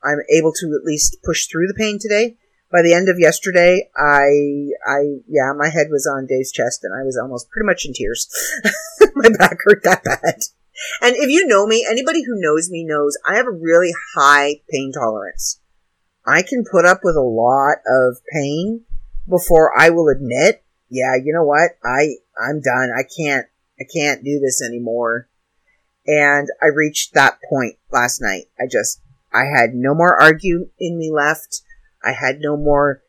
I'm 0.03 0.19
able 0.35 0.53
to 0.53 0.77
at 0.79 0.85
least 0.85 1.17
push 1.23 1.47
through 1.47 1.67
the 1.67 1.75
pain 1.77 1.99
today 1.99 2.37
by 2.71 2.81
the 2.81 2.93
end 2.93 3.09
of 3.09 3.19
yesterday, 3.19 3.89
I, 3.95 4.71
I, 4.87 5.19
yeah, 5.27 5.51
my 5.55 5.69
head 5.69 5.87
was 5.91 6.07
on 6.07 6.25
Dave's 6.25 6.51
chest 6.51 6.83
and 6.83 6.93
I 6.93 7.03
was 7.03 7.19
almost 7.21 7.49
pretty 7.49 7.65
much 7.65 7.85
in 7.85 7.93
tears. 7.93 8.29
my 9.15 9.29
back 9.37 9.57
hurt 9.63 9.83
that 9.83 10.03
bad. 10.03 10.41
And 11.01 11.15
if 11.15 11.29
you 11.29 11.45
know 11.45 11.67
me, 11.67 11.85
anybody 11.89 12.23
who 12.23 12.39
knows 12.39 12.71
me 12.71 12.85
knows 12.85 13.17
I 13.27 13.35
have 13.35 13.45
a 13.45 13.51
really 13.51 13.91
high 14.15 14.61
pain 14.71 14.91
tolerance. 14.93 15.59
I 16.25 16.43
can 16.43 16.63
put 16.69 16.85
up 16.85 17.01
with 17.03 17.15
a 17.15 17.21
lot 17.21 17.77
of 17.85 18.17
pain 18.31 18.85
before 19.27 19.77
I 19.77 19.89
will 19.89 20.07
admit, 20.07 20.63
yeah, 20.91 21.15
you 21.15 21.33
know 21.33 21.45
what? 21.45 21.71
I, 21.83 22.15
I'm 22.37 22.59
done. 22.61 22.89
I 22.95 23.03
can't, 23.03 23.47
I 23.79 23.85
can't 23.95 24.23
do 24.23 24.39
this 24.39 24.61
anymore. 24.61 25.29
And 26.05 26.47
I 26.61 26.67
reached 26.67 27.13
that 27.13 27.39
point 27.49 27.77
last 27.91 28.21
night. 28.21 28.45
I 28.59 28.65
just, 28.69 29.01
I 29.33 29.45
had 29.45 29.73
no 29.73 29.95
more 29.95 30.21
argue 30.21 30.69
in 30.77 30.97
me 30.97 31.09
left. 31.09 31.61
I 32.03 32.11
had 32.11 32.39
no 32.41 32.57
more 32.57 33.01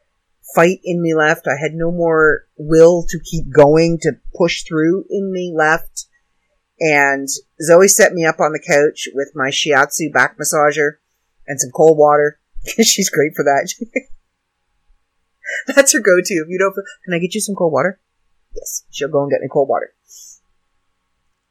fight 0.55 0.79
in 0.85 1.03
me 1.03 1.13
left. 1.13 1.49
I 1.49 1.61
had 1.61 1.73
no 1.75 1.91
more 1.91 2.47
will 2.57 3.05
to 3.09 3.19
keep 3.19 3.53
going, 3.53 3.99
to 4.03 4.13
push 4.37 4.63
through 4.63 5.05
in 5.11 5.33
me 5.33 5.53
left. 5.55 6.07
And 6.79 7.29
Zoe 7.61 7.89
set 7.89 8.13
me 8.13 8.25
up 8.25 8.39
on 8.39 8.53
the 8.53 8.61
couch 8.61 9.09
with 9.13 9.33
my 9.35 9.49
shiatsu 9.49 10.13
back 10.13 10.39
massager 10.39 10.99
and 11.49 11.59
some 11.59 11.71
cold 11.73 11.99
water. 11.99 12.39
She's 12.65 13.11
great 13.11 13.33
for 13.35 13.45
that. 13.45 13.73
That's 15.75 15.93
her 15.93 16.01
go-to. 16.01 16.35
If 16.35 16.49
you 16.49 16.59
don't, 16.59 16.75
can 17.05 17.15
I 17.15 17.19
get 17.19 17.35
you 17.35 17.41
some 17.41 17.55
cold 17.55 17.73
water? 17.73 18.01
Yes, 18.55 18.85
she'll 18.91 19.09
go 19.09 19.23
and 19.23 19.31
get 19.31 19.41
me 19.41 19.49
cold 19.51 19.69
water. 19.69 19.93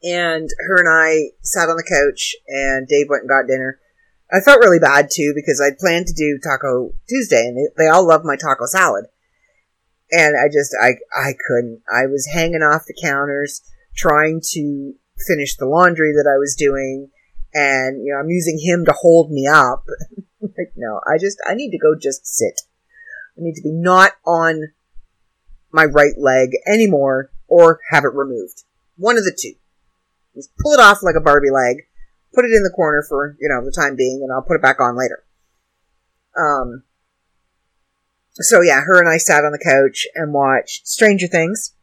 And 0.04 0.50
her 0.68 0.78
and 0.78 0.90
I 0.90 1.32
sat 1.42 1.70
on 1.70 1.78
the 1.78 1.84
couch, 1.88 2.36
and 2.48 2.88
Dave 2.88 3.08
went 3.10 3.24
and 3.24 3.30
got 3.30 3.48
dinner. 3.48 3.80
I 4.32 4.40
felt 4.40 4.60
really 4.60 4.80
bad 4.80 5.10
too 5.12 5.34
because 5.36 5.62
I 5.62 5.76
planned 5.78 6.08
to 6.08 6.14
do 6.14 6.40
Taco 6.42 6.94
Tuesday 7.10 7.46
and 7.46 7.58
they, 7.58 7.84
they 7.84 7.90
all 7.90 8.08
love 8.08 8.22
my 8.24 8.38
taco 8.38 8.66
salad. 8.66 9.06
And 10.12 10.36
I 10.38 10.48
just, 10.48 10.76
I, 10.82 10.92
I 11.18 11.34
couldn't. 11.48 11.82
I 11.92 12.06
was 12.06 12.30
hanging 12.32 12.62
off 12.62 12.86
the 12.88 12.98
counters 13.02 13.62
trying 13.96 14.42
to 14.54 14.94
finish 15.28 15.56
the 15.56 15.68
laundry 15.68 16.14
that 16.14 16.30
I 16.30 16.38
was 16.38 16.56
doing. 16.56 17.10
And, 17.54 18.06
you 18.06 18.14
know, 18.14 18.20
I'm 18.20 18.30
using 18.30 18.60
him 18.60 18.86
to 18.86 18.94
hold 18.94 19.32
me 19.32 19.48
up. 19.48 19.84
like, 20.42 20.74
no, 20.78 21.02
I 21.06 21.18
just, 21.18 21.38
I 21.46 21.54
need 21.54 21.72
to 21.72 21.78
go 21.78 21.96
just 22.00 22.26
sit. 22.26 22.62
I 23.42 23.44
need 23.44 23.56
to 23.56 23.64
be 23.64 23.72
not 23.72 24.14
on 24.26 24.72
my 25.72 25.86
right 25.86 26.14
leg 26.18 26.52
anymore 26.66 27.32
or 27.48 27.80
have 27.90 28.06
it 28.06 28.14
removed. 28.14 28.64
One 28.98 29.18
of 29.18 29.24
the 29.24 29.36
two. 29.38 29.56
Just 30.36 30.52
pull 30.60 30.74
it 30.74 30.80
off 30.80 31.04
like 31.04 31.16
a 31.18 31.22
Barbie 31.22 31.50
leg 31.50 31.88
put 32.34 32.46
it 32.46 32.52
in 32.56 32.64
the 32.64 32.74
corner 32.76 33.04
for, 33.08 33.38
you 33.40 33.50
know, 33.50 33.64
the 33.64 33.72
time 33.72 33.96
being, 33.96 34.22
and 34.24 34.32
I'll 34.32 34.42
put 34.42 34.56
it 34.56 34.62
back 34.62 34.80
on 34.80 34.98
later. 34.98 35.24
Um, 36.38 36.84
so 38.34 38.62
yeah, 38.62 38.82
her 38.82 39.00
and 39.00 39.10
I 39.10 39.18
sat 39.18 39.44
on 39.44 39.52
the 39.52 39.60
couch 39.60 40.08
and 40.16 40.34
watched 40.34 40.88
Stranger 40.88 41.28
Things. 41.28 41.74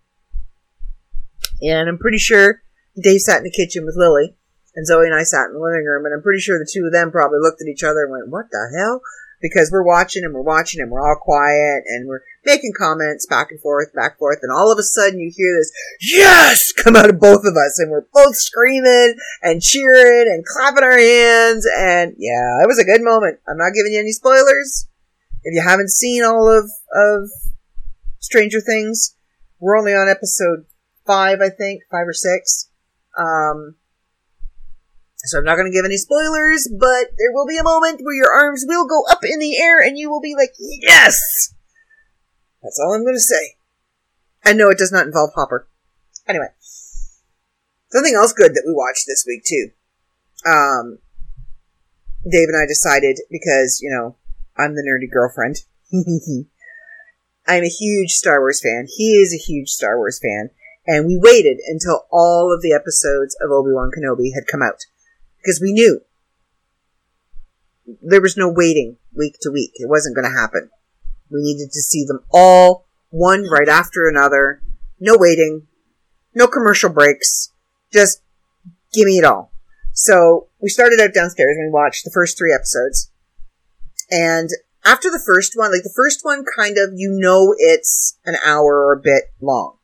And 1.60 1.88
I'm 1.88 1.98
pretty 1.98 2.18
sure 2.18 2.62
Dave 3.00 3.20
sat 3.20 3.38
in 3.38 3.44
the 3.44 3.50
kitchen 3.50 3.84
with 3.84 3.96
Lily. 3.96 4.34
And 4.74 4.86
Zoe 4.86 5.06
and 5.06 5.14
I 5.14 5.24
sat 5.24 5.46
in 5.46 5.54
the 5.54 5.60
living 5.60 5.84
room, 5.84 6.04
and 6.06 6.14
I'm 6.14 6.22
pretty 6.22 6.40
sure 6.40 6.56
the 6.56 6.70
two 6.70 6.86
of 6.86 6.92
them 6.92 7.10
probably 7.10 7.40
looked 7.40 7.60
at 7.60 7.66
each 7.66 7.82
other 7.82 8.04
and 8.04 8.12
went, 8.12 8.28
What 8.28 8.46
the 8.50 8.70
hell? 8.78 9.00
Because 9.40 9.70
we're 9.70 9.87
watching 9.87 10.24
and 10.24 10.35
we're 10.35 10.42
watching 10.42 10.81
and 10.81 10.90
we're 10.90 11.07
all 11.07 11.16
quiet 11.20 11.85
and 11.87 12.09
we're 12.09 12.22
making 12.44 12.72
comments 12.77 13.27
back 13.27 13.51
and 13.51 13.61
forth, 13.61 13.94
back 13.94 14.12
and 14.12 14.18
forth, 14.18 14.38
and 14.42 14.51
all 14.51 14.72
of 14.72 14.79
a 14.79 14.83
sudden 14.83 15.20
you 15.20 15.31
hear 15.35 15.55
this 15.59 15.72
yes 16.01 16.72
come 16.83 16.96
out 16.96 17.11
of 17.11 17.20
both 17.20 17.44
of 17.44 17.55
us, 17.57 17.79
and 17.79 17.90
we're 17.90 18.07
both 18.12 18.37
screaming 18.37 19.14
and 19.42 19.62
cheering 19.62 20.27
and 20.29 20.44
clapping 20.44 20.85
our 20.85 20.98
hands, 20.98 21.66
and 21.79 22.14
yeah, 22.18 22.62
it 22.62 22.66
was 22.66 22.79
a 22.79 22.85
good 22.85 23.03
moment. 23.03 23.38
I'm 23.48 23.59
not 23.59 23.74
giving 23.74 23.92
you 23.92 24.01
any 24.01 24.12
spoilers. 24.12 24.88
If 25.44 25.55
you 25.55 25.62
haven't 25.62 25.90
seen 25.90 26.24
all 26.24 26.48
of 26.48 26.70
of 26.92 27.31
Stranger 28.18 28.61
Things, 28.61 29.14
we're 29.61 29.79
only 29.79 29.92
on 29.92 30.09
episode 30.09 30.66
five, 31.07 31.40
I 31.40 31.48
think, 31.48 31.83
five 31.90 32.07
or 32.07 32.12
six. 32.12 32.70
Um, 33.18 33.77
so 35.28 35.38
I'm 35.38 35.44
not 35.44 35.56
going 35.56 35.70
to 35.70 35.76
give 35.76 35.84
any 35.84 35.98
spoilers, 35.98 36.68
but 36.68 37.12
there 37.18 37.32
will 37.32 37.46
be 37.46 37.58
a 37.58 37.62
moment 37.62 38.00
where 38.02 38.14
your 38.14 38.32
arms 38.32 38.64
will 38.66 38.86
go 38.86 39.04
up 39.10 39.20
in 39.22 39.38
the 39.38 39.58
air 39.58 39.78
and 39.78 39.98
you 39.98 40.10
will 40.10 40.22
be 40.22 40.34
like, 40.34 40.54
yes! 40.58 41.54
That's 42.62 42.80
all 42.80 42.94
I'm 42.94 43.04
going 43.04 43.14
to 43.14 43.20
say. 43.20 43.56
And 44.44 44.56
no, 44.56 44.70
it 44.70 44.78
does 44.78 44.90
not 44.90 45.06
involve 45.06 45.30
Hopper. 45.34 45.68
Anyway. 46.26 46.48
Something 47.90 48.14
else 48.14 48.32
good 48.32 48.54
that 48.54 48.64
we 48.66 48.72
watched 48.72 49.04
this 49.06 49.24
week 49.26 49.44
too. 49.44 49.70
Um, 50.48 50.98
Dave 52.24 52.48
and 52.48 52.62
I 52.62 52.66
decided 52.66 53.20
because, 53.30 53.80
you 53.82 53.90
know, 53.90 54.16
I'm 54.56 54.74
the 54.74 54.82
nerdy 54.82 55.10
girlfriend. 55.12 55.64
I'm 57.46 57.64
a 57.64 57.68
huge 57.68 58.12
Star 58.12 58.40
Wars 58.40 58.60
fan. 58.60 58.86
He 58.88 59.12
is 59.12 59.32
a 59.32 59.42
huge 59.42 59.68
Star 59.68 59.96
Wars 59.96 60.18
fan. 60.18 60.50
And 60.86 61.06
we 61.06 61.18
waited 61.18 61.58
until 61.66 62.06
all 62.10 62.52
of 62.52 62.62
the 62.62 62.72
episodes 62.72 63.36
of 63.42 63.50
Obi-Wan 63.50 63.90
Kenobi 63.96 64.34
had 64.34 64.46
come 64.46 64.62
out 64.62 64.86
because 65.48 65.62
we 65.62 65.72
knew 65.72 66.02
there 68.02 68.20
was 68.20 68.37
no 68.37 68.52
waiting 68.54 68.98
week 69.14 69.37
to 69.40 69.50
week. 69.50 69.70
It 69.76 69.88
wasn't 69.88 70.14
going 70.14 70.30
to 70.30 70.38
happen. 70.38 70.68
We 71.30 71.40
needed 71.40 71.72
to 71.72 71.80
see 71.80 72.04
them 72.04 72.20
all, 72.30 72.87
one 73.08 73.44
right 73.50 73.68
after 73.68 74.06
another. 74.06 74.61
No 75.00 75.16
waiting, 75.16 75.66
no 76.34 76.48
commercial 76.48 76.90
breaks. 76.90 77.54
Just 77.90 78.20
give 78.92 79.06
me 79.06 79.16
it 79.16 79.24
all. 79.24 79.50
So 79.94 80.48
we 80.61 80.68
started 80.68 81.00
out 81.00 81.14
downstairs 81.14 81.56
and 81.56 81.68
we 81.68 81.72
watched 81.72 82.04
the 82.04 82.11
first 82.12 82.37
three 82.37 82.54
episodes. 82.54 83.11
And 84.11 84.50
after 84.84 85.11
the 85.11 85.22
first 85.24 85.52
one, 85.54 85.72
like 85.72 85.82
the 85.82 85.92
first 85.96 86.20
one 86.24 86.44
kind 86.58 86.76
of, 86.76 86.90
you 86.94 87.16
know, 87.18 87.54
it's 87.56 88.18
an 88.26 88.37
hour 88.44 88.84
or 88.84 88.92
a 88.92 89.00
bit 89.02 89.32
long. 89.40 89.78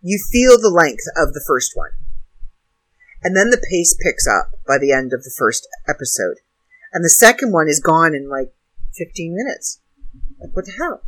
You 0.00 0.18
feel 0.32 0.58
the 0.58 0.70
length 0.70 1.04
of 1.14 1.34
the 1.34 1.44
first 1.46 1.72
one. 1.74 1.90
And 3.24 3.34
then 3.34 3.50
the 3.50 3.64
pace 3.70 3.96
picks 4.00 4.28
up 4.28 4.52
by 4.66 4.76
the 4.78 4.92
end 4.92 5.12
of 5.12 5.24
the 5.24 5.34
first 5.36 5.66
episode. 5.88 6.36
And 6.92 7.02
the 7.02 7.10
second 7.10 7.52
one 7.52 7.68
is 7.68 7.80
gone 7.80 8.14
in 8.14 8.28
like 8.28 8.52
15 8.96 9.34
minutes. 9.34 9.80
Like, 10.40 10.54
what 10.54 10.66
the 10.66 10.72
hell? 10.72 11.00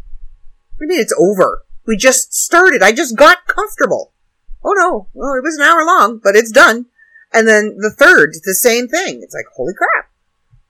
What 0.76 0.80
do 0.80 0.84
you 0.86 0.88
mean 0.88 1.00
it's 1.00 1.14
over? 1.18 1.62
We 1.86 1.96
just 1.96 2.32
started. 2.32 2.82
I 2.82 2.92
just 2.92 3.16
got 3.16 3.46
comfortable. 3.46 4.12
Oh 4.64 4.72
no. 4.72 5.08
Well, 5.12 5.34
it 5.34 5.44
was 5.44 5.56
an 5.56 5.62
hour 5.62 5.84
long, 5.84 6.20
but 6.22 6.34
it's 6.34 6.50
done. 6.50 6.86
And 7.32 7.46
then 7.46 7.76
the 7.78 7.94
third, 7.96 8.32
the 8.44 8.54
same 8.54 8.88
thing. 8.88 9.20
It's 9.22 9.34
like, 9.34 9.46
holy 9.54 9.74
crap. 9.74 10.10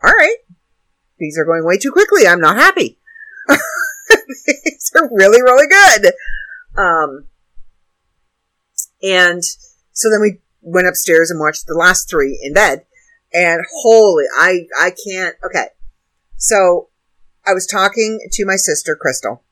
All 0.05 0.13
right. 0.13 0.37
These 1.19 1.39
are 1.39 1.45
going 1.45 1.65
way 1.65 1.79
too 1.79 1.93
quickly. 1.93 2.27
I'm 2.27 2.41
not 2.41 2.57
happy. 2.57 2.99
These 4.47 4.93
are 4.97 5.09
really, 5.13 5.41
really 5.41 5.69
good. 5.69 6.13
Um, 6.77 7.27
and 9.03 9.43
so 9.93 10.11
then 10.11 10.21
we 10.21 10.41
went 10.67 10.89
upstairs 10.89 11.31
and 11.31 11.41
watched 11.41 11.67
the 11.67 11.75
last 11.75 12.11
three 12.11 12.39
in 12.43 12.53
bed. 12.53 12.85
And 13.33 13.63
holy, 13.83 14.25
I, 14.37 14.67
I 14.79 14.91
can't, 14.91 15.37
okay. 15.45 15.69
So 16.37 16.89
I 17.47 17.55
was 17.55 17.67
talking 17.67 18.21
to 18.33 18.45
my 18.45 18.57
sister, 18.57 18.97
Crystal, 19.01 19.45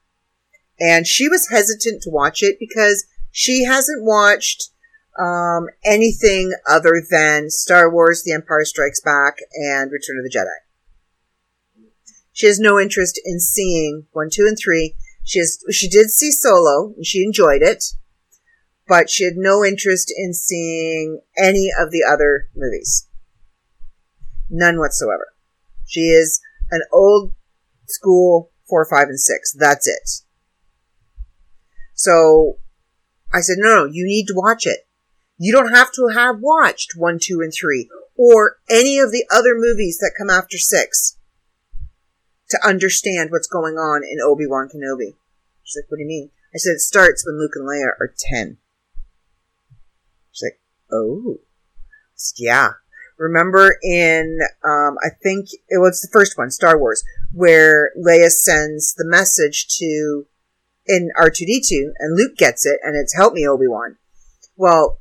and 0.78 1.06
she 1.06 1.28
was 1.28 1.48
hesitant 1.48 2.02
to 2.02 2.10
watch 2.10 2.42
it 2.42 2.56
because 2.58 3.06
she 3.30 3.64
hasn't 3.64 4.04
watched 4.04 4.70
um, 5.18 5.68
anything 5.84 6.52
other 6.68 7.02
than 7.08 7.50
Star 7.50 7.90
Wars, 7.90 8.22
The 8.24 8.32
Empire 8.32 8.64
Strikes 8.64 9.00
Back, 9.00 9.38
and 9.54 9.92
Return 9.92 10.18
of 10.18 10.24
the 10.24 10.36
Jedi. 10.36 11.84
She 12.32 12.48
has 12.48 12.58
no 12.58 12.80
interest 12.80 13.20
in 13.24 13.38
seeing 13.38 14.06
one, 14.12 14.28
two, 14.32 14.46
and 14.46 14.58
three. 14.58 14.96
She 15.22 15.38
has, 15.38 15.62
she 15.70 15.88
did 15.88 16.10
see 16.10 16.32
Solo, 16.32 16.92
and 16.96 17.06
she 17.06 17.22
enjoyed 17.22 17.62
it 17.62 17.84
but 18.86 19.10
she 19.10 19.24
had 19.24 19.36
no 19.36 19.64
interest 19.64 20.12
in 20.16 20.34
seeing 20.34 21.20
any 21.38 21.70
of 21.78 21.90
the 21.90 22.04
other 22.08 22.48
movies. 22.54 23.08
None 24.50 24.78
whatsoever. 24.78 25.32
She 25.86 26.08
is 26.08 26.40
an 26.70 26.82
old 26.92 27.32
school 27.86 28.50
four, 28.68 28.86
five, 28.86 29.08
and 29.08 29.20
six. 29.20 29.52
That's 29.52 29.86
it. 29.86 30.24
So 31.94 32.58
I 33.32 33.40
said, 33.40 33.56
no, 33.58 33.84
no, 33.84 33.84
you 33.84 34.04
need 34.04 34.26
to 34.26 34.34
watch 34.34 34.66
it. 34.66 34.86
You 35.38 35.52
don't 35.52 35.72
have 35.72 35.92
to 35.92 36.08
have 36.14 36.36
watched 36.40 36.92
one, 36.96 37.18
two, 37.20 37.40
and 37.40 37.52
three, 37.52 37.88
or 38.16 38.58
any 38.70 38.98
of 38.98 39.10
the 39.10 39.24
other 39.32 39.54
movies 39.54 39.98
that 39.98 40.14
come 40.16 40.30
after 40.30 40.58
six 40.58 41.18
to 42.50 42.66
understand 42.66 43.30
what's 43.30 43.48
going 43.48 43.74
on 43.74 44.02
in 44.04 44.18
Obi-Wan 44.20 44.68
Kenobi. 44.68 45.14
She's 45.64 45.82
like, 45.82 45.90
what 45.90 45.96
do 45.96 46.02
you 46.02 46.08
mean? 46.08 46.30
I 46.54 46.58
said, 46.58 46.72
it 46.74 46.80
starts 46.80 47.26
when 47.26 47.38
Luke 47.38 47.54
and 47.56 47.66
Leia 47.68 47.88
are 48.00 48.14
10. 48.16 48.58
She's 50.34 50.50
like, 50.50 50.60
oh, 50.92 51.38
yeah. 52.36 52.70
Remember 53.16 53.76
in, 53.82 54.38
um, 54.64 54.96
I 55.04 55.10
think 55.22 55.46
it 55.68 55.78
was 55.78 56.00
the 56.00 56.10
first 56.12 56.36
one, 56.36 56.50
Star 56.50 56.78
Wars, 56.78 57.04
where 57.32 57.92
Leia 57.96 58.28
sends 58.28 58.94
the 58.94 59.06
message 59.06 59.68
to, 59.78 60.26
in 60.86 61.10
R2D2, 61.16 61.92
and 62.00 62.16
Luke 62.16 62.36
gets 62.36 62.66
it, 62.66 62.80
and 62.82 62.96
it's 62.96 63.14
help 63.14 63.34
me, 63.34 63.46
Obi-Wan. 63.46 63.96
Well, 64.56 65.00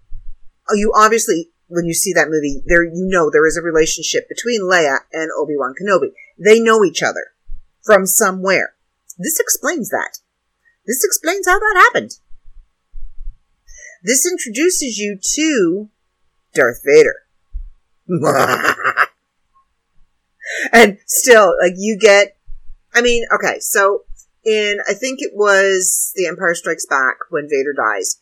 you 0.76 0.94
obviously, 0.96 1.50
when 1.68 1.86
you 1.86 1.94
see 1.96 2.14
that 2.14 2.30
movie, 2.30 2.62
there, 2.68 2.84
you 2.84 3.08
know 3.10 3.32
there 3.32 3.48
is 3.48 3.58
a 3.58 3.64
relationship 3.64 4.30
between 4.30 4.62
Leia 4.62 5.00
and 5.12 5.32
Obi-Wan 5.40 5.74
Kenobi. 5.74 6.14
They 6.38 6.60
know 6.60 6.86
each 6.86 7.02
other 7.02 7.34
from 7.84 8.06
somewhere. 8.06 8.76
This 9.18 9.40
explains 9.40 9.90
that. 9.90 10.20
This 10.86 11.04
explains 11.04 11.48
how 11.48 11.58
that 11.58 11.90
happened. 11.92 12.18
This 14.04 14.30
introduces 14.30 14.98
you 14.98 15.18
to 15.36 15.90
Darth 16.54 16.82
Vader. 16.84 17.16
and 20.74 20.98
still, 21.08 21.56
like, 21.62 21.76
you 21.78 21.98
get, 21.98 22.36
I 22.94 23.02
mean, 23.02 23.24
okay, 23.34 23.60
so 23.60 24.04
in, 24.44 24.78
I 24.90 24.94
think 24.94 25.20
it 25.22 25.32
was 25.34 26.12
The 26.16 26.28
Empire 26.28 26.54
Strikes 26.54 26.86
Back 26.86 27.16
when 27.30 27.48
Vader 27.50 27.74
dies, 27.74 28.20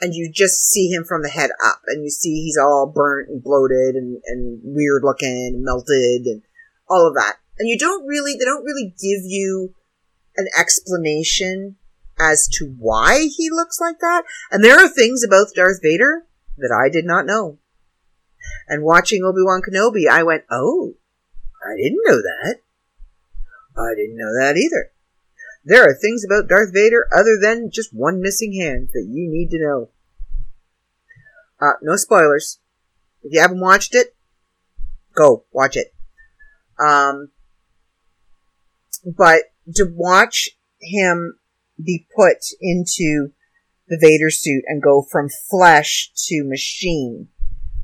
and 0.00 0.14
you 0.14 0.32
just 0.32 0.70
see 0.70 0.88
him 0.88 1.04
from 1.04 1.22
the 1.22 1.28
head 1.28 1.50
up, 1.62 1.82
and 1.88 2.02
you 2.02 2.10
see 2.10 2.42
he's 2.44 2.56
all 2.56 2.90
burnt 2.94 3.28
and 3.28 3.42
bloated 3.42 3.96
and, 3.96 4.22
and 4.26 4.60
weird 4.64 5.02
looking 5.04 5.28
and 5.28 5.62
melted 5.62 6.24
and 6.24 6.42
all 6.88 7.06
of 7.06 7.14
that. 7.14 7.34
And 7.58 7.68
you 7.68 7.76
don't 7.78 8.06
really, 8.06 8.34
they 8.38 8.46
don't 8.46 8.64
really 8.64 8.94
give 8.98 9.24
you 9.24 9.74
an 10.38 10.46
explanation 10.58 11.76
as 12.18 12.48
to 12.58 12.74
why 12.78 13.28
he 13.36 13.50
looks 13.50 13.80
like 13.80 13.98
that. 14.00 14.24
And 14.50 14.64
there 14.64 14.78
are 14.78 14.88
things 14.88 15.24
about 15.24 15.48
Darth 15.54 15.80
Vader 15.82 16.26
that 16.56 16.72
I 16.72 16.90
did 16.90 17.04
not 17.04 17.26
know. 17.26 17.58
And 18.68 18.82
watching 18.82 19.22
Obi-Wan 19.22 19.62
Kenobi, 19.62 20.08
I 20.08 20.22
went, 20.22 20.44
oh, 20.50 20.94
I 21.64 21.76
didn't 21.76 22.02
know 22.04 22.16
that. 22.16 22.60
I 23.76 23.94
didn't 23.94 24.16
know 24.16 24.32
that 24.40 24.56
either. 24.56 24.90
There 25.64 25.82
are 25.82 25.94
things 25.94 26.24
about 26.24 26.48
Darth 26.48 26.72
Vader 26.72 27.06
other 27.14 27.38
than 27.40 27.70
just 27.70 27.94
one 27.94 28.20
missing 28.20 28.54
hand 28.54 28.88
that 28.92 29.06
you 29.08 29.28
need 29.30 29.50
to 29.50 29.60
know. 29.60 29.90
Uh, 31.60 31.74
no 31.82 31.96
spoilers. 31.96 32.58
If 33.22 33.32
you 33.32 33.40
haven't 33.40 33.60
watched 33.60 33.94
it, 33.94 34.14
go 35.14 35.44
watch 35.52 35.76
it. 35.76 35.92
Um, 36.78 37.30
but 39.04 39.42
to 39.74 39.92
watch 39.92 40.50
him 40.80 41.38
be 41.82 42.06
put 42.14 42.38
into 42.60 43.30
the 43.88 43.98
Vader 44.00 44.30
suit 44.30 44.64
and 44.66 44.82
go 44.82 45.02
from 45.02 45.28
flesh 45.28 46.10
to 46.26 46.44
machine 46.44 47.28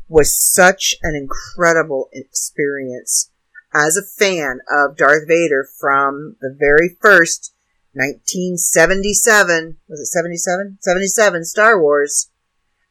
was 0.09 0.37
such 0.37 0.95
an 1.03 1.15
incredible 1.15 2.09
experience 2.13 3.31
as 3.75 3.97
a 3.97 4.03
fan 4.03 4.61
of 4.71 4.97
Darth 4.97 5.27
Vader 5.27 5.67
from 5.79 6.37
the 6.41 6.55
very 6.57 6.97
first 7.01 7.53
1977, 7.95 9.79
was 9.89 10.01
it 10.01 10.07
77? 10.07 10.79
77 10.81 11.45
Star 11.45 11.81
Wars. 11.81 12.31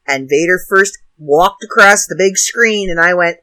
And 0.06 0.30
Vader 0.30 0.60
first 0.68 0.98
walked 1.18 1.64
across 1.64 2.06
the 2.06 2.16
big 2.18 2.38
screen 2.38 2.90
and 2.90 3.00
I 3.00 3.14
went, 3.14 3.38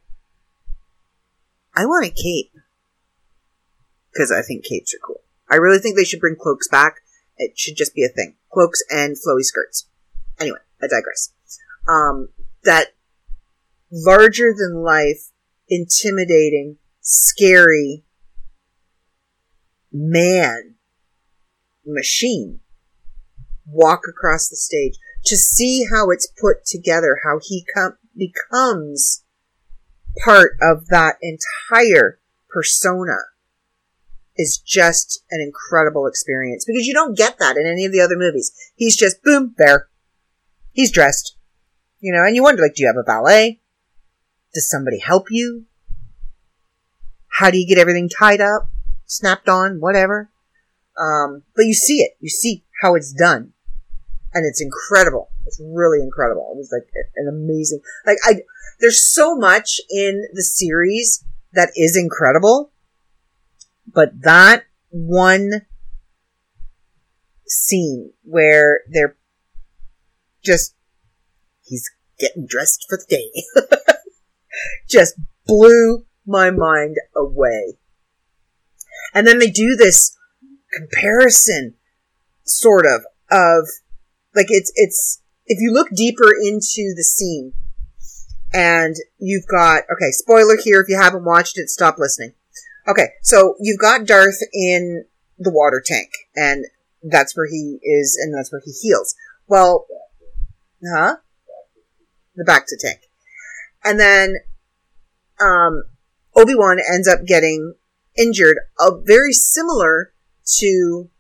I 1.75 1.87
want 1.87 2.07
a 2.07 2.11
cape. 2.11 2.53
Because 4.13 4.33
I 4.33 4.43
think 4.43 4.65
capes 4.65 4.95
are 4.95 5.07
cool. 5.07 5.23
I 5.49 5.57
really 5.57 5.79
think 5.79 5.97
they 5.97 6.05
should 6.05 6.21
bring 6.21 6.37
cloaks 6.37 6.69
back 6.69 7.01
it 7.41 7.59
should 7.59 7.77
just 7.77 7.95
be 7.95 8.05
a 8.05 8.09
thing. 8.09 8.37
Cloaks 8.53 8.83
and 8.91 9.17
flowy 9.17 9.43
skirts. 9.43 9.89
Anyway, 10.39 10.59
I 10.83 10.87
digress. 10.87 11.33
Um, 11.89 12.29
that 12.65 12.89
larger 13.91 14.55
than 14.57 14.83
life, 14.83 15.31
intimidating, 15.69 16.77
scary 17.01 18.05
man, 19.93 20.75
machine 21.87 22.61
walk 23.67 24.03
across 24.09 24.49
the 24.49 24.57
stage 24.57 24.99
to 25.25 25.37
see 25.37 25.87
how 25.91 26.11
it's 26.11 26.33
put 26.41 26.65
together, 26.67 27.21
how 27.25 27.39
he 27.43 27.65
com- 27.75 27.97
becomes 28.17 29.25
part 30.25 30.53
of 30.61 30.89
that 30.89 31.17
entire 31.23 32.19
persona 32.49 33.17
is 34.41 34.57
just 34.57 35.23
an 35.31 35.41
incredible 35.41 36.07
experience 36.07 36.65
because 36.65 36.87
you 36.87 36.95
don't 36.95 37.17
get 37.17 37.39
that 37.39 37.59
in 37.59 37.67
any 37.67 37.85
of 37.85 37.93
the 37.93 38.01
other 38.01 38.17
movies. 38.17 38.51
He's 38.75 38.97
just 38.97 39.23
boom, 39.23 39.55
there. 39.59 39.89
He's 40.73 40.91
dressed. 40.91 41.37
You 42.01 42.15
know, 42.15 42.25
and 42.25 42.35
you 42.35 42.43
wonder 42.43 42.63
like, 42.63 42.75
do 42.75 42.83
you 42.83 42.89
have 42.89 42.97
a 42.97 43.05
valet? 43.05 43.61
Does 44.55 44.69
somebody 44.69 44.99
help 44.99 45.27
you? 45.31 45.67
How 47.29 47.51
do 47.51 47.59
you 47.59 47.67
get 47.67 47.79
everything 47.79 48.09
tied 48.09 48.41
up, 48.41 48.71
snapped 49.07 49.49
on, 49.49 49.81
whatever? 49.81 50.31
Um, 50.99 51.43
but 51.55 51.67
you 51.67 51.75
see 51.75 51.99
it. 51.99 52.13
You 52.21 52.31
see 52.31 52.65
how 52.83 52.95
it's 52.95 53.13
done. 53.13 53.53
And 54.33 54.47
it's 54.47 54.63
incredible. 54.63 55.29
It's 55.47 55.61
really 55.63 56.01
incredible. 56.03 56.49
It 56.53 56.57
was 56.57 56.73
like 56.73 56.89
an 57.17 57.29
amazing, 57.29 57.81
like 58.07 58.19
I, 58.25 58.43
there's 58.81 59.03
so 59.03 59.37
much 59.37 59.81
in 59.91 60.25
the 60.33 60.43
series 60.43 61.25
that 61.53 61.71
is 61.77 61.97
incredible, 61.97 62.73
but 63.93 64.23
that 64.23 64.65
one 64.91 65.67
scene 67.47 68.13
where 68.23 68.81
they're 68.89 69.17
just, 70.45 70.75
he's 71.63 71.91
getting 72.19 72.47
dressed 72.47 72.87
for 72.89 72.99
the 72.99 73.07
day, 73.09 73.67
just 74.89 75.15
blew 75.47 76.05
my 76.27 76.51
mind 76.51 76.97
away. 77.17 77.79
And 79.15 79.27
then 79.27 79.39
they 79.39 79.51
do 79.51 79.77
this 79.77 80.17
comparison, 80.73 81.75
sort 82.45 82.87
of, 82.87 83.03
of, 83.31 83.69
like 84.35 84.47
it's, 84.49 84.73
it's, 84.77 85.23
if 85.47 85.59
you 85.61 85.73
look 85.73 85.89
deeper 85.91 86.31
into 86.31 86.95
the 86.97 87.03
scene, 87.05 87.53
and 88.53 88.97
you've 89.19 89.47
got, 89.47 89.85
okay, 89.93 90.11
spoiler 90.11 90.57
here, 90.63 90.81
if 90.81 90.89
you 90.89 90.99
haven't 91.01 91.25
watched 91.25 91.59
it, 91.59 91.69
stop 91.69 91.99
listening. 91.99 92.33
Okay, 92.89 93.09
so 93.23 93.55
you've 93.61 93.79
got 93.79 94.07
Darth 94.07 94.41
in 94.53 95.05
the 95.39 95.51
water 95.51 95.83
tank, 95.85 96.11
and 96.35 96.65
that's 97.03 97.37
where 97.37 97.47
he 97.47 97.79
is, 97.83 98.19
and 98.21 98.35
that's 98.35 98.53
where 98.53 98.63
he 98.65 98.73
heals. 98.73 99.15
Well, 99.47 99.87
huh? 100.87 101.17
The 102.37 102.45
bacta 102.45 102.79
tank. 102.79 103.01
And 103.85 103.99
then, 103.99 104.37
um, 105.41 105.85
Obi-Wan 106.37 106.79
ends 106.93 107.09
up 107.09 107.25
getting 107.27 107.75
injured, 108.17 108.59
uh, 108.79 108.93
very 109.03 109.33
similar 109.33 110.13
to 110.59 111.11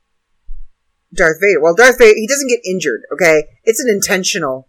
Darth 1.14 1.40
Vader. 1.40 1.60
Well, 1.60 1.74
Darth 1.74 1.98
Vader, 1.98 2.16
he 2.16 2.26
doesn't 2.26 2.48
get 2.48 2.60
injured, 2.64 3.02
okay? 3.12 3.44
It's 3.64 3.80
an 3.80 3.88
intentional 3.88 4.68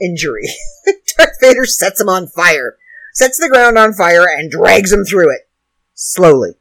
injury. 0.00 0.48
Darth 1.16 1.36
Vader 1.40 1.64
sets 1.64 2.00
him 2.00 2.08
on 2.08 2.26
fire, 2.26 2.76
sets 3.14 3.38
the 3.38 3.48
ground 3.48 3.78
on 3.78 3.92
fire, 3.92 4.24
and 4.28 4.50
drags 4.50 4.92
him 4.92 5.04
through 5.04 5.32
it. 5.32 5.48
Slowly. 5.94 6.52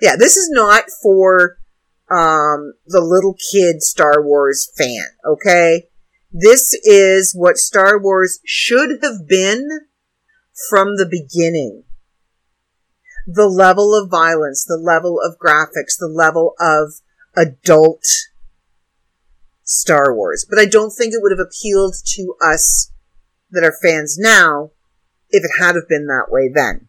Yeah, 0.00 0.16
this 0.16 0.36
is 0.36 0.50
not 0.50 0.84
for 1.02 1.58
um, 2.10 2.74
the 2.86 3.00
little 3.00 3.34
kid 3.52 3.82
Star 3.82 4.22
Wars 4.22 4.70
fan, 4.76 5.06
okay? 5.26 5.88
This 6.32 6.74
is 6.84 7.34
what 7.34 7.58
Star 7.58 7.98
Wars 7.98 8.40
should 8.44 9.02
have 9.02 9.28
been 9.28 9.68
from 10.68 10.96
the 10.96 11.06
beginning. 11.06 11.84
The 13.26 13.48
level 13.48 13.94
of 13.94 14.10
violence, 14.10 14.64
the 14.64 14.76
level 14.76 15.18
of 15.20 15.38
graphics, 15.38 15.96
the 15.98 16.12
level 16.12 16.54
of 16.60 16.94
adult 17.36 18.04
Star 19.62 20.14
Wars. 20.14 20.46
But 20.48 20.58
I 20.58 20.66
don't 20.66 20.90
think 20.90 21.14
it 21.14 21.20
would 21.22 21.32
have 21.32 21.46
appealed 21.46 21.94
to 22.16 22.34
us 22.44 22.92
that 23.50 23.64
are 23.64 23.76
fans 23.82 24.18
now 24.18 24.72
if 25.30 25.44
it 25.44 25.62
had 25.62 25.74
have 25.74 25.88
been 25.88 26.06
that 26.06 26.30
way 26.30 26.50
then. 26.52 26.88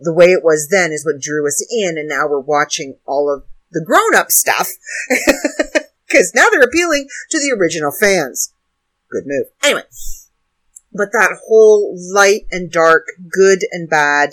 The 0.00 0.14
way 0.14 0.26
it 0.26 0.44
was 0.44 0.68
then 0.70 0.92
is 0.92 1.04
what 1.04 1.20
drew 1.20 1.46
us 1.46 1.64
in, 1.70 1.98
and 1.98 2.08
now 2.08 2.28
we're 2.28 2.40
watching 2.40 2.98
all 3.06 3.32
of 3.32 3.44
the 3.72 3.84
grown 3.84 4.14
up 4.14 4.30
stuff. 4.30 4.70
Because 6.08 6.32
now 6.34 6.46
they're 6.50 6.62
appealing 6.62 7.06
to 7.30 7.38
the 7.38 7.54
original 7.58 7.92
fans. 7.92 8.54
Good 9.10 9.24
move. 9.26 9.46
Anyway. 9.62 9.82
But 10.92 11.12
that 11.12 11.38
whole 11.46 11.96
light 12.12 12.42
and 12.50 12.70
dark, 12.70 13.06
good 13.30 13.60
and 13.72 13.90
bad, 13.90 14.30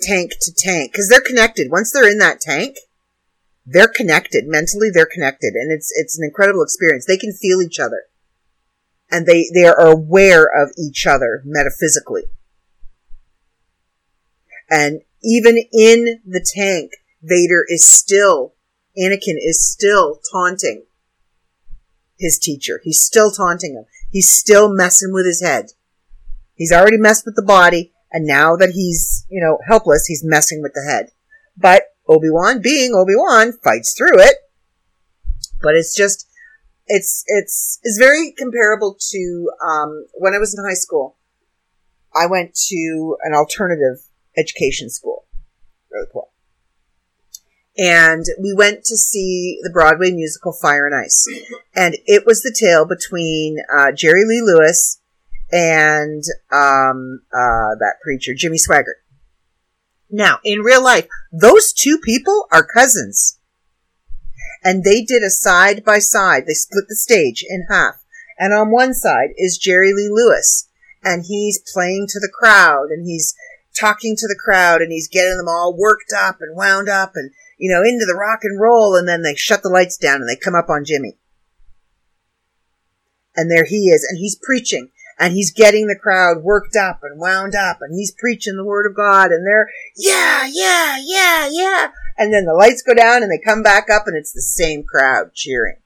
tank 0.00 0.32
to 0.40 0.52
tank, 0.54 0.92
because 0.92 1.08
they're 1.08 1.20
connected. 1.20 1.70
Once 1.70 1.92
they're 1.92 2.10
in 2.10 2.18
that 2.18 2.40
tank, 2.40 2.78
they're 3.66 3.88
connected. 3.88 4.44
Mentally, 4.46 4.88
they're 4.92 5.08
connected. 5.10 5.52
And 5.54 5.70
it's, 5.70 5.92
it's 5.94 6.18
an 6.18 6.24
incredible 6.24 6.62
experience. 6.62 7.04
They 7.06 7.18
can 7.18 7.32
feel 7.32 7.60
each 7.60 7.78
other. 7.78 8.04
And 9.10 9.26
they, 9.26 9.46
they 9.54 9.66
are 9.66 9.78
aware 9.78 10.44
of 10.44 10.72
each 10.78 11.06
other 11.06 11.42
metaphysically. 11.44 12.22
And 14.70 15.02
even 15.22 15.56
in 15.72 16.20
the 16.26 16.44
tank, 16.54 16.92
Vader 17.22 17.64
is 17.68 17.86
still, 17.86 18.54
Anakin 18.98 19.36
is 19.38 19.66
still 19.66 20.20
taunting 20.32 20.84
his 22.18 22.38
teacher. 22.38 22.80
He's 22.82 23.00
still 23.00 23.30
taunting 23.30 23.74
him. 23.74 23.84
He's 24.10 24.30
still 24.30 24.72
messing 24.72 25.12
with 25.12 25.26
his 25.26 25.42
head. 25.42 25.66
He's 26.54 26.72
already 26.72 26.98
messed 26.98 27.24
with 27.26 27.34
the 27.34 27.42
body, 27.42 27.92
and 28.12 28.26
now 28.26 28.54
that 28.56 28.70
he's, 28.70 29.26
you 29.28 29.42
know, 29.42 29.58
helpless, 29.66 30.06
he's 30.06 30.22
messing 30.24 30.62
with 30.62 30.72
the 30.74 30.84
head. 30.88 31.10
But 31.56 31.84
Obi-Wan, 32.08 32.60
being 32.62 32.94
Obi-Wan, 32.94 33.54
fights 33.64 33.94
through 33.94 34.20
it. 34.20 34.36
But 35.60 35.74
it's 35.74 35.96
just, 35.96 36.28
it's, 36.86 37.24
it's, 37.26 37.80
it's 37.82 37.98
very 37.98 38.32
comparable 38.38 38.96
to, 39.10 39.50
um, 39.66 40.06
when 40.14 40.34
I 40.34 40.38
was 40.38 40.56
in 40.56 40.64
high 40.64 40.74
school. 40.74 41.16
I 42.14 42.26
went 42.26 42.54
to 42.68 43.16
an 43.24 43.34
alternative 43.34 44.04
education 44.36 44.90
school. 44.90 45.26
Really 45.90 46.06
cool. 46.12 46.30
And 47.76 48.24
we 48.40 48.54
went 48.54 48.84
to 48.84 48.96
see 48.96 49.58
the 49.62 49.70
Broadway 49.70 50.12
musical 50.12 50.52
Fire 50.52 50.86
and 50.86 50.94
Ice. 50.94 51.26
And 51.74 51.96
it 52.06 52.24
was 52.24 52.42
the 52.42 52.54
tale 52.56 52.86
between 52.86 53.56
uh, 53.76 53.90
Jerry 53.92 54.24
Lee 54.24 54.42
Lewis 54.44 55.00
and 55.50 56.22
um, 56.52 57.22
uh, 57.32 57.74
that 57.80 57.96
preacher, 58.02 58.32
Jimmy 58.34 58.58
Swaggart. 58.58 59.02
Now, 60.08 60.38
in 60.44 60.60
real 60.60 60.82
life, 60.82 61.08
those 61.32 61.72
two 61.72 61.98
people 62.04 62.46
are 62.52 62.64
cousins. 62.64 63.40
And 64.62 64.84
they 64.84 65.02
did 65.02 65.22
a 65.22 65.30
side 65.30 65.84
by 65.84 65.98
side. 65.98 66.44
They 66.46 66.54
split 66.54 66.84
the 66.88 66.94
stage 66.94 67.44
in 67.48 67.66
half. 67.68 67.96
And 68.38 68.54
on 68.54 68.70
one 68.70 68.94
side 68.94 69.30
is 69.36 69.58
Jerry 69.58 69.92
Lee 69.92 70.10
Lewis. 70.10 70.68
And 71.02 71.24
he's 71.26 71.62
playing 71.72 72.06
to 72.10 72.20
the 72.20 72.32
crowd 72.32 72.88
and 72.90 73.04
he's 73.04 73.34
talking 73.78 74.16
to 74.16 74.26
the 74.26 74.38
crowd 74.42 74.80
and 74.80 74.92
he's 74.92 75.08
getting 75.08 75.36
them 75.36 75.48
all 75.48 75.76
worked 75.76 76.12
up 76.16 76.38
and 76.40 76.56
wound 76.56 76.88
up 76.88 77.12
and, 77.14 77.30
you 77.58 77.72
know, 77.72 77.82
into 77.82 78.06
the 78.06 78.18
rock 78.18 78.40
and 78.42 78.60
roll. 78.60 78.96
And 78.96 79.08
then 79.08 79.22
they 79.22 79.34
shut 79.34 79.62
the 79.62 79.68
lights 79.68 79.96
down 79.96 80.16
and 80.16 80.28
they 80.28 80.36
come 80.36 80.54
up 80.54 80.68
on 80.68 80.84
Jimmy. 80.84 81.18
And 83.36 83.50
there 83.50 83.64
he 83.64 83.88
is. 83.88 84.06
And 84.08 84.18
he's 84.18 84.38
preaching 84.40 84.90
and 85.18 85.34
he's 85.34 85.52
getting 85.52 85.86
the 85.86 85.98
crowd 86.00 86.42
worked 86.42 86.76
up 86.76 87.00
and 87.02 87.20
wound 87.20 87.54
up 87.54 87.78
and 87.80 87.94
he's 87.94 88.14
preaching 88.18 88.56
the 88.56 88.64
word 88.64 88.86
of 88.86 88.96
God 88.96 89.30
and 89.30 89.46
they're, 89.46 89.68
yeah, 89.96 90.48
yeah, 90.50 90.98
yeah, 91.02 91.48
yeah. 91.50 91.88
And 92.16 92.32
then 92.32 92.44
the 92.44 92.54
lights 92.54 92.82
go 92.82 92.94
down 92.94 93.22
and 93.22 93.30
they 93.30 93.42
come 93.44 93.62
back 93.62 93.88
up 93.90 94.04
and 94.06 94.16
it's 94.16 94.32
the 94.32 94.42
same 94.42 94.84
crowd 94.84 95.34
cheering, 95.34 95.78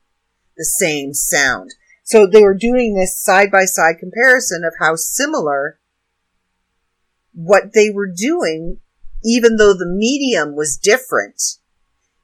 the 0.57 0.65
same 0.65 1.15
sound. 1.15 1.75
So 2.05 2.27
they 2.27 2.43
were 2.43 2.55
doing 2.55 2.95
this 2.95 3.23
side 3.23 3.51
by 3.51 3.65
side 3.65 3.97
comparison 3.99 4.65
of 4.65 4.75
how 4.79 4.97
similar 4.97 5.79
what 7.39 7.73
they 7.73 7.89
were 7.89 8.11
doing, 8.13 8.79
even 9.25 9.57
though 9.57 9.73
the 9.73 9.87
medium 9.87 10.57
was 10.57 10.77
different, 10.77 11.41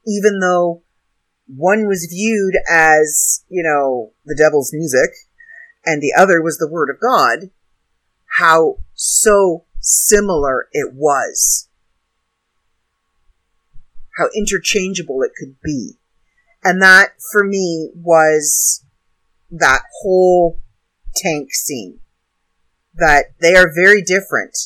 even 0.05 0.41
though 0.41 0.83
one 1.47 1.87
was 1.87 2.09
viewed 2.11 2.57
as, 2.69 3.45
you 3.49 3.62
know, 3.62 4.12
the 4.25 4.35
devil's 4.35 4.73
music 4.73 5.11
and 5.87 6.03
the 6.03 6.12
other 6.19 6.43
was 6.43 6.59
the 6.59 6.69
word 6.69 6.91
of 6.91 7.01
God, 7.01 7.51
how 8.39 8.79
so 8.95 9.67
similar 9.79 10.67
it 10.73 10.93
was. 10.93 11.69
How 14.19 14.31
interchangeable 14.35 15.23
it 15.23 15.31
could 15.39 15.55
be. 15.62 15.93
And 16.65 16.83
that 16.83 17.11
for 17.31 17.45
me 17.45 17.91
was 17.95 18.85
that 19.53 19.83
whole 20.03 20.61
tank 21.15 21.55
scene. 21.55 22.01
That 22.97 23.27
they 23.41 23.55
are 23.55 23.73
very 23.73 24.03
different. 24.03 24.57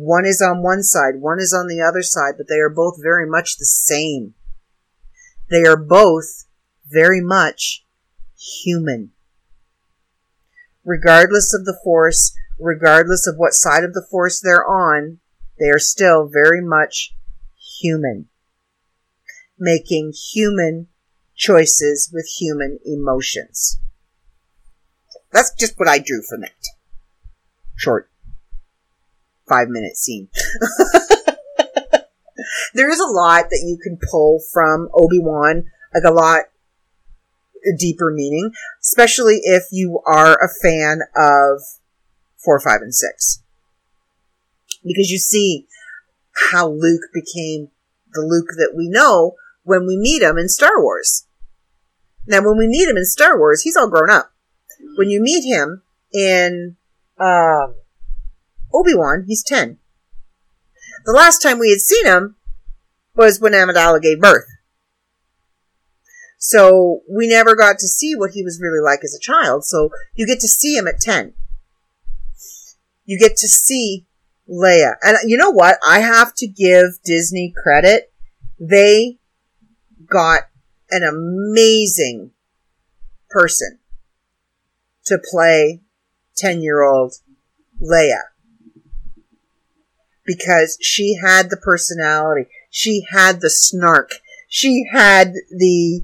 One 0.00 0.24
is 0.24 0.40
on 0.40 0.62
one 0.62 0.82
side, 0.82 1.16
one 1.16 1.40
is 1.40 1.52
on 1.52 1.66
the 1.66 1.80
other 1.80 2.02
side, 2.02 2.34
but 2.36 2.46
they 2.48 2.60
are 2.60 2.70
both 2.70 3.02
very 3.02 3.28
much 3.28 3.56
the 3.56 3.64
same. 3.64 4.34
They 5.50 5.64
are 5.64 5.76
both 5.76 6.46
very 6.88 7.20
much 7.20 7.84
human 8.36 9.12
regardless 10.88 11.54
of 11.54 11.66
the 11.66 11.78
force, 11.84 12.34
regardless 12.58 13.26
of 13.26 13.36
what 13.36 13.52
side 13.52 13.84
of 13.84 13.92
the 13.92 14.06
force 14.10 14.40
they're 14.40 14.66
on, 14.66 15.18
they 15.58 15.66
are 15.66 15.78
still 15.78 16.30
very 16.32 16.62
much 16.62 17.14
human, 17.80 18.28
making 19.58 20.12
human 20.32 20.88
choices 21.36 22.10
with 22.12 22.26
human 22.40 22.78
emotions. 22.86 23.78
That's 25.30 25.52
just 25.54 25.78
what 25.78 25.88
I 25.88 25.98
drew 25.98 26.22
from 26.22 26.40
that. 26.40 26.64
Short 27.76 28.10
five 29.48 29.68
minute 29.68 29.96
scene. 29.96 30.28
there 32.74 32.90
is 32.90 33.00
a 33.00 33.06
lot 33.06 33.44
that 33.50 33.64
you 33.64 33.78
can 33.82 33.98
pull 34.10 34.40
from 34.52 34.88
Obi-Wan, 34.94 35.64
like 35.94 36.04
a 36.04 36.12
lot 36.12 36.42
deeper 37.76 38.10
meaning, 38.12 38.50
especially 38.80 39.40
if 39.42 39.64
you 39.70 40.00
are 40.06 40.34
a 40.34 40.48
fan 40.62 41.00
of 41.16 41.60
4, 42.44 42.60
5, 42.60 42.80
and 42.82 42.94
6. 42.94 43.42
Because 44.84 45.10
you 45.10 45.18
see 45.18 45.66
how 46.50 46.68
Luke 46.68 47.02
became 47.12 47.68
the 48.12 48.20
Luke 48.20 48.48
that 48.56 48.74
we 48.76 48.88
know 48.88 49.34
when 49.64 49.86
we 49.86 49.96
meet 49.96 50.22
him 50.22 50.38
in 50.38 50.48
Star 50.48 50.80
Wars. 50.80 51.26
Now, 52.26 52.40
when 52.42 52.58
we 52.58 52.66
meet 52.68 52.88
him 52.88 52.96
in 52.96 53.04
Star 53.04 53.38
Wars, 53.38 53.62
he's 53.62 53.76
all 53.76 53.90
grown 53.90 54.10
up. 54.10 54.32
When 54.96 55.10
you 55.10 55.20
meet 55.20 55.44
him 55.44 55.82
in 56.12 56.76
um, 57.18 57.74
Obi 58.72 58.94
Wan, 58.94 59.24
he's 59.26 59.42
10. 59.44 59.78
The 61.04 61.12
last 61.12 61.38
time 61.38 61.58
we 61.58 61.70
had 61.70 61.80
seen 61.80 62.06
him 62.06 62.36
was 63.14 63.40
when 63.40 63.52
Amidala 63.52 64.00
gave 64.00 64.20
birth. 64.20 64.46
So 66.38 67.00
we 67.10 67.28
never 67.28 67.56
got 67.56 67.78
to 67.80 67.88
see 67.88 68.14
what 68.14 68.30
he 68.32 68.44
was 68.44 68.60
really 68.60 68.80
like 68.80 69.00
as 69.02 69.14
a 69.14 69.20
child. 69.20 69.64
So 69.64 69.90
you 70.14 70.26
get 70.26 70.40
to 70.40 70.48
see 70.48 70.76
him 70.76 70.86
at 70.86 71.00
10. 71.00 71.34
You 73.04 73.18
get 73.18 73.36
to 73.38 73.48
see 73.48 74.06
Leia. 74.48 74.94
And 75.02 75.18
you 75.24 75.36
know 75.36 75.50
what? 75.50 75.78
I 75.86 76.00
have 76.00 76.34
to 76.36 76.46
give 76.46 77.02
Disney 77.04 77.52
credit. 77.62 78.12
They 78.60 79.18
got 80.06 80.42
an 80.90 81.02
amazing 81.02 82.30
person 83.30 83.78
to 85.06 85.18
play 85.18 85.80
10 86.36 86.62
year 86.62 86.82
old 86.82 87.14
Leia. 87.82 88.20
Because 90.28 90.76
she 90.82 91.16
had 91.24 91.48
the 91.48 91.56
personality. 91.56 92.48
She 92.70 93.06
had 93.10 93.40
the 93.40 93.48
snark. 93.48 94.10
She 94.48 94.84
had 94.92 95.32
the, 95.32 96.02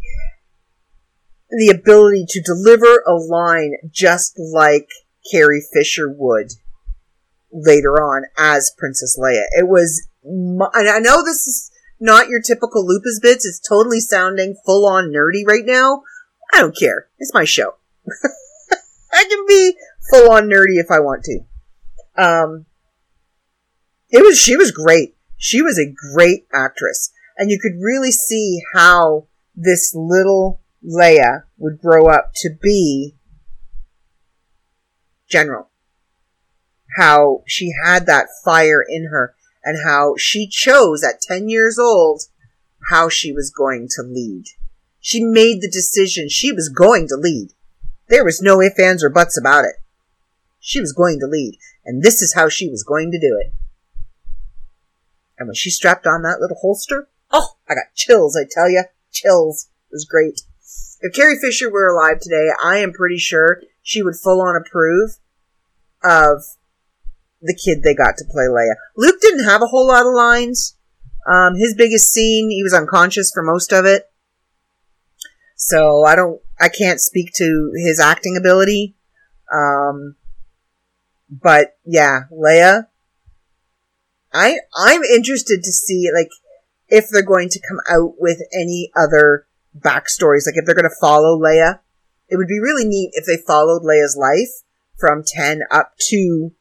the 1.50 1.68
ability 1.68 2.24
to 2.30 2.40
deliver 2.40 3.02
a 3.06 3.14
line 3.14 3.74
just 3.90 4.38
like 4.38 4.88
Carrie 5.30 5.62
Fisher 5.74 6.10
would 6.10 6.52
later 7.52 7.92
on 8.02 8.24
as 8.38 8.72
Princess 8.78 9.18
Leia. 9.20 9.44
It 9.52 9.68
was, 9.68 10.08
and 10.24 10.88
I 10.88 10.98
know 10.98 11.22
this 11.22 11.46
is 11.46 11.70
not 12.00 12.28
your 12.28 12.40
typical 12.40 12.86
Lupa's 12.86 13.20
Bits. 13.22 13.46
It's 13.46 13.60
totally 13.60 14.00
sounding 14.00 14.56
full 14.64 14.86
on 14.86 15.12
nerdy 15.12 15.46
right 15.46 15.64
now. 15.64 16.02
I 16.52 16.60
don't 16.60 16.76
care. 16.76 17.08
It's 17.18 17.34
my 17.34 17.44
show. 17.44 17.74
I 19.12 19.24
can 19.28 19.44
be 19.46 19.76
full 20.10 20.32
on 20.32 20.48
nerdy 20.48 20.78
if 20.78 20.90
I 20.90 21.00
want 21.00 21.24
to. 21.24 21.40
Um, 22.16 22.66
it 24.14 24.22
was, 24.22 24.38
she 24.38 24.56
was 24.56 24.70
great. 24.70 25.16
She 25.36 25.60
was 25.60 25.76
a 25.76 25.92
great 26.14 26.46
actress. 26.54 27.12
And 27.36 27.50
you 27.50 27.58
could 27.60 27.82
really 27.82 28.12
see 28.12 28.60
how 28.72 29.26
this 29.56 29.92
little 29.92 30.60
Leia 30.86 31.42
would 31.58 31.80
grow 31.80 32.06
up 32.06 32.30
to 32.36 32.50
be 32.62 33.16
General. 35.28 35.68
How 36.96 37.42
she 37.44 37.72
had 37.84 38.06
that 38.06 38.28
fire 38.44 38.84
in 38.88 39.08
her 39.10 39.34
and 39.64 39.84
how 39.84 40.14
she 40.16 40.46
chose 40.46 41.02
at 41.02 41.20
10 41.20 41.48
years 41.48 41.76
old 41.76 42.22
how 42.90 43.08
she 43.08 43.32
was 43.32 43.50
going 43.50 43.88
to 43.96 44.02
lead. 44.02 44.44
She 45.00 45.24
made 45.24 45.60
the 45.60 45.68
decision 45.68 46.28
she 46.28 46.52
was 46.52 46.68
going 46.68 47.08
to 47.08 47.16
lead. 47.16 47.48
There 48.08 48.24
was 48.24 48.40
no 48.40 48.62
ifs, 48.62 48.78
ands, 48.78 49.02
or 49.02 49.10
buts 49.10 49.36
about 49.36 49.64
it. 49.64 49.74
She 50.60 50.78
was 50.78 50.92
going 50.92 51.18
to 51.18 51.26
lead, 51.26 51.58
and 51.84 52.00
this 52.00 52.22
is 52.22 52.34
how 52.34 52.48
she 52.48 52.68
was 52.68 52.84
going 52.84 53.10
to 53.10 53.18
do 53.18 53.36
it. 53.40 53.52
And 55.44 55.48
when 55.48 55.54
she 55.54 55.68
strapped 55.68 56.06
on 56.06 56.22
that 56.22 56.38
little 56.40 56.56
holster, 56.58 57.06
oh, 57.30 57.56
I 57.68 57.74
got 57.74 57.94
chills, 57.94 58.34
I 58.34 58.48
tell 58.50 58.70
you. 58.70 58.84
Chills. 59.12 59.68
It 59.90 59.94
was 59.94 60.06
great. 60.06 60.40
If 61.02 61.14
Carrie 61.14 61.36
Fisher 61.38 61.70
were 61.70 61.86
alive 61.86 62.18
today, 62.18 62.48
I 62.64 62.78
am 62.78 62.94
pretty 62.94 63.18
sure 63.18 63.60
she 63.82 64.02
would 64.02 64.16
full 64.16 64.40
on 64.40 64.56
approve 64.56 65.18
of 66.02 66.44
the 67.42 67.54
kid 67.54 67.82
they 67.82 67.94
got 67.94 68.16
to 68.16 68.24
play 68.24 68.44
Leia. 68.44 68.74
Luke 68.96 69.20
didn't 69.20 69.44
have 69.44 69.60
a 69.60 69.66
whole 69.66 69.86
lot 69.86 70.06
of 70.06 70.14
lines. 70.14 70.78
Um, 71.30 71.56
his 71.56 71.74
biggest 71.76 72.10
scene, 72.10 72.48
he 72.50 72.62
was 72.62 72.72
unconscious 72.72 73.30
for 73.30 73.42
most 73.42 73.70
of 73.70 73.84
it. 73.84 74.10
So 75.56 76.04
I 76.04 76.16
don't, 76.16 76.40
I 76.58 76.70
can't 76.70 77.00
speak 77.00 77.32
to 77.34 77.72
his 77.76 78.00
acting 78.00 78.38
ability. 78.38 78.94
Um, 79.52 80.16
but 81.30 81.76
yeah, 81.84 82.20
Leia. 82.32 82.86
I, 84.34 84.58
I'm 84.76 85.02
interested 85.02 85.62
to 85.62 85.72
see, 85.72 86.10
like, 86.14 86.28
if 86.88 87.08
they're 87.08 87.22
going 87.22 87.48
to 87.50 87.60
come 87.66 87.78
out 87.88 88.14
with 88.18 88.40
any 88.52 88.90
other 88.94 89.46
backstories, 89.78 90.46
like 90.46 90.56
if 90.56 90.64
they're 90.64 90.74
going 90.74 90.88
to 90.88 91.00
follow 91.00 91.38
Leia. 91.38 91.80
It 92.28 92.36
would 92.36 92.48
be 92.48 92.60
really 92.60 92.86
neat 92.86 93.10
if 93.14 93.26
they 93.26 93.36
followed 93.36 93.82
Leia's 93.82 94.16
life 94.18 94.62
from 94.98 95.22
10 95.26 95.62
up 95.70 95.94
to 96.08 96.52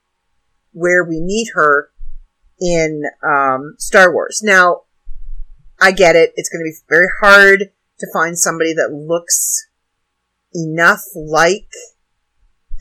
where 0.72 1.04
we 1.04 1.20
meet 1.20 1.50
her 1.54 1.92
in 2.60 3.04
um, 3.24 3.76
Star 3.78 4.12
Wars. 4.12 4.42
Now, 4.44 4.82
I 5.80 5.92
get 5.92 6.16
it. 6.16 6.34
It's 6.36 6.50
going 6.50 6.62
to 6.62 6.70
be 6.70 6.76
very 6.90 7.08
hard 7.22 7.72
to 8.00 8.08
find 8.14 8.38
somebody 8.38 8.74
that 8.74 8.92
looks 8.92 9.68
enough 10.54 11.04
like 11.16 11.70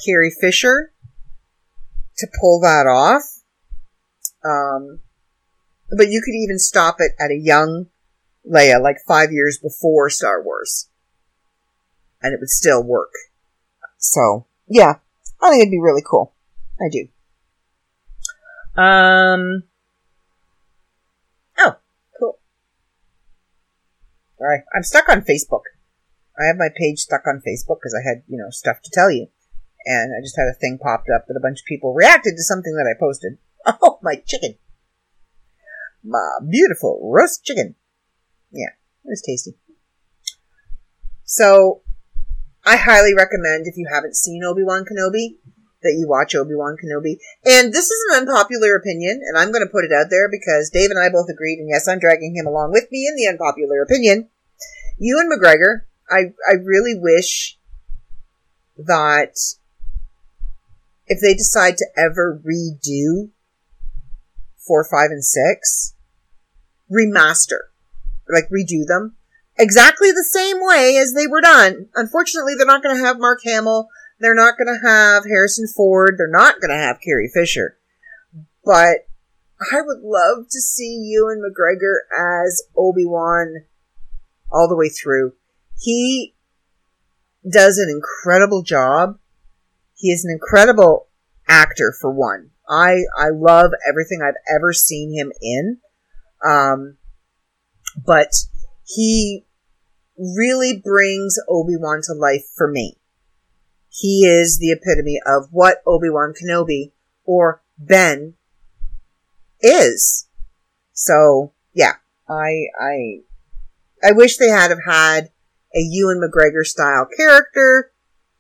Carrie 0.05 0.35
Fisher 0.41 0.93
to 2.19 2.27
pull 2.41 2.61
that 2.61 2.87
off. 2.87 3.42
Um, 4.45 5.01
but 5.91 6.09
you 6.09 6.23
could 6.25 6.35
even 6.35 6.59
stop 6.59 6.97
it 6.99 7.13
at 7.21 7.31
a 7.31 7.39
young 7.39 7.87
Leia, 8.51 8.83
like 8.83 8.97
five 9.07 9.31
years 9.33 9.59
before 9.59 10.11
Star 10.11 10.43
Wars. 10.43 10.89
And 12.23 12.33
it 12.35 12.41
would 12.41 12.51
still 12.51 12.83
work. 12.83 13.13
So, 13.99 14.47
yeah, 14.69 14.95
I 15.41 15.51
think 15.51 15.63
it'd 15.63 15.71
be 15.71 15.81
really 15.81 16.03
cool. 16.05 16.35
I 16.81 16.89
do. 16.91 17.09
Um. 18.81 19.65
Oh, 21.59 21.77
cool. 22.19 22.39
All 24.41 24.47
right, 24.47 24.63
I'm 24.75 24.83
stuck 24.83 25.09
on 25.09 25.21
Facebook. 25.23 25.63
I 26.39 26.47
have 26.47 26.57
my 26.57 26.69
page 26.75 27.01
stuck 27.01 27.27
on 27.27 27.43
Facebook 27.47 27.79
because 27.81 27.95
I 27.95 28.09
had, 28.09 28.23
you 28.27 28.39
know, 28.39 28.51
stuff 28.51 28.81
to 28.83 28.91
tell 28.91 29.11
you. 29.11 29.29
And 29.85 30.13
I 30.17 30.23
just 30.23 30.37
had 30.37 30.49
a 30.49 30.59
thing 30.59 30.79
popped 30.83 31.09
up 31.15 31.27
that 31.27 31.37
a 31.37 31.43
bunch 31.43 31.61
of 31.61 31.67
people 31.67 31.93
reacted 31.93 32.35
to 32.37 32.43
something 32.43 32.75
that 32.75 32.89
I 32.89 32.99
posted. 32.99 33.37
Oh, 33.83 33.99
my 34.03 34.17
chicken. 34.27 34.57
My 36.05 36.39
beautiful 36.49 37.01
roast 37.13 37.45
chicken. 37.45 37.77
Yeah, 38.51 38.75
it 39.05 39.09
was 39.09 39.23
tasty. 39.23 39.55
So, 41.25 41.83
I 42.65 42.77
highly 42.77 43.15
recommend 43.15 43.67
if 43.67 43.77
you 43.77 43.87
haven't 43.93 44.17
seen 44.17 44.43
Obi-Wan 44.45 44.85
Kenobi, 44.85 45.37
that 45.83 45.97
you 45.99 46.09
watch 46.09 46.35
Obi-Wan 46.35 46.77
Kenobi. 46.77 47.19
And 47.45 47.73
this 47.73 47.91
is 47.91 48.05
an 48.11 48.21
unpopular 48.21 48.77
opinion, 48.77 49.21
and 49.23 49.39
I'm 49.39 49.53
going 49.53 49.65
to 49.65 49.71
put 49.71 49.85
it 49.85 49.93
out 49.93 50.07
there 50.11 50.29
because 50.31 50.71
Dave 50.71 50.91
and 50.91 50.99
I 50.99 51.11
both 51.11 51.29
agreed, 51.29 51.59
and 51.59 51.69
yes, 51.69 51.89
I'm 51.89 51.99
dragging 51.99 52.35
him 52.35 52.47
along 52.47 52.73
with 52.73 52.91
me 52.91 53.07
in 53.07 53.17
the 53.17 53.29
unpopular 53.29 53.83
opinion. 53.83 54.29
Ewan 54.99 55.31
McGregor, 55.31 55.83
I, 56.11 56.33
I 56.49 56.55
really 56.63 56.95
wish 56.97 57.59
that 58.79 59.35
if 61.07 61.21
they 61.21 61.35
decide 61.35 61.77
to 61.79 61.87
ever 61.97 62.41
redo 62.45 63.31
4, 64.67 64.85
5, 64.91 65.11
and 65.11 65.25
6, 65.25 65.95
remaster, 66.91 67.69
like 68.29 68.49
redo 68.51 68.87
them, 68.87 69.17
exactly 69.59 70.11
the 70.11 70.27
same 70.29 70.59
way 70.61 70.97
as 70.97 71.15
they 71.15 71.27
were 71.27 71.41
done. 71.41 71.89
Unfortunately, 71.95 72.55
they're 72.57 72.67
not 72.67 72.83
going 72.83 72.97
to 72.97 73.05
have 73.05 73.19
Mark 73.19 73.41
Hamill 73.45 73.89
they're 74.23 74.35
not 74.37 74.57
going 74.57 74.73
to 74.73 74.89
have 74.89 75.25
Harrison 75.25 75.67
Ford. 75.67 76.15
They're 76.17 76.29
not 76.29 76.61
going 76.61 76.71
to 76.71 76.77
have 76.77 77.01
Carrie 77.05 77.31
Fisher. 77.35 77.77
But 78.65 79.09
I 79.73 79.81
would 79.83 80.01
love 80.01 80.47
to 80.49 80.61
see 80.61 80.97
Ewan 81.03 81.43
McGregor 81.43 81.97
as 82.47 82.63
Obi-Wan 82.77 83.65
all 84.53 84.69
the 84.69 84.77
way 84.77 84.89
through. 84.89 85.33
He 85.81 86.35
does 87.51 87.79
an 87.79 87.91
incredible 87.91 88.63
job. 88.63 89.19
He 89.97 90.13
is 90.13 90.25
an 90.25 90.31
incredible 90.31 91.09
actor 91.49 91.93
for 92.01 92.13
one. 92.13 92.52
I, 92.69 92.99
I 93.19 93.29
love 93.33 93.71
everything 93.89 94.21
I've 94.23 94.41
ever 94.55 94.73
seen 94.73 95.13
him 95.13 95.33
in. 95.41 95.79
Um, 96.45 96.97
but 98.05 98.29
he 98.87 99.45
really 100.17 100.81
brings 100.83 101.37
Obi-Wan 101.49 102.01
to 102.07 102.15
life 102.15 102.45
for 102.57 102.71
me 102.71 102.99
he 103.93 104.25
is 104.25 104.59
the 104.59 104.73
epitome 104.73 105.21
of 105.27 105.49
what 105.51 105.83
Obi-Wan 105.87 106.33
Kenobi 106.33 106.93
or 107.25 107.63
Ben 107.79 108.35
is. 109.61 110.29
So, 110.95 111.53
yeah, 111.75 111.93
I, 112.29 112.65
I, 112.81 113.19
I 114.03 114.13
wish 114.13 114.39
they 114.39 114.49
had 114.49 114.71
have 114.71 114.85
had 114.87 115.31
a 115.75 115.81
Ewan 115.81 116.21
McGregor 116.21 116.65
style 116.65 117.07
character 117.15 117.93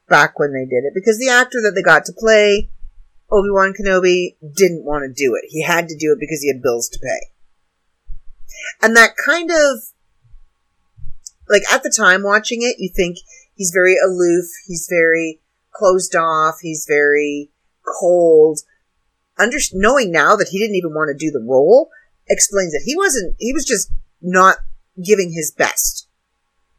back 0.08 0.38
when 0.38 0.52
they 0.52 0.64
did 0.64 0.84
it 0.84 0.94
because 0.94 1.18
the 1.18 1.28
actor 1.28 1.60
that 1.62 1.72
they 1.74 1.82
got 1.82 2.06
to 2.06 2.14
play 2.16 2.70
Obi-Wan 3.32 3.72
Kenobi 3.72 4.36
didn't 4.54 4.84
want 4.84 5.04
to 5.04 5.08
do 5.08 5.34
it. 5.34 5.48
He 5.48 5.62
had 5.62 5.88
to 5.88 5.96
do 5.96 6.12
it 6.12 6.20
because 6.20 6.42
he 6.42 6.52
had 6.52 6.62
bills 6.62 6.88
to 6.90 6.98
pay. 6.98 7.32
And 8.82 8.94
that 8.94 9.16
kind 9.16 9.50
of, 9.50 9.82
like 11.48 11.62
at 11.72 11.82
the 11.82 11.92
time 11.94 12.22
watching 12.22 12.60
it, 12.60 12.76
you 12.78 12.90
think 12.94 13.16
he's 13.54 13.72
very 13.72 13.96
aloof, 14.04 14.44
he's 14.66 14.86
very 14.88 15.40
closed 15.72 16.14
off, 16.14 16.58
he's 16.60 16.84
very 16.86 17.50
cold. 17.98 18.60
Under, 19.38 19.56
knowing 19.72 20.12
now 20.12 20.36
that 20.36 20.48
he 20.48 20.58
didn't 20.58 20.76
even 20.76 20.92
want 20.92 21.08
to 21.08 21.26
do 21.26 21.30
the 21.30 21.44
role 21.44 21.90
explains 22.28 22.72
that 22.72 22.82
he 22.84 22.94
wasn't, 22.94 23.34
he 23.38 23.52
was 23.52 23.64
just 23.64 23.90
not 24.20 24.58
giving 25.02 25.32
his 25.32 25.50
best. 25.50 26.06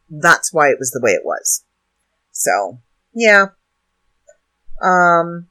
That's 0.07 0.53
why 0.53 0.69
it 0.69 0.77
was 0.77 0.91
the 0.91 1.01
way 1.01 1.11
it 1.11 1.25
was. 1.25 1.65
So, 2.31 2.79
yeah. 3.13 3.47
Um, 4.81 5.47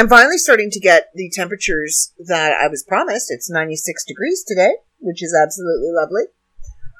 I'm 0.00 0.08
finally 0.08 0.38
starting 0.38 0.70
to 0.70 0.80
get 0.80 1.10
the 1.14 1.28
temperatures 1.28 2.14
that 2.26 2.54
I 2.54 2.68
was 2.68 2.82
promised. 2.82 3.26
It's 3.28 3.50
96 3.50 4.06
degrees 4.06 4.42
today, 4.48 4.76
which 4.98 5.22
is 5.22 5.36
absolutely 5.36 5.90
lovely. 5.92 6.22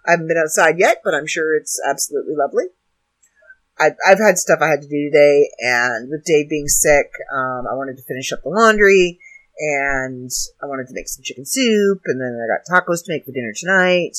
I 0.06 0.10
haven't 0.10 0.28
been 0.28 0.36
outside 0.36 0.78
yet, 0.78 1.00
but 1.02 1.14
I'm 1.14 1.26
sure 1.26 1.56
it's 1.56 1.80
absolutely 1.88 2.34
lovely. 2.36 2.64
I've, 3.78 3.96
I've 4.06 4.18
had 4.18 4.36
stuff 4.36 4.58
I 4.60 4.68
had 4.68 4.82
to 4.82 4.88
do 4.88 5.08
today, 5.10 5.48
and 5.60 6.10
with 6.10 6.26
Dave 6.26 6.50
being 6.50 6.68
sick, 6.68 7.10
um, 7.32 7.64
I 7.72 7.74
wanted 7.74 7.96
to 7.96 8.02
finish 8.02 8.32
up 8.34 8.42
the 8.42 8.50
laundry, 8.50 9.18
and 9.58 10.30
I 10.62 10.66
wanted 10.66 10.88
to 10.88 10.94
make 10.94 11.08
some 11.08 11.24
chicken 11.24 11.46
soup, 11.46 12.02
and 12.04 12.20
then 12.20 12.36
I 12.36 12.52
got 12.52 12.68
tacos 12.68 13.02
to 13.06 13.12
make 13.12 13.24
for 13.24 13.32
dinner 13.32 13.54
tonight. 13.56 14.18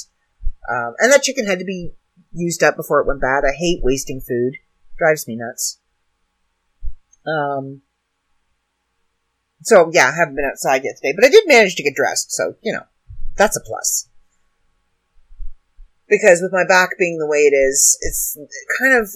Um, 0.68 0.96
and 0.98 1.12
that 1.12 1.22
chicken 1.22 1.46
had 1.46 1.60
to 1.60 1.66
be 1.66 1.92
used 2.34 2.64
up 2.64 2.78
before 2.78 3.00
it 3.00 3.06
went 3.06 3.22
bad. 3.22 3.44
I 3.46 3.54
hate 3.56 3.84
wasting 3.84 4.22
food. 4.22 4.56
Drives 4.98 5.28
me 5.28 5.36
nuts. 5.36 5.80
Um, 7.28 7.84
so 9.62 9.90
yeah, 9.94 10.08
I 10.08 10.18
haven't 10.18 10.36
been 10.36 10.50
outside 10.50 10.84
yet 10.84 10.96
today, 10.98 11.14
but 11.16 11.26
I 11.26 11.30
did 11.30 11.44
manage 11.48 11.76
to 11.76 11.84
get 11.84 11.96
dressed, 11.96 12.32
so 12.32 12.56
you 12.62 12.74
know, 12.74 12.84
that's 13.38 13.58
a 13.58 13.62
plus. 13.62 14.10
Because 16.08 16.42
with 16.42 16.52
my 16.52 16.66
back 16.68 16.98
being 17.00 17.20
the 17.20 17.28
way 17.28 17.40
it 17.40 17.56
is, 17.56 17.98
it's 18.02 18.38
kind 18.80 18.94
of 18.94 19.10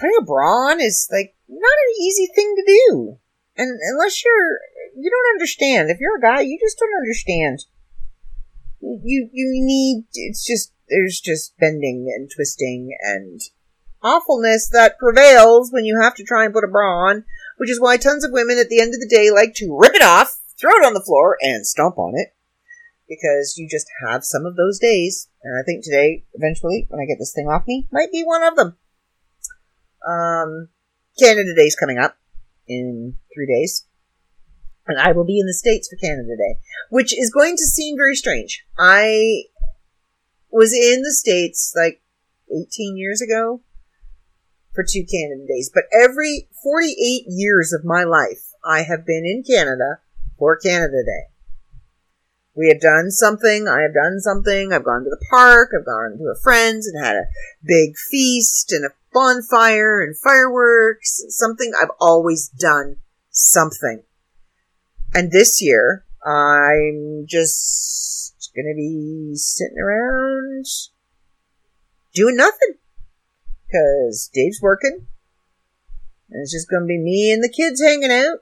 putting 0.00 0.16
a 0.20 0.24
bra 0.24 0.70
on 0.70 0.80
is 0.80 1.08
like 1.12 1.34
not 1.48 1.58
an 1.58 2.02
easy 2.02 2.28
thing 2.34 2.54
to 2.56 2.64
do. 2.66 3.18
And 3.56 3.78
unless 3.92 4.24
you're, 4.24 4.58
you 4.96 5.10
don't 5.10 5.34
understand. 5.34 5.90
If 5.90 5.98
you're 6.00 6.16
a 6.16 6.20
guy, 6.20 6.40
you 6.40 6.58
just 6.60 6.78
don't 6.78 7.00
understand. 7.00 7.66
You, 8.80 9.28
you 9.32 9.50
need, 9.52 10.06
it's 10.14 10.44
just, 10.44 10.72
there's 10.88 11.20
just 11.20 11.56
bending 11.58 12.12
and 12.16 12.30
twisting 12.34 12.96
and 13.00 13.40
awfulness 14.02 14.70
that 14.70 14.98
prevails 14.98 15.70
when 15.70 15.84
you 15.84 16.00
have 16.00 16.14
to 16.14 16.24
try 16.24 16.44
and 16.44 16.54
put 16.54 16.64
a 16.64 16.68
bra 16.68 17.10
on, 17.10 17.24
which 17.60 17.68
is 17.68 17.78
why 17.78 17.98
tons 17.98 18.24
of 18.24 18.32
women 18.32 18.56
at 18.58 18.70
the 18.70 18.80
end 18.80 18.94
of 18.94 19.00
the 19.00 19.06
day 19.06 19.30
like 19.30 19.52
to 19.52 19.76
rip 19.78 19.94
it 19.94 20.00
off, 20.00 20.40
throw 20.58 20.70
it 20.70 20.86
on 20.86 20.94
the 20.94 21.04
floor, 21.04 21.36
and 21.42 21.66
stomp 21.66 21.98
on 21.98 22.14
it. 22.16 22.34
Because 23.06 23.58
you 23.58 23.68
just 23.68 23.86
have 24.08 24.24
some 24.24 24.46
of 24.46 24.56
those 24.56 24.78
days. 24.78 25.28
And 25.42 25.52
I 25.60 25.62
think 25.62 25.84
today, 25.84 26.24
eventually, 26.32 26.86
when 26.88 27.02
I 27.02 27.04
get 27.04 27.18
this 27.18 27.34
thing 27.34 27.48
off 27.48 27.66
me, 27.66 27.86
might 27.92 28.10
be 28.10 28.22
one 28.22 28.42
of 28.42 28.56
them. 28.56 28.78
Um, 30.08 30.68
Canada 31.18 31.54
Day's 31.54 31.76
coming 31.76 31.98
up 31.98 32.16
in 32.66 33.16
three 33.34 33.46
days. 33.46 33.84
And 34.86 34.98
I 34.98 35.12
will 35.12 35.26
be 35.26 35.38
in 35.38 35.46
the 35.46 35.52
States 35.52 35.86
for 35.86 35.96
Canada 35.96 36.34
Day, 36.38 36.60
which 36.88 37.12
is 37.12 37.30
going 37.30 37.56
to 37.56 37.64
seem 37.64 37.94
very 37.94 38.16
strange. 38.16 38.64
I 38.78 39.42
was 40.50 40.72
in 40.72 41.02
the 41.02 41.12
States 41.12 41.74
like 41.76 42.00
18 42.50 42.96
years 42.96 43.20
ago 43.20 43.60
for 44.74 44.84
two 44.84 45.04
Canada 45.04 45.46
Days, 45.48 45.70
but 45.72 45.84
every 45.92 46.48
48 46.62 47.24
years 47.28 47.72
of 47.72 47.84
my 47.84 48.04
life, 48.04 48.52
I 48.64 48.82
have 48.82 49.06
been 49.06 49.24
in 49.24 49.42
Canada 49.42 50.00
for 50.38 50.56
Canada 50.56 51.02
Day. 51.04 51.30
We 52.54 52.68
have 52.68 52.80
done 52.80 53.10
something, 53.10 53.68
I 53.68 53.82
have 53.82 53.94
done 53.94 54.20
something, 54.20 54.72
I've 54.72 54.84
gone 54.84 55.04
to 55.04 55.10
the 55.10 55.24
park, 55.30 55.70
I've 55.72 55.86
gone 55.86 56.18
to 56.18 56.24
a 56.24 56.40
friend's 56.42 56.86
and 56.86 57.02
had 57.02 57.16
a 57.16 57.28
big 57.64 57.96
feast 57.96 58.72
and 58.72 58.84
a 58.84 58.90
bonfire 59.12 60.02
and 60.02 60.16
fireworks, 60.16 61.24
something 61.28 61.72
I've 61.80 61.92
always 62.00 62.48
done 62.48 62.96
something. 63.30 64.02
And 65.14 65.32
this 65.32 65.62
year, 65.62 66.04
I'm 66.24 67.24
just 67.26 68.50
gonna 68.54 68.74
be 68.74 69.32
sitting 69.36 69.78
around 69.78 70.66
doing 72.14 72.36
nothing. 72.36 72.79
Cause 73.72 74.30
Dave's 74.32 74.60
working. 74.60 75.06
And 76.30 76.42
it's 76.42 76.52
just 76.52 76.70
gonna 76.70 76.86
be 76.86 76.98
me 76.98 77.32
and 77.32 77.42
the 77.42 77.48
kids 77.48 77.82
hanging 77.82 78.10
out. 78.10 78.38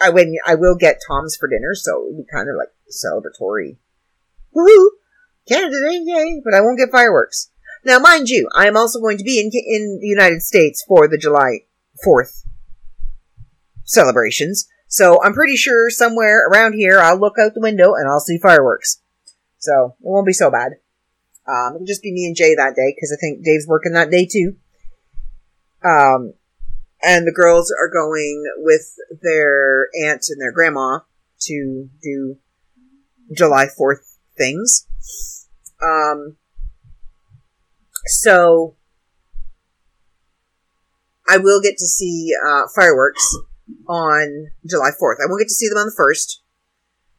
I 0.00 0.10
when 0.10 0.34
I 0.46 0.54
will 0.54 0.76
get 0.76 1.00
Tom's 1.06 1.36
for 1.36 1.48
dinner, 1.48 1.74
so 1.74 2.06
it'll 2.06 2.16
be 2.16 2.26
kind 2.32 2.48
of 2.48 2.56
like 2.56 2.72
celebratory. 2.90 3.76
Woohoo! 4.56 4.88
Canada 5.48 5.76
Day, 5.86 6.00
yay! 6.02 6.40
But 6.42 6.54
I 6.54 6.60
won't 6.60 6.78
get 6.78 6.90
fireworks. 6.90 7.50
Now, 7.84 7.98
mind 7.98 8.28
you, 8.28 8.48
I 8.54 8.66
am 8.66 8.76
also 8.76 9.00
going 9.00 9.18
to 9.18 9.24
be 9.24 9.40
in 9.40 9.50
in 9.52 9.98
the 10.00 10.06
United 10.06 10.42
States 10.42 10.84
for 10.86 11.08
the 11.08 11.18
July 11.18 11.60
Fourth 12.02 12.44
celebrations. 13.84 14.68
So 14.86 15.22
I'm 15.22 15.34
pretty 15.34 15.56
sure 15.56 15.88
somewhere 15.90 16.46
around 16.48 16.74
here, 16.74 16.98
I'll 16.98 17.18
look 17.18 17.38
out 17.38 17.54
the 17.54 17.60
window 17.60 17.94
and 17.94 18.08
I'll 18.08 18.20
see 18.20 18.38
fireworks. 18.38 19.00
So 19.58 19.96
it 20.00 20.06
won't 20.06 20.26
be 20.26 20.32
so 20.32 20.50
bad. 20.50 20.72
Um, 21.50 21.74
it'll 21.74 21.86
just 21.86 22.02
be 22.02 22.12
me 22.12 22.26
and 22.26 22.36
Jay 22.36 22.54
that 22.54 22.76
day 22.76 22.94
because 22.94 23.16
I 23.16 23.18
think 23.20 23.44
Dave's 23.44 23.66
working 23.66 23.92
that 23.92 24.10
day 24.10 24.26
too. 24.30 24.56
Um, 25.82 26.34
and 27.02 27.26
the 27.26 27.32
girls 27.34 27.72
are 27.72 27.88
going 27.88 28.44
with 28.58 28.94
their 29.22 29.88
aunt 30.04 30.26
and 30.28 30.40
their 30.40 30.52
grandma 30.52 31.00
to 31.42 31.88
do 32.02 32.36
July 33.34 33.66
4th 33.66 34.16
things. 34.36 34.86
Um, 35.82 36.36
so 38.06 38.76
I 41.28 41.38
will 41.38 41.60
get 41.62 41.78
to 41.78 41.86
see 41.86 42.32
uh, 42.46 42.62
fireworks 42.74 43.36
on 43.88 44.50
July 44.68 44.90
4th. 44.90 45.16
I 45.22 45.26
won't 45.26 45.40
get 45.40 45.48
to 45.48 45.54
see 45.54 45.68
them 45.68 45.78
on 45.78 45.86
the 45.86 45.96
1st, 45.98 46.36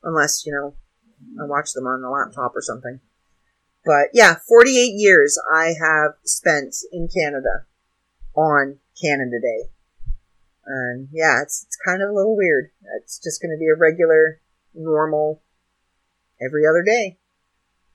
unless, 0.04 0.46
you 0.46 0.54
know, 0.54 0.76
I 1.42 1.48
watch 1.48 1.74
them 1.74 1.88
on 1.88 2.02
the 2.02 2.10
laptop 2.10 2.56
or 2.56 2.62
something. 2.62 3.00
But 3.86 4.10
yeah, 4.14 4.36
48 4.48 4.94
years 4.96 5.40
I 5.54 5.74
have 5.82 6.14
spent 6.24 6.76
in 6.92 7.08
Canada 7.08 7.66
on 8.36 8.78
Canada 9.02 9.40
Day. 9.42 9.70
And 10.66 11.10
yeah, 11.12 11.42
it's, 11.42 11.66
it's 11.66 11.78
kind 11.84 12.02
of 12.02 12.10
a 12.10 12.14
little 12.14 12.36
weird. 12.36 12.72
It's 12.98 13.18
just 13.18 13.42
going 13.42 13.52
to 13.52 13.60
be 13.60 13.68
a 13.68 13.76
regular, 13.76 14.40
normal, 14.76 15.42
every 16.40 16.66
other 16.68 16.84
day. 16.84 17.18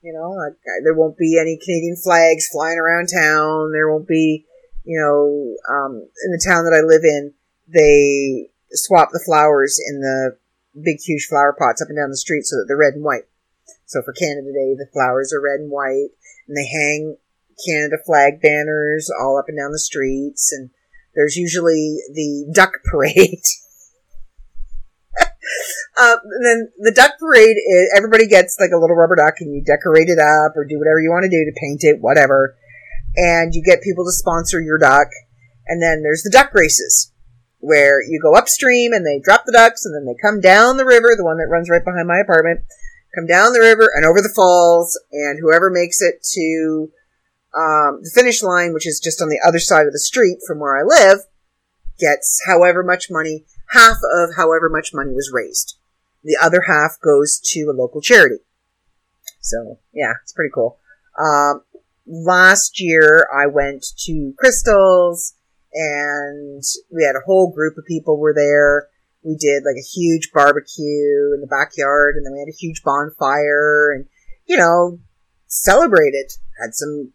You 0.02 0.12
know, 0.12 0.38
there 0.84 0.94
won't 0.94 1.16
be 1.16 1.38
any 1.40 1.58
Canadian 1.62 1.96
flags 1.96 2.48
flying 2.48 2.78
around 2.78 3.08
town. 3.08 3.72
There 3.72 3.90
won't 3.90 4.06
be, 4.06 4.44
you 4.84 5.00
know, 5.00 5.74
um, 5.74 6.06
in 6.24 6.30
the 6.30 6.42
town 6.44 6.64
that 6.64 6.76
I 6.76 6.86
live 6.86 7.02
in, 7.02 7.32
they 7.66 8.50
swap 8.70 9.10
the 9.12 9.22
flowers 9.24 9.80
in 9.88 10.00
the 10.00 10.36
big, 10.80 10.98
huge 11.00 11.26
flower 11.26 11.56
pots 11.58 11.82
up 11.82 11.88
and 11.88 11.96
down 11.96 12.10
the 12.10 12.16
street 12.16 12.44
so 12.44 12.56
that 12.56 12.66
they're 12.68 12.76
red 12.76 12.94
and 12.94 13.04
white. 13.04 13.24
So 13.86 14.02
for 14.02 14.12
Canada 14.12 14.52
Day, 14.52 14.74
the 14.74 14.90
flowers 14.92 15.32
are 15.32 15.40
red 15.40 15.60
and 15.60 15.70
white, 15.70 16.10
and 16.48 16.56
they 16.56 16.66
hang 16.66 17.16
Canada 17.64 17.96
flag 18.04 18.42
banners 18.42 19.10
all 19.22 19.38
up 19.38 19.46
and 19.48 19.56
down 19.56 19.70
the 19.70 19.78
streets, 19.78 20.52
and 20.52 20.70
there's 21.14 21.36
usually 21.36 22.02
the 22.12 22.50
duck 22.52 22.72
parade. 22.84 23.40
uh, 25.96 26.16
and 26.22 26.44
then 26.44 26.72
the 26.78 26.92
duck 26.92 27.12
parade, 27.18 27.56
is, 27.56 27.94
everybody 27.96 28.26
gets 28.26 28.58
like 28.60 28.74
a 28.74 28.78
little 28.78 28.96
rubber 28.96 29.14
duck, 29.14 29.34
and 29.38 29.54
you 29.54 29.62
decorate 29.62 30.08
it 30.08 30.18
up 30.18 30.56
or 30.56 30.66
do 30.66 30.78
whatever 30.78 31.00
you 31.00 31.10
want 31.10 31.22
to 31.22 31.30
do 31.30 31.44
to 31.44 31.60
paint 31.60 31.84
it, 31.84 32.02
whatever. 32.02 32.56
And 33.14 33.54
you 33.54 33.62
get 33.62 33.82
people 33.82 34.04
to 34.04 34.12
sponsor 34.12 34.60
your 34.60 34.78
duck. 34.78 35.08
And 35.68 35.80
then 35.80 36.02
there's 36.02 36.22
the 36.22 36.30
duck 36.30 36.52
races, 36.54 37.12
where 37.58 38.02
you 38.02 38.20
go 38.20 38.34
upstream 38.34 38.92
and 38.92 39.06
they 39.06 39.20
drop 39.22 39.44
the 39.46 39.52
ducks, 39.52 39.86
and 39.86 39.94
then 39.94 40.04
they 40.06 40.18
come 40.20 40.40
down 40.40 40.76
the 40.76 40.84
river, 40.84 41.14
the 41.16 41.24
one 41.24 41.38
that 41.38 41.48
runs 41.48 41.70
right 41.70 41.84
behind 41.84 42.08
my 42.08 42.18
apartment 42.18 42.60
come 43.16 43.26
down 43.26 43.52
the 43.52 43.60
river 43.60 43.90
and 43.94 44.04
over 44.04 44.20
the 44.20 44.32
falls, 44.34 44.98
and 45.10 45.38
whoever 45.40 45.70
makes 45.70 46.02
it 46.02 46.22
to 46.34 46.90
um, 47.56 48.00
the 48.02 48.12
finish 48.14 48.42
line, 48.42 48.74
which 48.74 48.86
is 48.86 49.00
just 49.00 49.22
on 49.22 49.28
the 49.28 49.40
other 49.46 49.58
side 49.58 49.86
of 49.86 49.92
the 49.92 49.98
street 49.98 50.38
from 50.46 50.60
where 50.60 50.76
I 50.76 50.82
live, 50.82 51.20
gets 51.98 52.42
however 52.46 52.82
much 52.82 53.06
money, 53.10 53.46
half 53.70 53.96
of 54.14 54.36
however 54.36 54.68
much 54.68 54.92
money 54.92 55.12
was 55.12 55.32
raised. 55.32 55.78
The 56.22 56.36
other 56.42 56.62
half 56.66 56.98
goes 57.02 57.40
to 57.52 57.70
a 57.70 57.76
local 57.76 58.00
charity. 58.00 58.40
So, 59.40 59.78
yeah, 59.94 60.12
it's 60.22 60.32
pretty 60.32 60.50
cool. 60.54 60.78
Um, 61.18 61.62
last 62.06 62.80
year 62.80 63.28
I 63.32 63.46
went 63.46 63.86
to 64.04 64.34
Crystals 64.36 65.34
and 65.72 66.62
we 66.92 67.04
had 67.04 67.16
a 67.16 67.24
whole 67.24 67.52
group 67.52 67.78
of 67.78 67.86
people 67.86 68.18
were 68.18 68.34
there. 68.34 68.88
We 69.26 69.36
did 69.36 69.64
like 69.64 69.76
a 69.76 69.90
huge 69.94 70.30
barbecue 70.32 71.34
in 71.34 71.40
the 71.40 71.50
backyard, 71.50 72.14
and 72.16 72.24
then 72.24 72.32
we 72.32 72.38
had 72.38 72.48
a 72.48 72.56
huge 72.56 72.82
bonfire, 72.84 73.92
and 73.92 74.06
you 74.46 74.56
know, 74.56 75.00
celebrated. 75.48 76.32
Had 76.62 76.74
some 76.74 77.12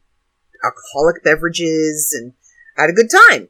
alcoholic 0.63 1.23
beverages 1.23 2.13
and 2.13 2.33
had 2.77 2.89
a 2.89 2.93
good 2.93 3.09
time. 3.09 3.47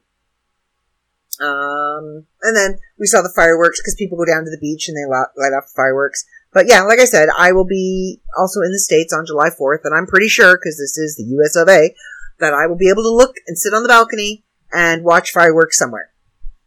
Um, 1.42 2.28
and 2.44 2.56
then 2.56 2.78
we 3.00 3.08
saw 3.08 3.22
the 3.22 3.34
fireworks 3.36 3.82
because 3.82 3.96
people 3.96 4.18
go 4.18 4.26
down 4.26 4.46
to 4.46 4.52
the 4.52 4.62
beach 4.62 4.88
and 4.88 4.96
they 4.96 5.10
light 5.10 5.58
off 5.58 5.66
the 5.66 5.76
fireworks. 5.76 6.24
But 6.54 6.68
yeah, 6.68 6.84
like 6.84 7.00
I 7.00 7.06
said, 7.06 7.30
I 7.36 7.52
will 7.54 7.66
be 7.66 8.22
also 8.38 8.62
in 8.62 8.72
the 8.72 8.80
States 8.80 9.14
on 9.14 9.26
July 9.26 9.50
4th, 9.50 9.80
and 9.86 9.96
I'm 9.96 10.06
pretty 10.06 10.28
sure, 10.28 10.56
because 10.56 10.78
this 10.78 10.98
is 10.98 11.16
the 11.16 11.24
US 11.38 11.56
of 11.56 11.70
A, 11.70 11.96
that 12.40 12.54
I 12.54 12.68
will 12.68 12.78
be 12.78 12.90
able 12.90 13.04
to 13.04 13.16
look 13.16 13.36
and 13.48 13.58
sit 13.58 13.74
on 13.74 13.84
the 13.84 13.90
balcony 13.90 14.44
and 14.72 15.04
watch 15.04 15.32
fireworks 15.32 15.78
somewhere. 15.78 16.12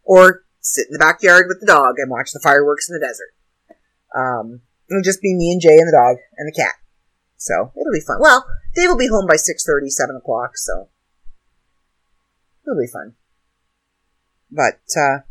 Or 0.02 0.43
sit 0.64 0.88
in 0.88 0.94
the 0.94 0.98
backyard 0.98 1.44
with 1.46 1.60
the 1.60 1.66
dog 1.66 1.96
and 1.98 2.10
watch 2.10 2.32
the 2.32 2.40
fireworks 2.42 2.88
in 2.88 2.96
the 2.96 3.06
desert. 3.06 3.36
Um, 4.16 4.62
it'll 4.88 5.04
just 5.04 5.20
be 5.20 5.34
me 5.34 5.52
and 5.52 5.60
Jay 5.60 5.76
and 5.76 5.86
the 5.86 5.96
dog 5.96 6.16
and 6.38 6.48
the 6.48 6.56
cat. 6.56 6.74
So, 7.36 7.70
it'll 7.76 7.92
be 7.92 8.00
fun. 8.00 8.18
Well, 8.20 8.46
Dave 8.74 8.88
will 8.88 8.96
be 8.96 9.08
home 9.08 9.26
by 9.26 9.34
6.30, 9.34 9.90
7 9.90 10.16
o'clock, 10.16 10.56
so 10.56 10.88
it'll 12.64 12.80
be 12.80 12.90
fun. 12.90 13.14
But, 14.50 14.80
uh, 14.96 15.28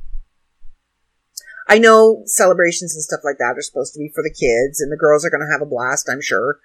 I 1.67 1.79
know 1.79 2.21
celebrations 2.25 2.93
and 2.93 3.01
stuff 3.03 3.21
like 3.23 3.39
that 3.39 3.57
are 3.57 3.63
supposed 3.63 3.93
to 3.93 3.99
be 3.99 4.11
for 4.13 4.21
the 4.21 4.29
kids, 4.29 4.79
and 4.79 4.91
the 4.91 4.97
girls 4.97 5.25
are 5.25 5.31
going 5.31 5.41
to 5.41 5.51
have 5.51 5.61
a 5.61 5.69
blast, 5.69 6.07
I'm 6.11 6.21
sure. 6.21 6.59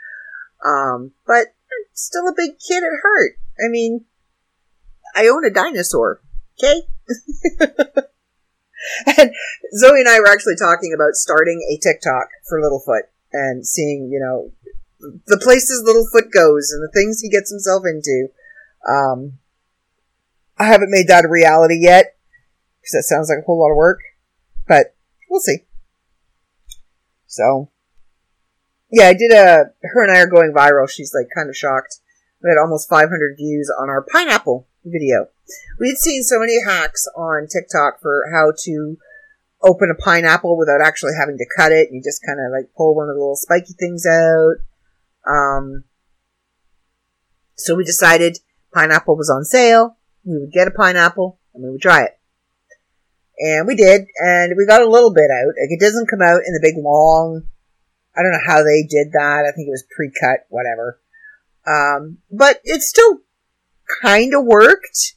Um, 0.62 1.12
but 1.26 1.46
I'm 1.46 1.86
still 1.94 2.28
a 2.28 2.34
big 2.36 2.58
kid 2.58 2.82
at 2.82 3.00
heart. 3.00 3.38
I 3.64 3.70
mean, 3.70 4.04
I 5.14 5.28
own 5.28 5.46
a 5.46 5.50
dinosaur, 5.50 6.20
okay? 6.58 6.82
and 9.06 9.32
Zoe 9.76 10.00
and 10.00 10.08
I 10.08 10.20
were 10.20 10.28
actually 10.28 10.56
talking 10.58 10.92
about 10.94 11.14
starting 11.14 11.60
a 11.70 11.78
TikTok 11.82 12.28
for 12.48 12.60
Littlefoot 12.60 13.08
and 13.32 13.66
seeing, 13.66 14.10
you 14.10 14.20
know, 14.20 14.52
the 15.26 15.38
places 15.38 15.82
Littlefoot 15.86 16.32
goes 16.32 16.72
and 16.72 16.82
the 16.82 16.92
things 16.92 17.20
he 17.20 17.28
gets 17.28 17.50
himself 17.50 17.84
into. 17.86 18.28
Um, 18.88 19.38
I 20.58 20.66
haven't 20.66 20.90
made 20.90 21.08
that 21.08 21.24
a 21.24 21.28
reality 21.28 21.78
yet 21.80 22.16
because 22.80 22.92
that 22.92 23.04
sounds 23.04 23.28
like 23.28 23.38
a 23.38 23.46
whole 23.46 23.60
lot 23.60 23.70
of 23.70 23.76
work, 23.76 24.00
but 24.66 24.94
we'll 25.30 25.40
see. 25.40 25.58
So, 27.26 27.70
yeah, 28.90 29.08
I 29.08 29.12
did 29.12 29.30
a, 29.32 29.72
her 29.82 30.02
and 30.02 30.10
I 30.10 30.20
are 30.20 30.26
going 30.26 30.52
viral. 30.56 30.90
She's 30.90 31.14
like 31.14 31.28
kind 31.34 31.48
of 31.48 31.56
shocked. 31.56 31.98
We 32.42 32.50
had 32.50 32.58
almost 32.58 32.88
500 32.88 33.36
views 33.36 33.70
on 33.78 33.88
our 33.88 34.02
pineapple 34.02 34.66
video. 34.84 35.28
We'd 35.78 35.96
seen 35.96 36.22
so 36.22 36.38
many 36.38 36.56
hacks 36.64 37.06
on 37.16 37.46
TikTok 37.46 38.00
for 38.00 38.24
how 38.32 38.52
to 38.64 38.96
open 39.62 39.90
a 39.90 40.00
pineapple 40.00 40.56
without 40.56 40.80
actually 40.80 41.12
having 41.18 41.38
to 41.38 41.46
cut 41.56 41.72
it. 41.72 41.88
You 41.90 42.02
just 42.02 42.22
kind 42.26 42.38
of 42.38 42.52
like 42.52 42.70
pull 42.76 42.94
one 42.94 43.08
of 43.08 43.14
the 43.14 43.20
little 43.20 43.36
spiky 43.36 43.74
things 43.78 44.06
out. 44.06 44.56
Um, 45.26 45.84
so 47.56 47.74
we 47.74 47.84
decided 47.84 48.38
pineapple 48.72 49.16
was 49.16 49.30
on 49.30 49.44
sale. 49.44 49.96
We 50.24 50.38
would 50.38 50.52
get 50.52 50.68
a 50.68 50.72
pineapple 50.72 51.38
and 51.54 51.64
we 51.64 51.70
would 51.70 51.82
try 51.82 52.04
it. 52.04 52.18
And 53.40 53.68
we 53.68 53.76
did, 53.76 54.06
and 54.18 54.54
we 54.56 54.66
got 54.66 54.82
a 54.82 54.90
little 54.90 55.12
bit 55.12 55.30
out. 55.30 55.54
Like 55.60 55.70
it 55.70 55.80
doesn't 55.80 56.08
come 56.08 56.22
out 56.22 56.40
in 56.44 56.52
the 56.54 56.60
big 56.60 56.82
long. 56.82 57.44
I 58.16 58.22
don't 58.22 58.32
know 58.32 58.38
how 58.44 58.64
they 58.64 58.82
did 58.82 59.12
that. 59.12 59.44
I 59.46 59.52
think 59.52 59.68
it 59.68 59.70
was 59.70 59.84
pre-cut, 59.94 60.46
whatever. 60.48 61.00
Um, 61.64 62.18
but 62.32 62.60
it 62.64 62.82
still 62.82 63.18
kind 64.02 64.34
of 64.34 64.44
worked. 64.44 65.14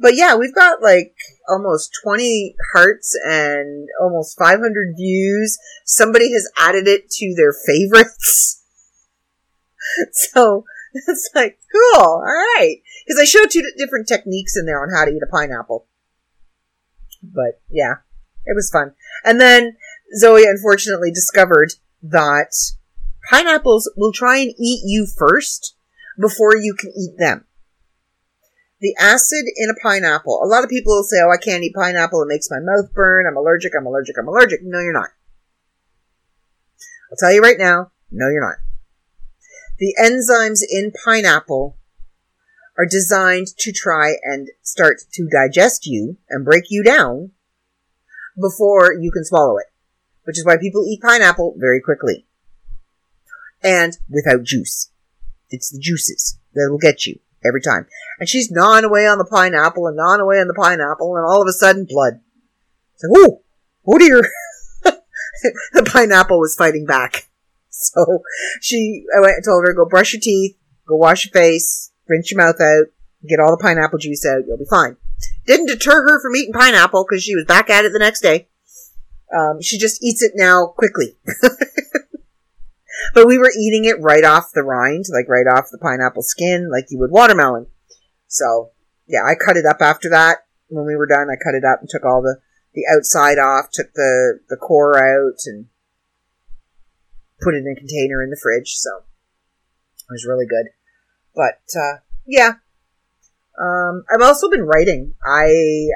But 0.00 0.16
yeah, 0.16 0.34
we've 0.34 0.54
got 0.54 0.82
like 0.82 1.14
almost 1.46 1.94
20 2.02 2.56
hearts 2.72 3.14
and 3.22 3.86
almost 4.00 4.38
500 4.38 4.94
views. 4.96 5.58
Somebody 5.84 6.32
has 6.32 6.50
added 6.58 6.88
it 6.88 7.10
to 7.10 7.34
their 7.36 7.52
favorites. 7.52 8.64
so 10.12 10.64
it's 10.94 11.28
like, 11.34 11.58
cool, 11.70 12.02
alright. 12.02 12.78
Because 13.06 13.20
I 13.20 13.24
showed 13.24 13.50
two 13.50 13.62
different 13.76 14.08
techniques 14.08 14.56
in 14.56 14.64
there 14.64 14.82
on 14.82 14.88
how 14.90 15.04
to 15.04 15.10
eat 15.10 15.22
a 15.22 15.30
pineapple. 15.30 15.86
But 17.22 17.60
yeah, 17.68 17.96
it 18.46 18.56
was 18.56 18.70
fun. 18.70 18.94
And 19.24 19.38
then 19.38 19.76
Zoe 20.16 20.46
unfortunately 20.46 21.10
discovered 21.10 21.74
that 22.02 22.54
pineapples 23.30 23.92
will 23.98 24.12
try 24.12 24.38
and 24.38 24.54
eat 24.58 24.80
you 24.84 25.06
first 25.06 25.76
before 26.18 26.56
you 26.56 26.74
can 26.74 26.90
eat 26.96 27.18
them. 27.18 27.44
The 28.80 28.94
acid 28.98 29.44
in 29.56 29.68
a 29.68 29.74
pineapple, 29.82 30.40
a 30.42 30.46
lot 30.46 30.64
of 30.64 30.70
people 30.70 30.94
will 30.94 31.04
say, 31.04 31.18
oh, 31.22 31.30
I 31.30 31.36
can't 31.36 31.62
eat 31.62 31.74
pineapple. 31.74 32.22
It 32.22 32.28
makes 32.28 32.50
my 32.50 32.60
mouth 32.60 32.92
burn. 32.94 33.26
I'm 33.26 33.36
allergic. 33.36 33.72
I'm 33.78 33.86
allergic. 33.86 34.16
I'm 34.18 34.28
allergic. 34.28 34.60
No, 34.62 34.80
you're 34.80 34.92
not. 34.92 35.10
I'll 37.10 37.18
tell 37.18 37.32
you 37.32 37.42
right 37.42 37.58
now, 37.58 37.90
no, 38.10 38.28
you're 38.28 38.40
not. 38.40 38.56
The 39.78 39.94
enzymes 40.00 40.60
in 40.68 40.92
pineapple 40.92 41.76
are 42.78 42.86
designed 42.86 43.48
to 43.58 43.72
try 43.72 44.14
and 44.22 44.48
start 44.62 45.00
to 45.12 45.28
digest 45.28 45.86
you 45.86 46.16
and 46.30 46.44
break 46.44 46.64
you 46.70 46.82
down 46.82 47.32
before 48.40 48.94
you 48.94 49.10
can 49.10 49.24
swallow 49.24 49.58
it, 49.58 49.66
which 50.24 50.38
is 50.38 50.46
why 50.46 50.56
people 50.56 50.84
eat 50.86 51.02
pineapple 51.02 51.54
very 51.58 51.80
quickly 51.80 52.26
and 53.62 53.98
without 54.08 54.44
juice. 54.44 54.90
It's 55.50 55.70
the 55.70 55.80
juices 55.80 56.38
that 56.54 56.68
will 56.70 56.78
get 56.78 57.06
you 57.06 57.18
every 57.46 57.60
time. 57.60 57.86
And 58.18 58.28
she's 58.28 58.50
gnawing 58.50 58.84
away 58.84 59.06
on 59.06 59.18
the 59.18 59.24
pineapple 59.24 59.86
and 59.86 59.96
gnawing 59.96 60.20
away 60.20 60.36
on 60.36 60.48
the 60.48 60.54
pineapple, 60.54 61.16
and 61.16 61.24
all 61.26 61.42
of 61.42 61.48
a 61.48 61.52
sudden, 61.52 61.86
blood. 61.88 62.20
It's 62.94 63.04
like, 63.04 63.28
oh, 63.28 63.42
oh 63.86 63.98
dear. 63.98 64.22
the 65.72 65.88
pineapple 65.90 66.38
was 66.38 66.54
fighting 66.54 66.86
back. 66.86 67.26
So 67.82 68.22
she, 68.60 69.04
I 69.16 69.20
went 69.20 69.36
and 69.36 69.44
told 69.44 69.64
her, 69.64 69.72
go 69.72 69.86
brush 69.88 70.12
your 70.12 70.20
teeth, 70.20 70.54
go 70.86 70.96
wash 70.96 71.24
your 71.24 71.32
face, 71.32 71.90
rinse 72.08 72.30
your 72.30 72.36
mouth 72.36 72.60
out, 72.60 72.88
get 73.26 73.40
all 73.40 73.56
the 73.56 73.62
pineapple 73.62 73.98
juice 73.98 74.26
out, 74.26 74.42
you'll 74.46 74.58
be 74.58 74.66
fine. 74.68 74.98
Didn't 75.46 75.66
deter 75.66 76.02
her 76.02 76.20
from 76.20 76.36
eating 76.36 76.52
pineapple 76.52 77.06
because 77.08 77.22
she 77.22 77.34
was 77.34 77.46
back 77.46 77.70
at 77.70 77.86
it 77.86 77.92
the 77.94 77.98
next 77.98 78.20
day. 78.20 78.48
Um, 79.34 79.62
she 79.62 79.78
just 79.78 80.02
eats 80.02 80.22
it 80.22 80.32
now 80.34 80.66
quickly. 80.76 81.16
but 83.14 83.26
we 83.26 83.38
were 83.38 83.52
eating 83.58 83.84
it 83.84 84.00
right 84.00 84.24
off 84.24 84.52
the 84.54 84.62
rind, 84.62 85.04
like 85.12 85.28
right 85.28 85.46
off 85.46 85.70
the 85.70 85.78
pineapple 85.78 86.22
skin, 86.22 86.70
like 86.70 86.86
you 86.90 86.98
would 86.98 87.10
watermelon. 87.10 87.66
So, 88.28 88.70
yeah, 89.06 89.22
I 89.24 89.34
cut 89.34 89.56
it 89.56 89.66
up 89.66 89.78
after 89.80 90.08
that. 90.10 90.46
When 90.68 90.86
we 90.86 90.96
were 90.96 91.06
done, 91.06 91.28
I 91.30 91.42
cut 91.42 91.54
it 91.54 91.64
up 91.64 91.80
and 91.80 91.88
took 91.88 92.04
all 92.04 92.22
the, 92.22 92.38
the 92.74 92.84
outside 92.94 93.38
off, 93.38 93.70
took 93.72 93.92
the, 93.94 94.40
the 94.48 94.56
core 94.56 94.96
out 94.96 95.38
and 95.46 95.66
put 97.40 97.54
it 97.54 97.64
in 97.66 97.72
a 97.72 97.78
container 97.78 98.22
in 98.22 98.30
the 98.30 98.40
fridge. 98.40 98.74
So, 98.74 98.90
it 98.98 100.12
was 100.12 100.26
really 100.28 100.46
good. 100.46 100.70
But, 101.34 101.60
uh, 101.76 101.98
yeah. 102.26 102.54
Um, 103.60 104.04
I've 104.12 104.22
also 104.22 104.48
been 104.48 104.62
writing. 104.62 105.14
I, 105.24 105.88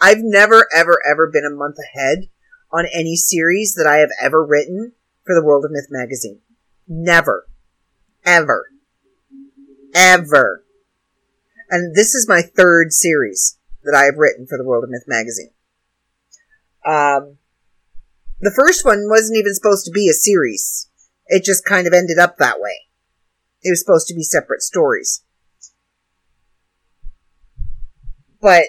I've 0.00 0.20
never, 0.20 0.66
ever, 0.74 1.00
ever 1.08 1.30
been 1.30 1.46
a 1.46 1.54
month 1.54 1.76
ahead 1.78 2.28
on 2.72 2.86
any 2.92 3.16
series 3.16 3.74
that 3.74 3.86
I 3.86 3.98
have 3.98 4.10
ever 4.20 4.44
written 4.44 4.92
for 5.24 5.34
the 5.34 5.44
World 5.44 5.64
of 5.64 5.70
Myth 5.70 5.86
magazine. 5.90 6.40
Never. 6.88 7.48
Ever. 8.24 8.70
Ever. 9.94 10.64
And 11.70 11.94
this 11.94 12.14
is 12.14 12.28
my 12.28 12.42
third 12.42 12.92
series 12.92 13.58
that 13.82 13.96
I 13.96 14.04
have 14.04 14.18
written 14.18 14.46
for 14.46 14.58
the 14.58 14.64
World 14.64 14.84
of 14.84 14.90
Myth 14.90 15.04
magazine. 15.06 15.50
Um, 16.84 17.38
the 18.40 18.52
first 18.54 18.84
one 18.84 19.08
wasn't 19.08 19.38
even 19.38 19.54
supposed 19.54 19.84
to 19.86 19.90
be 19.90 20.08
a 20.08 20.12
series. 20.12 20.88
It 21.26 21.44
just 21.44 21.64
kind 21.64 21.86
of 21.86 21.92
ended 21.92 22.18
up 22.18 22.36
that 22.38 22.60
way. 22.60 22.86
It 23.62 23.70
was 23.70 23.80
supposed 23.80 24.06
to 24.08 24.14
be 24.14 24.22
separate 24.22 24.62
stories. 24.62 25.24
But 28.40 28.62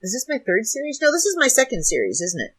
is 0.00 0.12
this 0.12 0.26
my 0.28 0.38
third 0.38 0.64
series? 0.64 0.98
No, 1.02 1.12
this 1.12 1.26
is 1.26 1.36
my 1.38 1.48
second 1.48 1.84
series, 1.84 2.20
isn't 2.20 2.40
it? 2.40 2.56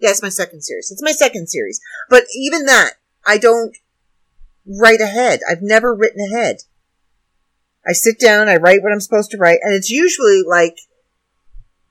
Yeah, 0.00 0.10
it's 0.10 0.22
my 0.22 0.28
second 0.28 0.62
series. 0.62 0.90
It's 0.90 1.02
my 1.02 1.12
second 1.12 1.48
series. 1.48 1.80
But 2.10 2.24
even 2.34 2.66
that, 2.66 2.94
I 3.26 3.38
don't 3.38 3.76
write 4.66 5.00
ahead. 5.00 5.40
I've 5.50 5.62
never 5.62 5.94
written 5.94 6.20
ahead. 6.20 6.62
I 7.86 7.92
sit 7.92 8.18
down, 8.18 8.48
I 8.48 8.56
write 8.56 8.82
what 8.82 8.92
I'm 8.92 9.00
supposed 9.00 9.30
to 9.30 9.38
write, 9.38 9.60
and 9.62 9.74
it's 9.74 9.90
usually 9.90 10.42
like 10.46 10.78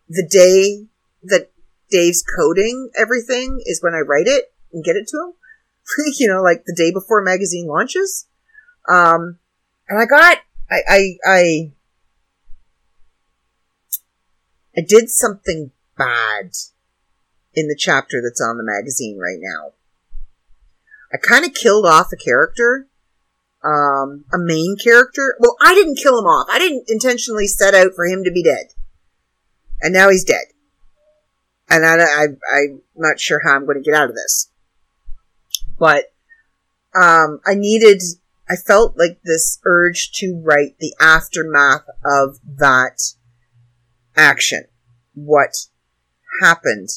the 0.09 0.27
day 0.27 0.87
that 1.23 1.51
Dave's 1.89 2.23
coding 2.37 2.89
everything 2.97 3.61
is 3.65 3.81
when 3.81 3.93
I 3.93 3.99
write 3.99 4.27
it 4.27 4.53
and 4.73 4.83
get 4.83 4.95
it 4.95 5.07
to 5.07 5.17
him. 5.17 5.33
you 6.19 6.27
know, 6.27 6.41
like 6.41 6.63
the 6.65 6.75
day 6.75 6.91
before 6.91 7.21
magazine 7.21 7.67
launches. 7.67 8.27
Um, 8.89 9.39
and 9.87 9.99
I 9.99 10.05
got, 10.05 10.37
I, 10.69 10.77
I, 10.87 11.17
I, 11.25 11.71
I 14.77 14.81
did 14.87 15.09
something 15.09 15.71
bad 15.97 16.51
in 17.53 17.67
the 17.67 17.77
chapter 17.77 18.21
that's 18.21 18.41
on 18.41 18.57
the 18.57 18.63
magazine 18.63 19.17
right 19.17 19.39
now. 19.39 19.73
I 21.15 21.17
kind 21.25 21.45
of 21.45 21.53
killed 21.53 21.85
off 21.85 22.11
a 22.11 22.17
character, 22.17 22.89
um, 23.63 24.25
a 24.33 24.37
main 24.37 24.75
character. 24.75 25.37
Well, 25.39 25.55
I 25.61 25.73
didn't 25.73 25.95
kill 25.95 26.19
him 26.19 26.25
off. 26.25 26.47
I 26.51 26.59
didn't 26.59 26.89
intentionally 26.89 27.47
set 27.47 27.73
out 27.73 27.93
for 27.95 28.05
him 28.05 28.25
to 28.25 28.31
be 28.31 28.43
dead. 28.43 28.73
And 29.81 29.93
now 29.93 30.09
he's 30.09 30.25
dead. 30.25 30.47
And 31.69 31.85
I, 31.85 32.03
I, 32.03 32.25
I'm 32.53 32.81
not 32.97 33.21
sure 33.21 33.39
how 33.45 33.55
I'm 33.55 33.65
going 33.65 33.81
to 33.81 33.89
get 33.89 33.97
out 33.97 34.09
of 34.09 34.15
this. 34.15 34.51
But, 35.79 36.13
um, 36.93 37.39
I 37.45 37.53
needed, 37.53 38.03
I 38.49 38.57
felt 38.57 38.97
like 38.97 39.19
this 39.23 39.59
urge 39.65 40.11
to 40.15 40.41
write 40.43 40.75
the 40.79 40.93
aftermath 40.99 41.85
of 42.03 42.39
that 42.57 42.99
action. 44.17 44.65
What 45.13 45.67
happened 46.41 46.89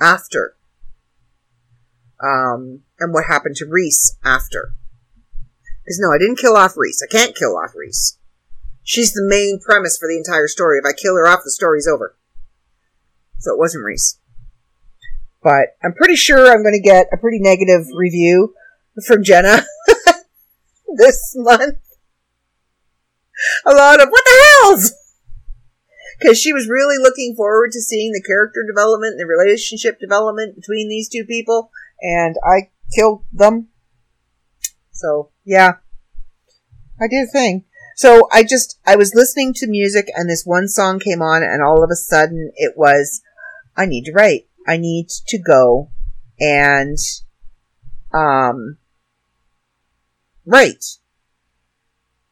after. 0.00 0.56
Um, 2.22 2.84
and 2.98 3.12
what 3.12 3.26
happened 3.26 3.56
to 3.56 3.66
Reese 3.66 4.16
after. 4.24 4.74
Because 5.84 5.98
no, 6.00 6.12
I 6.12 6.18
didn't 6.18 6.38
kill 6.38 6.56
off 6.56 6.76
Reese. 6.76 7.02
I 7.02 7.10
can't 7.10 7.36
kill 7.36 7.56
off 7.56 7.74
Reese. 7.74 8.18
She's 8.82 9.12
the 9.12 9.26
main 9.26 9.60
premise 9.60 9.96
for 9.98 10.08
the 10.08 10.16
entire 10.16 10.48
story. 10.48 10.78
If 10.78 10.84
I 10.88 10.92
kill 10.92 11.14
her 11.14 11.26
off, 11.26 11.40
the 11.44 11.50
story's 11.50 11.86
over. 11.86 12.16
So 13.38 13.52
it 13.52 13.58
wasn't 13.58 13.84
Reese. 13.84 14.18
But 15.42 15.76
I'm 15.82 15.92
pretty 15.92 16.16
sure 16.16 16.50
I'm 16.50 16.62
going 16.62 16.74
to 16.74 16.80
get 16.80 17.06
a 17.12 17.16
pretty 17.16 17.38
negative 17.38 17.86
review 17.94 18.54
from 19.06 19.22
Jenna 19.22 19.64
this 20.96 21.34
month. 21.36 21.78
A 23.64 23.70
lot 23.70 24.02
of 24.02 24.08
what 24.08 24.24
the 24.24 24.60
hell's 24.62 24.92
because 26.20 26.38
she 26.38 26.52
was 26.52 26.68
really 26.68 26.98
looking 26.98 27.34
forward 27.36 27.70
to 27.72 27.80
seeing 27.80 28.12
the 28.12 28.22
character 28.26 28.64
development 28.66 29.12
and 29.12 29.20
the 29.20 29.26
relationship 29.26 30.00
development 30.00 30.56
between 30.56 30.88
these 30.88 31.08
two 31.08 31.24
people, 31.24 31.70
and 32.00 32.36
I 32.44 32.70
killed 32.94 33.24
them. 33.32 33.68
So 34.92 35.30
yeah, 35.44 35.74
I 37.00 37.08
did 37.08 37.28
a 37.28 37.30
thing. 37.30 37.64
So 37.96 38.28
I 38.32 38.44
just 38.44 38.78
I 38.86 38.96
was 38.96 39.14
listening 39.14 39.54
to 39.54 39.66
music, 39.66 40.06
and 40.14 40.28
this 40.28 40.44
one 40.44 40.68
song 40.68 40.98
came 40.98 41.20
on, 41.22 41.42
and 41.42 41.62
all 41.62 41.82
of 41.82 41.90
a 41.90 41.96
sudden 41.96 42.52
it 42.56 42.74
was, 42.76 43.22
I 43.76 43.86
need 43.86 44.04
to 44.04 44.12
write. 44.12 44.48
I 44.66 44.76
need 44.76 45.08
to 45.28 45.38
go 45.38 45.90
and 46.40 46.96
um 48.12 48.78
write 50.46 50.84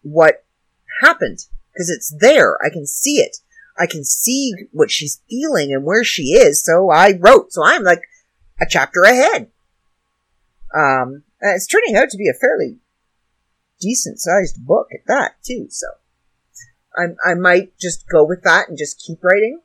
what 0.02 0.44
happened 1.02 1.38
because 1.72 1.90
it's 1.90 2.14
there. 2.18 2.56
I 2.64 2.70
can 2.70 2.86
see 2.86 3.18
it. 3.18 3.38
I 3.78 3.86
can 3.86 4.04
see 4.04 4.52
what 4.72 4.90
she's 4.90 5.20
feeling 5.28 5.72
and 5.72 5.84
where 5.84 6.04
she 6.04 6.32
is. 6.32 6.64
So 6.64 6.90
I 6.90 7.18
wrote. 7.18 7.52
So 7.52 7.62
I'm 7.64 7.82
like 7.82 8.02
a 8.60 8.66
chapter 8.68 9.02
ahead. 9.02 9.50
Um, 10.74 11.22
it's 11.40 11.66
turning 11.66 11.96
out 11.96 12.10
to 12.10 12.16
be 12.16 12.28
a 12.28 12.38
fairly 12.38 12.78
decent 13.80 14.18
sized 14.20 14.64
book 14.64 14.88
at 14.92 15.06
that 15.06 15.42
too. 15.44 15.66
So 15.70 15.86
I, 16.96 17.30
I 17.30 17.34
might 17.34 17.78
just 17.78 18.08
go 18.08 18.24
with 18.24 18.42
that 18.42 18.68
and 18.68 18.78
just 18.78 19.02
keep 19.04 19.22
writing 19.22 19.60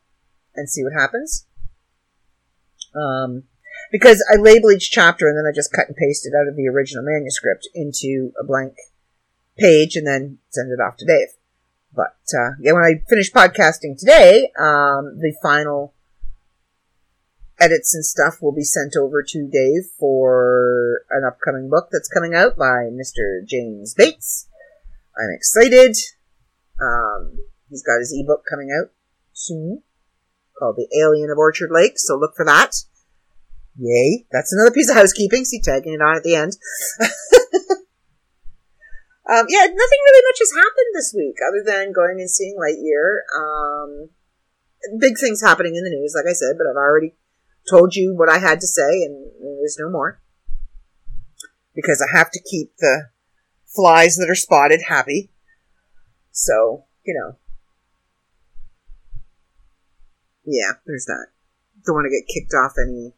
and 0.56 0.70
see 0.70 0.84
what 0.84 0.94
happens. 0.94 1.46
Um, 2.94 3.44
because 3.92 4.24
I 4.32 4.38
label 4.38 4.72
each 4.72 4.92
chapter 4.92 5.28
and 5.28 5.38
then 5.38 5.46
I 5.50 5.56
just 5.56 5.72
cut 5.72 5.88
and 5.88 5.96
paste 5.96 6.26
it 6.26 6.34
out 6.38 6.48
of 6.48 6.56
the 6.56 6.68
original 6.68 7.04
manuscript 7.06 7.68
into 7.74 8.32
a 8.40 8.44
blank 8.44 8.76
page 9.58 9.96
and 9.96 10.06
then 10.06 10.40
send 10.50 10.72
it 10.72 10.82
off 10.82 10.98
to 10.98 11.06
Dave. 11.06 11.30
But 11.94 12.18
uh, 12.34 12.52
yeah, 12.60 12.74
when 12.74 12.84
I 12.84 13.04
finish 13.10 13.32
podcasting 13.32 13.98
today, 13.98 14.50
um, 14.60 15.20
the 15.20 15.34
final 15.42 15.94
edits 17.62 17.94
and 17.94 18.04
stuff 18.04 18.42
will 18.42 18.52
be 18.52 18.64
sent 18.64 18.96
over 18.98 19.24
to 19.24 19.50
Dave 19.52 19.90
for 20.00 21.04
an 21.12 21.24
upcoming 21.26 21.70
book 21.70 21.90
that's 21.92 22.10
coming 22.10 22.34
out 22.34 22.58
by 22.58 22.90
Mr. 22.92 23.46
James 23.48 23.94
Bates. 23.94 24.48
I'm 25.18 25.30
excited. 25.34 25.96
Um, 26.82 27.38
he's 27.70 27.84
got 27.84 28.00
his 28.00 28.14
ebook 28.18 28.44
coming 28.50 28.70
out 28.72 28.92
soon 29.34 29.84
called 30.58 30.76
The 30.76 30.90
Alien 31.02 31.30
of 31.32 31.38
Orchard 31.38 31.70
Lake, 31.72 31.98
so 31.98 32.16
look 32.16 32.36
for 32.36 32.46
that. 32.46 32.76
Yay. 33.78 34.26
That's 34.32 34.54
another 34.54 34.72
piece 34.72 34.90
of 34.90 34.96
housekeeping. 34.96 35.46
See, 35.46 35.62
tagging 35.62 35.94
it 35.94 36.02
on 36.02 36.18
at 36.18 36.24
the 36.24 36.36
end. 36.36 36.58
Um, 39.32 39.46
yeah, 39.48 39.64
nothing 39.64 40.02
really 40.04 40.24
much 40.28 40.40
has 40.40 40.52
happened 40.52 40.92
this 40.94 41.14
week 41.16 41.38
other 41.48 41.64
than 41.64 41.94
going 41.94 42.20
and 42.20 42.30
seeing 42.30 42.58
Lightyear. 42.60 43.24
Um, 43.32 44.10
big 45.00 45.18
things 45.18 45.42
happening 45.42 45.76
in 45.76 45.86
the 45.86 45.90
news, 45.90 46.14
like 46.16 46.28
I 46.28 46.34
said, 46.34 46.58
but 46.58 46.68
I've 46.68 46.76
already 46.76 47.16
told 47.72 47.96
you 47.96 48.14
what 48.16 48.30
I 48.30 48.40
had 48.40 48.60
to 48.60 48.68
say, 48.68 49.04
and 49.04 49.32
there's 49.60 49.78
no 49.80 49.90
more. 49.90 50.22
Because 51.74 52.02
I 52.02 52.18
have 52.18 52.30
to 52.32 52.42
keep 52.42 52.76
the 52.78 53.10
flies 53.66 54.18
that 54.18 54.30
are 54.30 54.36
spotted 54.36 54.82
happy. 54.88 55.32
So, 56.32 56.86
you 57.06 57.14
know. 57.14 57.38
Yeah, 60.46 60.74
there's 60.86 61.06
that. 61.06 61.28
Don't 61.86 61.96
want 61.96 62.06
to 62.06 62.10
get 62.10 62.28
kicked 62.28 62.54
off 62.54 62.74
any 62.78 63.14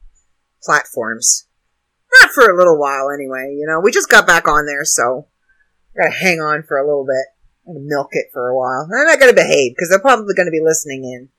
platforms. 0.62 1.48
Not 2.22 2.30
for 2.30 2.50
a 2.50 2.58
little 2.58 2.80
while, 2.80 3.10
anyway. 3.10 3.56
You 3.58 3.66
know, 3.68 3.80
we 3.80 3.92
just 3.92 4.10
got 4.10 4.28
back 4.28 4.48
on 4.48 4.66
there, 4.66 4.86
so 4.86 5.28
gotta 5.98 6.12
hang 6.12 6.40
on 6.40 6.64
for 6.64 6.78
a 6.78 6.86
little 6.86 7.06
bit. 7.06 7.26
Gonna 7.66 7.80
milk 7.82 8.10
it 8.12 8.28
for 8.32 8.50
a 8.50 8.56
while. 8.56 8.88
And 8.90 9.08
not 9.08 9.20
gonna 9.20 9.34
behave 9.34 9.74
because 9.74 9.90
they're 9.90 10.00
probably 10.00 10.34
gonna 10.36 10.52
be 10.52 10.62
listening 10.64 11.04
in. 11.06 11.30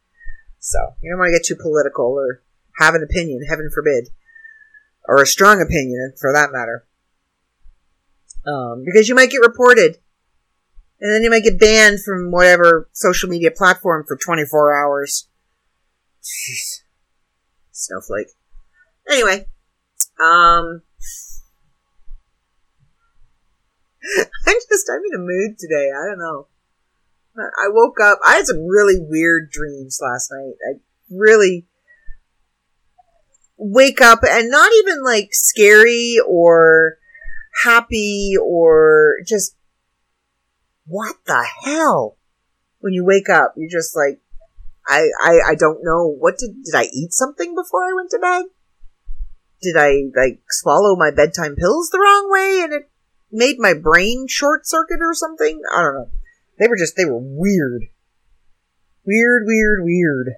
So 0.59 0.79
you 1.03 1.11
don't 1.11 1.19
want 1.19 1.29
to 1.29 1.39
get 1.39 1.45
too 1.45 1.61
political 1.61 2.07
or 2.07 2.43
have 2.77 2.95
an 2.95 3.03
opinion, 3.03 3.41
heaven 3.49 3.71
forbid, 3.73 4.09
or 5.07 5.23
a 5.23 5.27
strong 5.27 5.61
opinion 5.61 6.15
for 6.21 6.33
that 6.33 6.51
matter. 6.53 6.87
Um, 8.47 8.85
because 8.85 9.09
you 9.09 9.15
might 9.15 9.31
get 9.31 9.41
reported, 9.41 9.99
and 11.01 11.13
then 11.13 11.23
you 11.23 11.31
might 11.31 11.45
get 11.45 11.59
banned 11.59 12.03
from 12.03 12.31
whatever 12.31 12.89
social 12.93 13.29
media 13.29 13.51
platform 13.51 14.05
for 14.07 14.17
24 14.17 14.77
hours. 14.77 15.29
Jeez. 16.23 16.83
Snowflake. 17.73 18.29
Anyway, 19.11 19.47
um, 20.21 20.83
I'm 24.47 24.57
just, 24.71 24.91
I'm 24.91 25.03
in 25.13 25.21
a 25.21 25.25
mood 25.25 25.59
today. 25.59 25.91
I 25.91 26.07
don't 26.07 26.19
know. 26.19 26.49
I 27.37 27.69
woke 27.69 27.99
up, 28.01 28.21
I 28.25 28.37
had 28.37 28.47
some 28.47 28.65
really 28.65 28.97
weird 29.01 29.51
dreams 29.51 29.99
last 30.01 30.31
night. 30.31 30.55
I 30.71 30.79
really 31.11 31.67
wake 33.57 34.01
up 34.01 34.21
and 34.29 34.51
not 34.51 34.71
even 34.79 35.03
like 35.03 35.29
scary 35.33 36.17
or 36.27 36.99
happy 37.63 38.35
or 38.43 39.17
just, 39.27 39.57
what 40.87 41.17
the 41.27 41.47
hell? 41.65 42.17
When 42.81 42.93
you 42.93 43.05
wake 43.05 43.29
up, 43.29 43.55
you're 43.57 43.71
just 43.71 43.97
like, 43.97 44.21
I, 44.87 45.09
I, 45.23 45.39
I 45.51 45.55
don't 45.55 45.83
know. 45.83 46.09
What 46.09 46.37
did, 46.37 46.63
did 46.65 46.75
I 46.75 46.85
eat 46.93 47.13
something 47.13 47.55
before 47.55 47.85
I 47.85 47.95
went 47.95 48.11
to 48.11 48.19
bed? 48.19 48.45
Did 49.63 49.77
I, 49.79 50.11
like, 50.15 50.43
swallow 50.51 50.95
my 50.97 51.11
bedtime 51.11 51.57
pills 51.57 51.89
the 51.89 51.99
wrong 51.99 52.31
way 52.31 52.61
and 52.63 52.73
it 52.73 52.91
made 53.33 53.57
my 53.59 53.73
brain 53.75 54.27
short 54.29 54.67
circuit 54.67 55.01
or 55.01 55.15
something. 55.15 55.61
I 55.75 55.83
don't 55.83 55.95
know. 55.95 56.11
They 56.59 56.69
were 56.69 56.77
just, 56.77 56.97
they 56.97 57.05
were 57.05 57.19
weird. 57.19 57.85
Weird, 59.07 59.45
weird, 59.47 59.81
weird. 59.83 60.35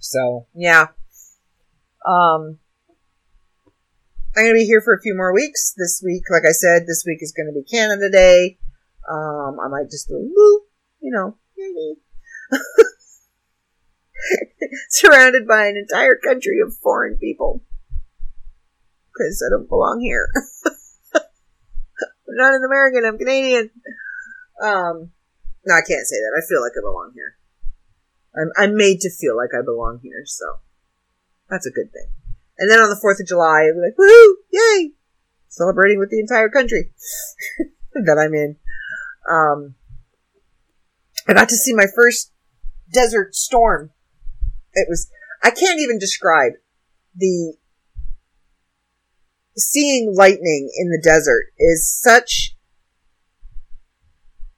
So, 0.00 0.46
yeah. 0.54 0.88
Um, 2.06 2.58
I'm 4.36 4.44
going 4.44 4.54
to 4.54 4.58
be 4.60 4.64
here 4.64 4.80
for 4.80 4.94
a 4.94 5.00
few 5.00 5.14
more 5.14 5.34
weeks. 5.34 5.74
This 5.76 6.02
week, 6.04 6.22
like 6.30 6.44
I 6.48 6.52
said, 6.52 6.86
this 6.86 7.04
week 7.06 7.18
is 7.20 7.32
going 7.36 7.46
to 7.46 7.52
be 7.52 7.64
Canada 7.64 8.08
Day. 8.10 8.58
Um, 9.10 9.58
I 9.58 9.68
might 9.68 9.90
just 9.90 10.08
do 10.08 10.14
a 10.14 10.22
you 11.02 11.10
know, 11.10 11.36
surrounded 14.88 15.48
by 15.48 15.66
an 15.66 15.76
entire 15.76 16.16
country 16.16 16.58
of 16.64 16.76
foreign 16.82 17.16
people. 17.16 17.64
Because 19.12 19.44
I 19.46 19.50
don't 19.50 19.68
belong 19.68 20.00
here. 20.00 20.28
I'm 21.14 21.22
not 22.28 22.54
an 22.54 22.64
American. 22.64 23.04
I'm 23.04 23.18
Canadian. 23.18 23.70
Um, 24.62 25.10
no, 25.66 25.74
I 25.74 25.82
can't 25.86 26.06
say 26.06 26.16
that. 26.16 26.40
I 26.40 26.46
feel 26.48 26.60
like 26.62 26.72
I 26.78 26.80
belong 26.80 27.12
here. 27.14 27.36
I'm, 28.36 28.50
I'm 28.56 28.76
made 28.76 29.00
to 29.00 29.10
feel 29.10 29.36
like 29.36 29.50
I 29.52 29.64
belong 29.64 29.98
here, 30.02 30.22
so 30.24 30.60
that's 31.50 31.66
a 31.66 31.70
good 31.70 31.92
thing. 31.92 32.06
And 32.58 32.70
then 32.70 32.78
on 32.78 32.90
the 32.90 33.00
4th 33.02 33.20
of 33.20 33.26
July, 33.26 33.66
I'll 33.66 33.74
be 33.74 33.80
like, 33.80 33.96
woohoo! 33.98 34.34
Yay! 34.52 34.92
Celebrating 35.48 35.98
with 35.98 36.10
the 36.10 36.20
entire 36.20 36.48
country 36.48 36.92
that 37.94 38.18
I'm 38.18 38.34
in. 38.34 38.56
Um, 39.28 39.74
I 41.26 41.34
got 41.34 41.48
to 41.48 41.56
see 41.56 41.74
my 41.74 41.86
first 41.94 42.32
desert 42.92 43.34
storm. 43.34 43.90
It 44.74 44.86
was, 44.88 45.10
I 45.42 45.50
can't 45.50 45.80
even 45.80 45.98
describe 45.98 46.52
the 47.14 47.54
seeing 49.56 50.14
lightning 50.14 50.70
in 50.76 50.90
the 50.90 51.00
desert 51.02 51.52
is 51.58 51.90
such 51.90 52.56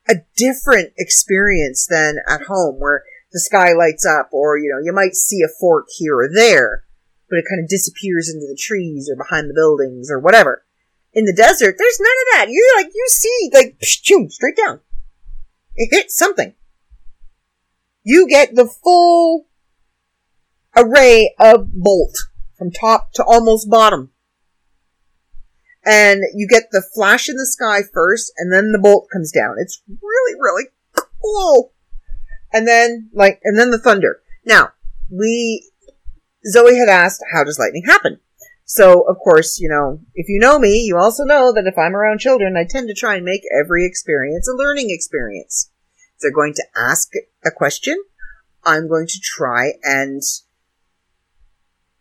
a 0.09 0.17
different 0.37 0.93
experience 0.99 1.87
than 1.89 2.17
at 2.29 2.43
home 2.43 2.79
where 2.79 3.05
the 3.33 3.41
sky 3.41 3.73
lights 3.73 4.07
up 4.07 4.29
or, 4.33 4.59
you 4.59 4.71
know, 4.71 4.81
you 4.83 4.93
might 4.93 5.15
see 5.15 5.41
a 5.43 5.53
fork 5.61 5.87
here 5.97 6.17
or 6.17 6.29
there, 6.33 6.85
but 7.29 7.39
it 7.39 7.45
kind 7.49 7.63
of 7.63 7.69
disappears 7.69 8.29
into 8.29 8.47
the 8.47 8.59
trees 8.61 9.11
or 9.11 9.17
behind 9.17 9.49
the 9.49 9.55
buildings 9.55 10.11
or 10.11 10.19
whatever. 10.19 10.65
In 11.15 11.25
the 11.25 11.35
desert, 11.35 11.77
there's 11.79 12.01
none 12.01 12.09
of 12.09 12.33
that. 12.33 12.47
You're 12.51 12.77
like, 12.77 12.93
you 12.95 13.07
see, 13.09 13.51
like, 13.53 13.79
psh, 13.79 14.31
straight 14.31 14.57
down. 14.57 14.81
It 15.77 15.95
hits 15.95 16.17
something. 16.17 16.55
you 18.03 18.29
get 18.29 18.55
the 18.55 18.67
full 18.67 19.47
array 20.77 21.35
of 21.39 21.73
bolt 21.73 22.17
from 22.57 22.71
top 22.71 23.13
to 23.15 23.25
almost 23.25 23.71
bottom. 23.71 24.11
And 25.85 26.21
you 26.35 26.47
get 26.49 26.65
the 26.71 26.83
flash 26.95 27.29
in 27.29 27.37
the 27.37 27.47
sky 27.47 27.81
first, 27.93 28.33
and 28.39 28.53
then 28.53 28.71
the 28.71 28.79
bolt 28.79 29.09
comes 29.13 29.33
down. 29.33 29.57
It's 29.59 29.83
really, 29.89 30.35
really 30.41 30.65
cool. 31.21 31.72
And 32.53 32.67
then, 32.69 33.11
like, 33.13 33.41
and 33.45 33.59
then 33.59 33.71
the 33.71 33.79
thunder. 33.79 34.21
Now, 34.45 34.71
we, 35.11 35.71
Zoe 36.47 36.77
had 36.77 36.89
asked, 36.89 37.23
how 37.33 37.45
does 37.45 37.59
lightning 37.59 37.85
happen? 37.87 38.21
So, 38.65 39.03
of 39.03 39.19
course, 39.19 39.59
you 39.61 39.69
know, 39.69 40.01
if 40.15 40.29
you 40.29 40.39
know 40.41 40.59
me, 40.59 40.79
you 40.79 40.97
also 40.97 41.25
know 41.25 41.53
that 41.53 41.67
if 41.67 41.77
I'm 41.77 41.95
around 41.95 42.21
children, 42.21 42.57
I 42.57 42.65
tend 42.69 42.89
to 42.89 42.95
try 42.95 43.17
and 43.17 43.25
make 43.25 43.43
every 43.61 43.87
experience 43.87 44.49
a 44.49 44.57
learning 44.57 44.87
experience. 44.91 45.71
If 46.15 46.21
they're 46.21 46.33
going 46.33 46.55
to 46.55 46.65
ask 46.77 47.11
a 47.45 47.51
question, 47.51 48.03
I'm 48.65 48.89
going 48.89 49.07
to 49.09 49.21
try 49.21 49.73
and 49.83 50.23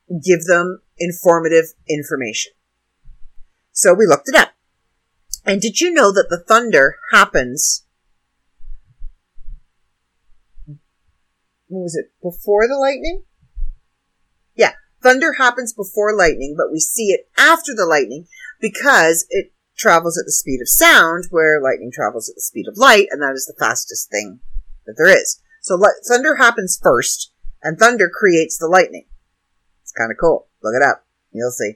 give 0.09 0.45
them 0.45 0.81
informative 0.97 1.73
information. 1.89 2.53
So 3.71 3.93
we 3.93 4.05
looked 4.05 4.29
it 4.29 4.35
up. 4.35 4.51
And 5.45 5.59
did 5.59 5.79
you 5.79 5.91
know 5.91 6.11
that 6.11 6.27
the 6.29 6.43
thunder 6.47 6.97
happens 7.11 7.85
was 11.79 11.95
it, 11.95 12.11
before 12.21 12.67
the 12.67 12.77
lightning? 12.77 13.23
Yeah, 14.55 14.73
thunder 15.01 15.33
happens 15.33 15.73
before 15.73 16.15
lightning, 16.15 16.55
but 16.57 16.71
we 16.71 16.79
see 16.79 17.07
it 17.07 17.29
after 17.37 17.73
the 17.75 17.85
lightning 17.85 18.27
because 18.59 19.25
it 19.29 19.53
travels 19.77 20.17
at 20.17 20.25
the 20.25 20.31
speed 20.31 20.59
of 20.61 20.67
sound, 20.67 21.25
where 21.31 21.61
lightning 21.61 21.91
travels 21.91 22.29
at 22.29 22.35
the 22.35 22.41
speed 22.41 22.67
of 22.67 22.77
light, 22.77 23.07
and 23.11 23.21
that 23.21 23.33
is 23.33 23.45
the 23.45 23.55
fastest 23.57 24.11
thing 24.11 24.39
that 24.85 24.95
there 24.97 25.07
is. 25.07 25.41
So 25.61 25.79
thunder 26.07 26.35
happens 26.35 26.79
first, 26.81 27.31
and 27.63 27.79
thunder 27.79 28.09
creates 28.13 28.57
the 28.57 28.67
lightning. 28.67 29.05
It's 29.81 29.93
kind 29.93 30.11
of 30.11 30.17
cool. 30.19 30.47
Look 30.61 30.75
it 30.75 30.85
up. 30.85 31.05
You'll 31.31 31.51
see. 31.51 31.75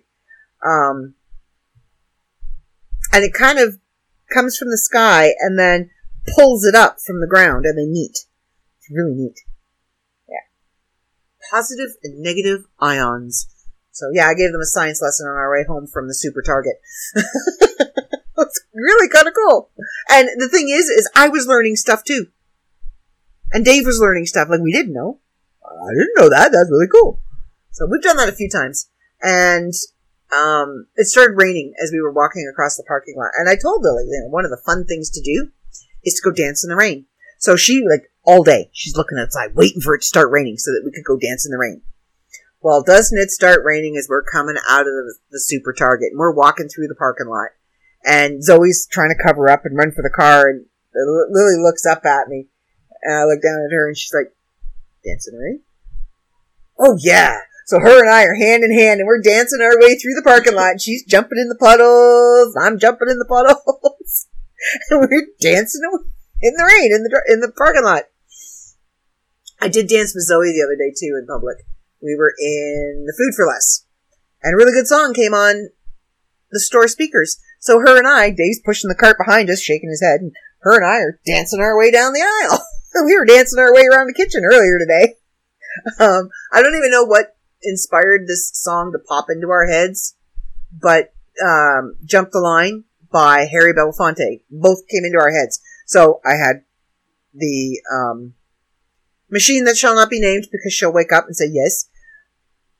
Um, 0.65 1.15
and 3.13 3.23
it 3.23 3.33
kind 3.33 3.59
of 3.59 3.79
comes 4.33 4.57
from 4.57 4.69
the 4.69 4.77
sky 4.77 5.33
and 5.39 5.57
then 5.57 5.89
pulls 6.35 6.65
it 6.65 6.75
up 6.75 6.97
from 6.99 7.21
the 7.21 7.27
ground, 7.27 7.65
and 7.65 7.77
they 7.77 7.89
meet. 7.89 8.25
It's 8.77 8.91
really 8.91 9.15
neat 9.15 9.39
positive 11.51 11.95
and 12.03 12.19
negative 12.19 12.65
ions. 12.79 13.47
So 13.91 14.05
yeah, 14.13 14.27
I 14.27 14.33
gave 14.33 14.51
them 14.51 14.61
a 14.61 14.65
science 14.65 15.01
lesson 15.01 15.27
on 15.27 15.35
our 15.35 15.51
way 15.51 15.63
home 15.65 15.87
from 15.87 16.07
the 16.07 16.13
super 16.13 16.41
target. 16.41 16.75
it's 17.15 18.61
really 18.73 19.09
kind 19.09 19.27
of 19.27 19.33
cool. 19.33 19.69
And 20.09 20.27
the 20.37 20.49
thing 20.49 20.69
is, 20.69 20.85
is 20.85 21.09
I 21.15 21.29
was 21.29 21.47
learning 21.47 21.77
stuff 21.77 22.03
too. 22.03 22.27
And 23.53 23.63
Dave 23.63 23.85
was 23.85 23.99
learning 23.99 24.25
stuff 24.25 24.49
like 24.49 24.59
we 24.59 24.73
didn't 24.73 24.93
know. 24.93 25.19
I 25.63 25.93
didn't 25.93 26.17
know 26.17 26.29
that. 26.29 26.51
That's 26.51 26.69
really 26.69 26.87
cool. 26.91 27.21
So 27.71 27.87
we've 27.89 28.01
done 28.01 28.17
that 28.17 28.29
a 28.29 28.35
few 28.35 28.49
times. 28.49 28.89
And 29.21 29.73
um, 30.35 30.87
it 30.95 31.07
started 31.07 31.37
raining 31.37 31.73
as 31.81 31.91
we 31.91 32.01
were 32.01 32.11
walking 32.11 32.49
across 32.51 32.75
the 32.75 32.83
parking 32.87 33.15
lot. 33.17 33.31
And 33.37 33.49
I 33.49 33.55
told 33.55 33.83
Lily, 33.83 34.05
you 34.05 34.21
know, 34.23 34.29
one 34.29 34.45
of 34.45 34.51
the 34.51 34.61
fun 34.65 34.85
things 34.85 35.09
to 35.11 35.21
do 35.21 35.51
is 36.03 36.15
to 36.15 36.29
go 36.29 36.35
dance 36.35 36.63
in 36.63 36.69
the 36.69 36.75
rain. 36.75 37.05
So 37.39 37.55
she 37.55 37.83
like 37.87 38.11
all 38.25 38.43
day. 38.43 38.69
She's 38.73 38.95
looking 38.95 39.17
outside, 39.19 39.55
waiting 39.55 39.81
for 39.81 39.95
it 39.95 40.01
to 40.01 40.07
start 40.07 40.31
raining 40.31 40.57
so 40.57 40.71
that 40.71 40.83
we 40.85 40.91
could 40.91 41.05
go 41.05 41.17
dance 41.17 41.45
in 41.45 41.51
the 41.51 41.57
rain. 41.57 41.81
Well, 42.61 42.83
doesn't 42.83 43.17
it 43.17 43.29
start 43.29 43.61
raining 43.63 43.95
as 43.95 44.07
we're 44.09 44.23
coming 44.23 44.55
out 44.69 44.81
of 44.81 44.93
the, 44.93 45.15
the 45.31 45.39
super 45.39 45.71
target 45.71 46.09
and 46.11 46.19
we're 46.19 46.33
walking 46.33 46.67
through 46.67 46.87
the 46.87 46.95
parking 46.95 47.27
lot 47.27 47.49
and 48.03 48.43
Zoe's 48.43 48.87
trying 48.91 49.09
to 49.09 49.23
cover 49.23 49.49
up 49.49 49.65
and 49.65 49.77
run 49.77 49.91
for 49.91 50.01
the 50.01 50.09
car 50.09 50.49
and 50.49 50.65
Lily 50.95 51.61
looks 51.61 51.85
up 51.85 52.05
at 52.05 52.27
me 52.27 52.47
and 53.03 53.13
I 53.13 53.23
look 53.25 53.41
down 53.41 53.61
at 53.63 53.71
her 53.71 53.87
and 53.87 53.97
she's 53.97 54.13
like, 54.13 54.33
dancing 55.03 55.33
in 55.33 55.39
the 55.39 55.45
rain? 55.45 55.61
Oh 56.79 56.97
yeah. 56.99 57.37
So 57.67 57.79
her 57.79 57.99
and 58.01 58.11
I 58.11 58.23
are 58.23 58.35
hand 58.35 58.63
in 58.63 58.73
hand 58.73 58.99
and 58.99 59.07
we're 59.07 59.21
dancing 59.21 59.61
our 59.61 59.79
way 59.79 59.95
through 59.95 60.15
the 60.15 60.25
parking 60.25 60.55
lot 60.55 60.71
and 60.71 60.81
she's 60.81 61.05
jumping 61.05 61.37
in 61.37 61.49
the 61.49 61.55
puddles. 61.55 62.55
I'm 62.59 62.79
jumping 62.79 63.09
in 63.09 63.19
the 63.19 63.25
puddles. 63.25 64.27
and 64.89 65.01
we're 65.01 65.27
dancing 65.39 65.81
in 66.41 66.53
the 66.57 66.63
rain 66.63 66.93
in 66.93 67.03
the, 67.03 67.21
in 67.29 67.39
the 67.41 67.51
parking 67.51 67.83
lot. 67.83 68.03
I 69.65 69.67
did 69.67 69.87
dance 69.87 70.13
with 70.13 70.27
Zoe 70.27 70.53
the 70.53 70.61
other 70.61 70.77
day 70.77 70.93
too 70.93 71.17
in 71.19 71.25
public. 71.25 71.65
We 71.99 72.15
were 72.15 72.35
in 72.37 73.05
the 73.07 73.15
Food 73.17 73.33
for 73.35 73.47
Less, 73.47 73.83
and 74.43 74.53
a 74.53 74.57
really 74.57 74.73
good 74.73 74.85
song 74.85 75.15
came 75.15 75.33
on 75.33 75.69
the 76.51 76.59
store 76.59 76.87
speakers. 76.87 77.41
So 77.59 77.79
her 77.79 77.97
and 77.97 78.07
I, 78.07 78.29
Dave's 78.29 78.61
pushing 78.63 78.89
the 78.89 78.95
cart 78.95 79.17
behind 79.17 79.49
us, 79.49 79.59
shaking 79.59 79.89
his 79.89 80.03
head, 80.03 80.21
and 80.21 80.35
her 80.59 80.75
and 80.75 80.85
I 80.85 80.97
are 80.99 81.19
dancing 81.25 81.61
our 81.61 81.75
way 81.75 81.89
down 81.89 82.13
the 82.13 82.21
aisle. 82.21 82.63
we 83.05 83.17
were 83.17 83.25
dancing 83.25 83.57
our 83.57 83.73
way 83.73 83.85
around 83.91 84.05
the 84.05 84.13
kitchen 84.13 84.43
earlier 84.45 84.77
today. 84.77 85.15
Um, 85.99 86.29
I 86.53 86.61
don't 86.61 86.77
even 86.77 86.91
know 86.91 87.03
what 87.03 87.35
inspired 87.63 88.27
this 88.27 88.51
song 88.53 88.91
to 88.91 88.99
pop 88.99 89.31
into 89.31 89.49
our 89.49 89.65
heads, 89.65 90.15
but 90.79 91.11
um, 91.43 91.95
"Jump 92.05 92.29
the 92.29 92.39
Line" 92.39 92.83
by 93.11 93.47
Harry 93.51 93.73
Belafonte 93.73 94.41
both 94.51 94.87
came 94.87 95.05
into 95.05 95.17
our 95.17 95.31
heads. 95.31 95.59
So 95.87 96.21
I 96.23 96.35
had 96.35 96.65
the 97.33 97.81
um, 97.91 98.34
Machine 99.29 99.63
that 99.65 99.77
shall 99.77 99.95
not 99.95 100.09
be 100.09 100.21
named 100.21 100.47
because 100.51 100.73
she'll 100.73 100.93
wake 100.93 101.11
up 101.11 101.25
and 101.25 101.35
say 101.35 101.49
yes. 101.51 101.89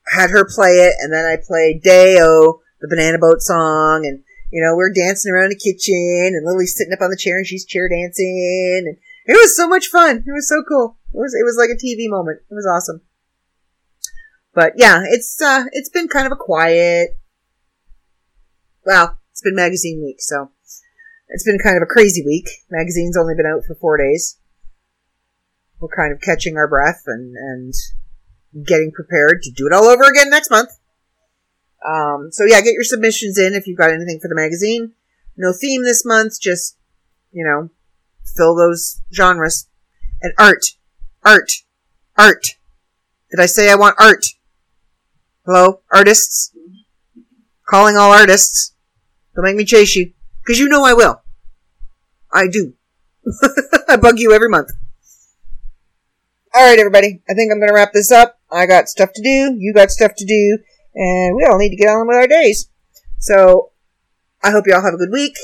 Had 0.08 0.30
her 0.30 0.46
play 0.46 0.86
it, 0.86 0.94
and 1.02 1.12
then 1.12 1.26
I 1.26 1.38
played 1.42 1.82
Day-O, 1.82 2.62
the 2.80 2.88
Banana 2.88 3.18
Boat 3.18 3.42
song, 3.42 4.06
and 4.06 4.24
you 4.52 4.62
know 4.62 4.76
we're 4.76 4.94
dancing 4.94 5.32
around 5.34 5.50
the 5.50 5.56
kitchen, 5.56 6.38
and 6.38 6.46
Lily's 6.46 6.78
sitting 6.78 6.94
up 6.94 7.02
on 7.02 7.10
the 7.10 7.18
chair 7.18 7.38
and 7.38 7.48
she's 7.48 7.66
chair 7.66 7.90
dancing, 7.90 8.86
and 8.86 8.98
it 9.26 9.34
was 9.34 9.58
so 9.58 9.68
much 9.68 9.88
fun. 9.88 10.18
It 10.18 10.32
was 10.32 10.48
so 10.48 10.62
cool. 10.70 10.98
It 11.12 11.18
was 11.18 11.34
it 11.34 11.44
was 11.44 11.58
like 11.58 11.74
a 11.74 11.82
TV 11.82 12.08
moment. 12.08 12.42
It 12.50 12.54
was 12.54 12.68
awesome. 12.68 13.02
But 14.54 14.74
yeah, 14.78 15.02
it's 15.06 15.42
uh 15.42 15.66
it's 15.72 15.90
been 15.90 16.08
kind 16.08 16.28
of 16.28 16.32
a 16.32 16.38
quiet. 16.38 17.18
Well, 18.86 19.18
it's 19.32 19.42
been 19.42 19.56
magazine 19.56 20.04
week, 20.06 20.22
so 20.22 20.52
it's 21.30 21.44
been 21.44 21.58
kind 21.58 21.78
of 21.78 21.82
a 21.82 21.92
crazy 21.92 22.24
week. 22.24 22.48
Magazine's 22.70 23.18
only 23.18 23.34
been 23.34 23.48
out 23.48 23.66
for 23.66 23.74
four 23.74 23.98
days 23.98 24.38
we're 25.80 25.96
kind 25.96 26.14
of 26.14 26.22
catching 26.22 26.58
our 26.58 26.68
breath 26.68 27.04
and, 27.08 27.36
and 27.36 27.74
getting 28.66 28.92
prepared 28.92 29.42
to 29.44 29.52
do 29.52 29.68
it 29.68 29.74
all 29.74 29.86
over 29.86 30.04
again 30.04 30.30
next 30.30 30.50
month. 30.50 30.70
Um, 31.86 32.30
so 32.32 32.46
yeah, 32.46 32.62
get 32.62 32.74
your 32.74 32.84
submissions 32.84 33.38
in 33.38 33.54
if 33.54 33.68
you've 33.68 33.78
got 33.78 33.92
anything 33.92 34.20
for 34.20 34.28
the 34.28 34.36
magazine. 34.36 34.94
No 35.38 35.54
theme 35.54 35.84
this 35.84 36.06
month, 36.06 36.40
just, 36.42 36.78
you 37.32 37.44
know, 37.44 37.70
fill 38.36 38.56
those 38.56 39.02
genres. 39.14 39.68
And 40.22 40.34
art. 40.38 40.66
Art. 41.24 41.52
Art. 42.18 42.56
Did 43.30 43.40
I 43.40 43.46
say 43.46 43.70
I 43.70 43.76
want 43.76 43.98
art? 44.00 44.26
Hello, 45.46 45.82
artists? 45.94 46.56
Calling 47.68 47.98
all 47.98 48.12
artists. 48.12 48.74
Don't 49.36 49.44
make 49.44 49.56
me 49.56 49.66
chase 49.66 49.96
you. 49.96 50.14
Cause 50.48 50.58
you 50.58 50.70
know 50.70 50.86
I 50.86 50.94
will. 50.94 51.22
I 52.32 52.48
do. 52.52 52.74
I 53.90 53.98
bug 53.98 54.20
you 54.20 54.32
every 54.32 54.50
month. 54.50 54.72
All 56.58 56.64
right, 56.64 56.80
everybody. 56.80 57.22
I 57.30 57.34
think 57.34 57.52
I'm 57.52 57.60
going 57.60 57.68
to 57.68 57.76
wrap 57.76 57.92
this 57.92 58.14
up. 58.14 58.40
I 58.50 58.66
got 58.66 58.88
stuff 58.88 59.12
to 59.16 59.22
do. 59.22 59.58
You 59.60 59.74
got 59.74 59.92
stuff 59.92 60.14
to 60.16 60.26
do. 60.26 60.58
And 60.96 61.36
we 61.36 61.44
all 61.44 61.58
need 61.58 61.72
to 61.72 61.76
get 61.76 61.90
on 61.90 62.08
with 62.08 62.16
our 62.16 62.28
days. 62.28 62.70
So 63.20 63.72
I 64.42 64.52
hope 64.52 64.64
you 64.66 64.74
all 64.74 64.82
have 64.82 64.94
a 64.94 64.98
good 64.98 65.12
week. 65.12 65.36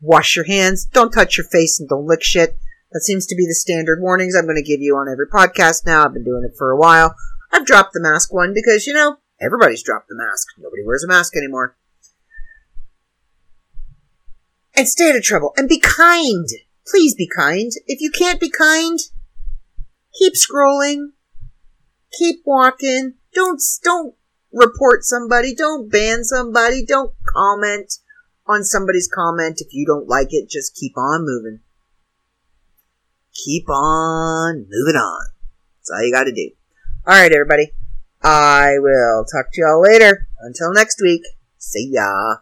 Wash 0.00 0.36
your 0.36 0.44
hands. 0.44 0.84
Don't 0.84 1.10
touch 1.10 1.36
your 1.36 1.46
face 1.46 1.80
and 1.80 1.88
don't 1.88 2.06
lick 2.06 2.22
shit. 2.22 2.58
That 2.92 3.00
seems 3.00 3.26
to 3.26 3.34
be 3.34 3.44
the 3.44 3.54
standard 3.54 4.00
warnings 4.00 4.36
I'm 4.36 4.44
going 4.44 4.54
to 4.54 4.62
give 4.62 4.80
you 4.80 4.94
on 4.94 5.10
every 5.10 5.26
podcast 5.26 5.84
now. 5.84 6.04
I've 6.04 6.14
been 6.14 6.22
doing 6.22 6.44
it 6.48 6.56
for 6.56 6.70
a 6.70 6.78
while. 6.78 7.16
I've 7.52 7.66
dropped 7.66 7.94
the 7.94 8.00
mask 8.00 8.32
one 8.32 8.54
because, 8.54 8.86
you 8.86 8.94
know, 8.94 9.16
everybody's 9.40 9.82
dropped 9.82 10.06
the 10.08 10.14
mask. 10.14 10.46
Nobody 10.58 10.84
wears 10.86 11.02
a 11.02 11.08
mask 11.08 11.36
anymore. 11.36 11.76
And 14.76 14.88
stay 14.88 15.10
out 15.10 15.16
of 15.16 15.24
trouble. 15.24 15.54
And 15.56 15.68
be 15.68 15.80
kind. 15.80 16.46
Please 16.90 17.14
be 17.14 17.28
kind. 17.36 17.70
If 17.86 18.00
you 18.00 18.10
can't 18.10 18.40
be 18.40 18.50
kind, 18.50 18.98
keep 20.18 20.34
scrolling. 20.34 21.12
Keep 22.18 22.42
walking. 22.46 23.14
Don't, 23.34 23.60
don't 23.84 24.14
report 24.52 25.04
somebody. 25.04 25.54
Don't 25.54 25.90
ban 25.90 26.24
somebody. 26.24 26.84
Don't 26.84 27.12
comment 27.36 27.92
on 28.46 28.64
somebody's 28.64 29.08
comment. 29.12 29.60
If 29.60 29.68
you 29.72 29.84
don't 29.86 30.08
like 30.08 30.28
it, 30.30 30.48
just 30.48 30.74
keep 30.74 30.96
on 30.96 31.26
moving. 31.26 31.60
Keep 33.44 33.68
on 33.68 34.66
moving 34.68 34.96
on. 34.96 35.26
That's 35.78 35.90
all 35.90 36.04
you 36.04 36.12
gotta 36.12 36.32
do. 36.32 36.50
Alright, 37.06 37.32
everybody. 37.32 37.72
I 38.22 38.72
will 38.78 39.24
talk 39.24 39.46
to 39.52 39.60
y'all 39.60 39.82
later. 39.82 40.26
Until 40.40 40.72
next 40.72 41.00
week. 41.02 41.22
See 41.58 41.90
ya. 41.92 42.36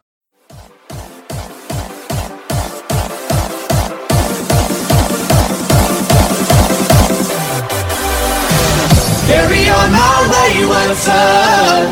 On 9.70 9.92
my 9.92 10.18
wayward 10.32 10.96
son. 10.96 11.86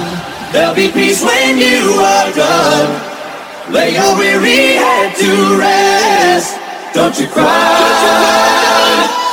There'll 0.53 0.75
be 0.75 0.91
peace 0.91 1.23
when 1.23 1.59
you 1.59 1.99
are 1.99 2.31
done. 2.33 2.91
Lay 3.73 3.95
your 3.95 4.17
weary 4.17 4.77
head 4.77 5.17
to 5.17 5.59
rest. 5.59 6.59
Don't 6.95 7.19
you 7.19 7.27
cry. 7.27 9.24